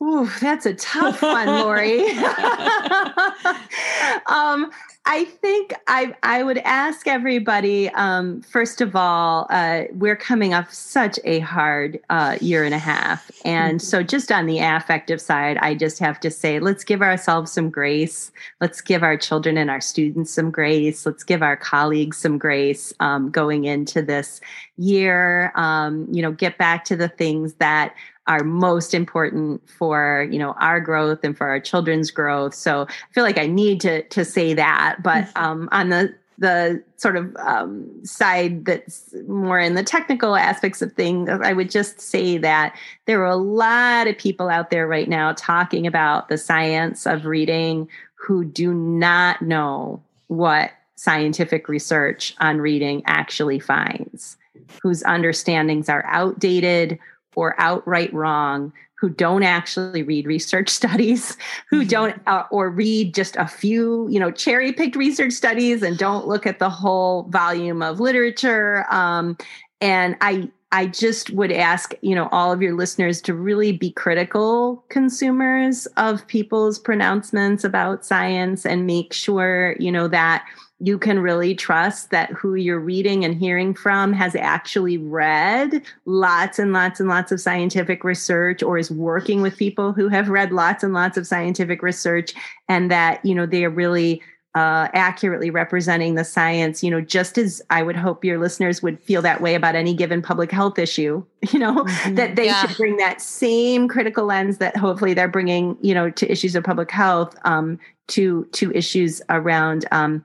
Ooh, 0.00 0.30
that's 0.40 0.64
a 0.64 0.74
tough 0.74 1.22
one, 1.22 1.48
Lori. 1.48 2.00
um, 4.26 4.70
I 5.10 5.24
think 5.24 5.72
I 5.86 6.14
I 6.22 6.42
would 6.42 6.58
ask 6.58 7.08
everybody. 7.08 7.88
Um, 7.88 8.42
first 8.42 8.82
of 8.82 8.94
all, 8.94 9.46
uh, 9.48 9.84
we're 9.92 10.16
coming 10.16 10.52
off 10.52 10.70
such 10.70 11.18
a 11.24 11.38
hard 11.38 11.98
uh, 12.10 12.36
year 12.42 12.62
and 12.62 12.74
a 12.74 12.78
half, 12.78 13.30
and 13.42 13.80
mm-hmm. 13.80 13.86
so 13.86 14.02
just 14.02 14.30
on 14.30 14.44
the 14.44 14.58
affective 14.58 15.18
side, 15.18 15.56
I 15.62 15.74
just 15.74 15.98
have 16.00 16.20
to 16.20 16.30
say, 16.30 16.60
let's 16.60 16.84
give 16.84 17.00
ourselves 17.00 17.50
some 17.50 17.70
grace. 17.70 18.30
Let's 18.60 18.82
give 18.82 19.02
our 19.02 19.16
children 19.16 19.56
and 19.56 19.70
our 19.70 19.80
students 19.80 20.30
some 20.30 20.50
grace. 20.50 21.06
Let's 21.06 21.24
give 21.24 21.42
our 21.42 21.56
colleagues 21.56 22.18
some 22.18 22.36
grace 22.36 22.92
um, 23.00 23.30
going 23.30 23.64
into 23.64 24.02
this 24.02 24.42
year. 24.76 25.52
Um, 25.54 26.06
you 26.12 26.20
know, 26.20 26.32
get 26.32 26.58
back 26.58 26.84
to 26.84 26.96
the 26.96 27.08
things 27.08 27.54
that 27.54 27.94
are 28.28 28.44
most 28.44 28.94
important 28.94 29.68
for 29.68 30.28
you 30.30 30.38
know 30.38 30.52
our 30.60 30.80
growth 30.80 31.20
and 31.24 31.36
for 31.36 31.48
our 31.48 31.58
children's 31.58 32.10
growth 32.10 32.54
so 32.54 32.86
i 32.88 33.12
feel 33.12 33.24
like 33.24 33.38
i 33.38 33.46
need 33.46 33.80
to 33.80 34.02
to 34.04 34.24
say 34.24 34.54
that 34.54 34.96
but 35.02 35.24
mm-hmm. 35.24 35.44
um, 35.44 35.68
on 35.72 35.88
the 35.88 36.14
the 36.38 36.82
sort 36.96 37.16
of 37.16 37.36
um, 37.36 37.90
side 38.04 38.64
that's 38.64 39.12
more 39.26 39.58
in 39.58 39.74
the 39.74 39.82
technical 39.82 40.36
aspects 40.36 40.80
of 40.80 40.92
things, 40.92 41.28
I 41.28 41.52
would 41.52 41.68
just 41.68 42.00
say 42.00 42.38
that 42.38 42.76
there 43.06 43.20
are 43.22 43.30
a 43.30 43.36
lot 43.36 44.06
of 44.06 44.16
people 44.16 44.48
out 44.48 44.70
there 44.70 44.86
right 44.86 45.08
now 45.08 45.32
talking 45.32 45.86
about 45.86 46.28
the 46.28 46.38
science 46.38 47.06
of 47.06 47.26
reading 47.26 47.88
who 48.14 48.44
do 48.44 48.72
not 48.72 49.42
know 49.42 50.00
what 50.28 50.70
scientific 50.94 51.68
research 51.68 52.34
on 52.40 52.58
reading 52.58 53.02
actually 53.06 53.58
finds, 53.58 54.36
whose 54.82 55.02
understandings 55.04 55.88
are 55.88 56.04
outdated 56.06 56.98
or 57.38 57.54
outright 57.58 58.12
wrong 58.12 58.72
who 58.96 59.08
don't 59.08 59.44
actually 59.44 60.02
read 60.02 60.26
research 60.26 60.68
studies 60.80 61.36
who 61.70 61.80
mm-hmm. 61.80 61.88
don't 61.88 62.20
uh, 62.26 62.44
or 62.50 62.68
read 62.68 63.14
just 63.14 63.36
a 63.36 63.46
few 63.46 64.08
you 64.10 64.18
know 64.18 64.30
cherry 64.30 64.72
picked 64.72 64.96
research 64.96 65.32
studies 65.32 65.82
and 65.82 65.96
don't 65.98 66.26
look 66.26 66.46
at 66.46 66.58
the 66.58 66.68
whole 66.68 67.22
volume 67.24 67.80
of 67.80 68.00
literature 68.00 68.84
um, 68.90 69.38
and 69.80 70.16
i 70.20 70.50
i 70.72 70.84
just 70.84 71.30
would 71.30 71.52
ask 71.52 71.94
you 72.02 72.14
know 72.14 72.28
all 72.32 72.50
of 72.52 72.60
your 72.60 72.74
listeners 72.74 73.22
to 73.22 73.32
really 73.32 73.70
be 73.70 73.92
critical 73.92 74.84
consumers 74.88 75.86
of 75.96 76.26
people's 76.26 76.76
pronouncements 76.76 77.62
about 77.62 78.04
science 78.04 78.66
and 78.66 78.84
make 78.84 79.12
sure 79.12 79.76
you 79.78 79.92
know 79.92 80.08
that 80.08 80.44
you 80.80 80.98
can 80.98 81.18
really 81.18 81.54
trust 81.54 82.10
that 82.10 82.30
who 82.30 82.54
you're 82.54 82.78
reading 82.78 83.24
and 83.24 83.34
hearing 83.34 83.74
from 83.74 84.12
has 84.12 84.36
actually 84.36 84.96
read 84.96 85.82
lots 86.04 86.58
and 86.58 86.72
lots 86.72 87.00
and 87.00 87.08
lots 87.08 87.32
of 87.32 87.40
scientific 87.40 88.04
research 88.04 88.62
or 88.62 88.78
is 88.78 88.90
working 88.90 89.42
with 89.42 89.56
people 89.56 89.92
who 89.92 90.08
have 90.08 90.28
read 90.28 90.52
lots 90.52 90.84
and 90.84 90.94
lots 90.94 91.16
of 91.16 91.26
scientific 91.26 91.82
research 91.82 92.32
and 92.68 92.90
that 92.90 93.24
you 93.24 93.34
know 93.34 93.46
they 93.46 93.64
are 93.64 93.70
really 93.70 94.22
uh, 94.54 94.88
accurately 94.94 95.50
representing 95.50 96.14
the 96.14 96.24
science, 96.24 96.82
you 96.82 96.90
know, 96.90 97.00
just 97.00 97.38
as 97.38 97.62
I 97.70 97.82
would 97.82 97.94
hope 97.94 98.24
your 98.24 98.38
listeners 98.38 98.82
would 98.82 99.00
feel 99.00 99.22
that 99.22 99.40
way 99.40 99.54
about 99.54 99.76
any 99.76 99.94
given 99.94 100.20
public 100.20 100.50
health 100.50 100.78
issue, 100.78 101.24
you 101.52 101.58
know, 101.58 101.84
mm-hmm. 101.84 102.14
that 102.14 102.34
they 102.34 102.46
yeah. 102.46 102.66
should 102.66 102.76
bring 102.76 102.96
that 102.96 103.20
same 103.20 103.88
critical 103.88 104.24
lens 104.24 104.58
that 104.58 104.76
hopefully 104.76 105.14
they're 105.14 105.28
bringing, 105.28 105.76
you 105.80 105.94
know, 105.94 106.10
to 106.10 106.30
issues 106.30 106.56
of 106.56 106.64
public 106.64 106.90
health, 106.90 107.36
um, 107.44 107.78
to 108.08 108.46
to 108.52 108.72
issues 108.72 109.20
around 109.28 109.84
um, 109.92 110.24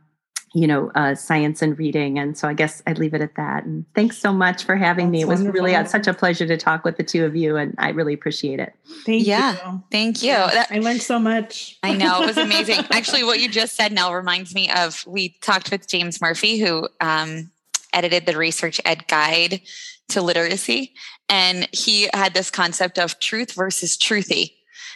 you 0.53 0.67
know, 0.67 0.91
uh, 0.93 1.15
science 1.15 1.63
and 1.63 1.77
reading. 1.79 2.19
And 2.19 2.37
so 2.37 2.47
I 2.47 2.53
guess 2.53 2.83
I'd 2.85 2.99
leave 2.99 3.15
it 3.15 3.21
at 3.21 3.35
that. 3.35 3.65
And 3.65 3.85
thanks 3.95 4.19
so 4.19 4.31
much 4.31 4.63
for 4.63 4.75
having 4.75 5.07
That's 5.07 5.11
me. 5.11 5.21
It 5.21 5.27
was 5.27 5.39
wonderful. 5.39 5.65
really 5.65 5.85
such 5.87 6.05
a 6.05 6.13
pleasure 6.13 6.45
to 6.45 6.57
talk 6.57 6.85
with 6.85 6.97
the 6.97 7.03
two 7.03 7.25
of 7.25 7.35
you, 7.35 7.57
and 7.57 7.73
I 7.79 7.89
really 7.89 8.13
appreciate 8.13 8.59
it. 8.59 8.73
Thank 9.05 9.25
yeah, 9.25 9.71
you. 9.71 9.83
Thank 9.91 10.21
you. 10.21 10.33
That, 10.33 10.67
I 10.69 10.79
learned 10.79 11.01
so 11.01 11.17
much. 11.17 11.77
I 11.81 11.93
know 11.93 12.21
it 12.21 12.27
was 12.27 12.37
amazing. 12.37 12.85
Actually, 12.91 13.23
what 13.23 13.39
you 13.39 13.49
just 13.49 13.75
said 13.75 13.91
now 13.91 14.13
reminds 14.13 14.53
me 14.53 14.69
of 14.71 15.03
we 15.07 15.29
talked 15.41 15.71
with 15.71 15.87
James 15.87 16.21
Murphy, 16.21 16.59
who 16.59 16.87
um, 17.01 17.51
edited 17.91 18.25
the 18.25 18.33
researchED 18.33 19.07
Guide 19.07 19.61
to 20.09 20.21
Literacy, 20.21 20.93
and 21.29 21.67
he 21.71 22.09
had 22.13 22.35
this 22.35 22.51
concept 22.51 22.99
of 22.99 23.19
truth 23.19 23.53
versus 23.53 23.97
truthy, 23.97 24.53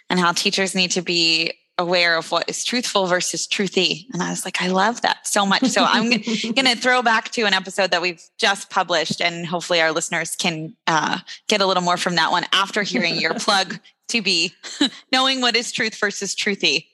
and 0.10 0.20
how 0.20 0.32
teachers 0.34 0.76
need 0.76 0.92
to 0.92 1.02
be 1.02 1.54
aware 1.78 2.18
of 2.18 2.32
what 2.32 2.50
is 2.50 2.64
truthful 2.64 3.06
versus 3.06 3.48
truthy. 3.48 4.06
And 4.14 4.24
I 4.24 4.30
was 4.30 4.46
like, 4.46 4.62
I 4.62 4.68
love 4.68 5.02
that 5.02 5.28
so 5.28 5.46
much. 5.46 5.66
So 5.66 5.84
I'm 5.84 6.10
going 6.10 6.66
to 6.66 6.76
throw 6.76 7.02
back 7.02 7.30
to 7.32 7.44
an 7.44 7.54
episode 7.54 7.92
that 7.92 8.02
we've 8.02 8.22
just 8.38 8.70
published, 8.70 9.22
and 9.22 9.46
hopefully 9.46 9.82
our 9.82 9.92
listeners 9.92 10.36
can 10.36 10.76
uh, 10.88 11.20
get 11.48 11.62
a 11.62 11.66
little 11.66 11.84
more 11.84 11.98
from 11.98 12.16
that 12.16 12.32
one 12.32 12.46
after 12.52 12.84
hearing 12.84 13.20
your 13.20 13.34
plug 13.40 13.80
to 14.10 14.22
be 14.22 14.54
knowing 15.12 15.42
what 15.42 15.56
is 15.56 15.72
truth 15.72 15.98
versus 16.00 16.36
truthy. 16.36 16.88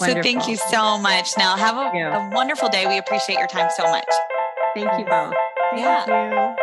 Wonderful. 0.00 0.22
So 0.22 0.22
thank 0.22 0.48
you 0.48 0.56
so 0.56 0.98
much. 0.98 1.28
Now 1.36 1.56
have 1.56 1.76
a, 1.76 1.98
a, 1.98 2.30
wonderful 2.32 2.70
day. 2.70 2.86
We 2.86 2.96
appreciate 2.96 3.38
your 3.38 3.48
time 3.48 3.68
so 3.76 3.82
much. 3.84 4.08
Thank 4.74 4.90
you 4.98 5.04
both. 5.04 5.34
Thank 5.72 5.82
yeah. 5.82 6.50
You. 6.50 6.59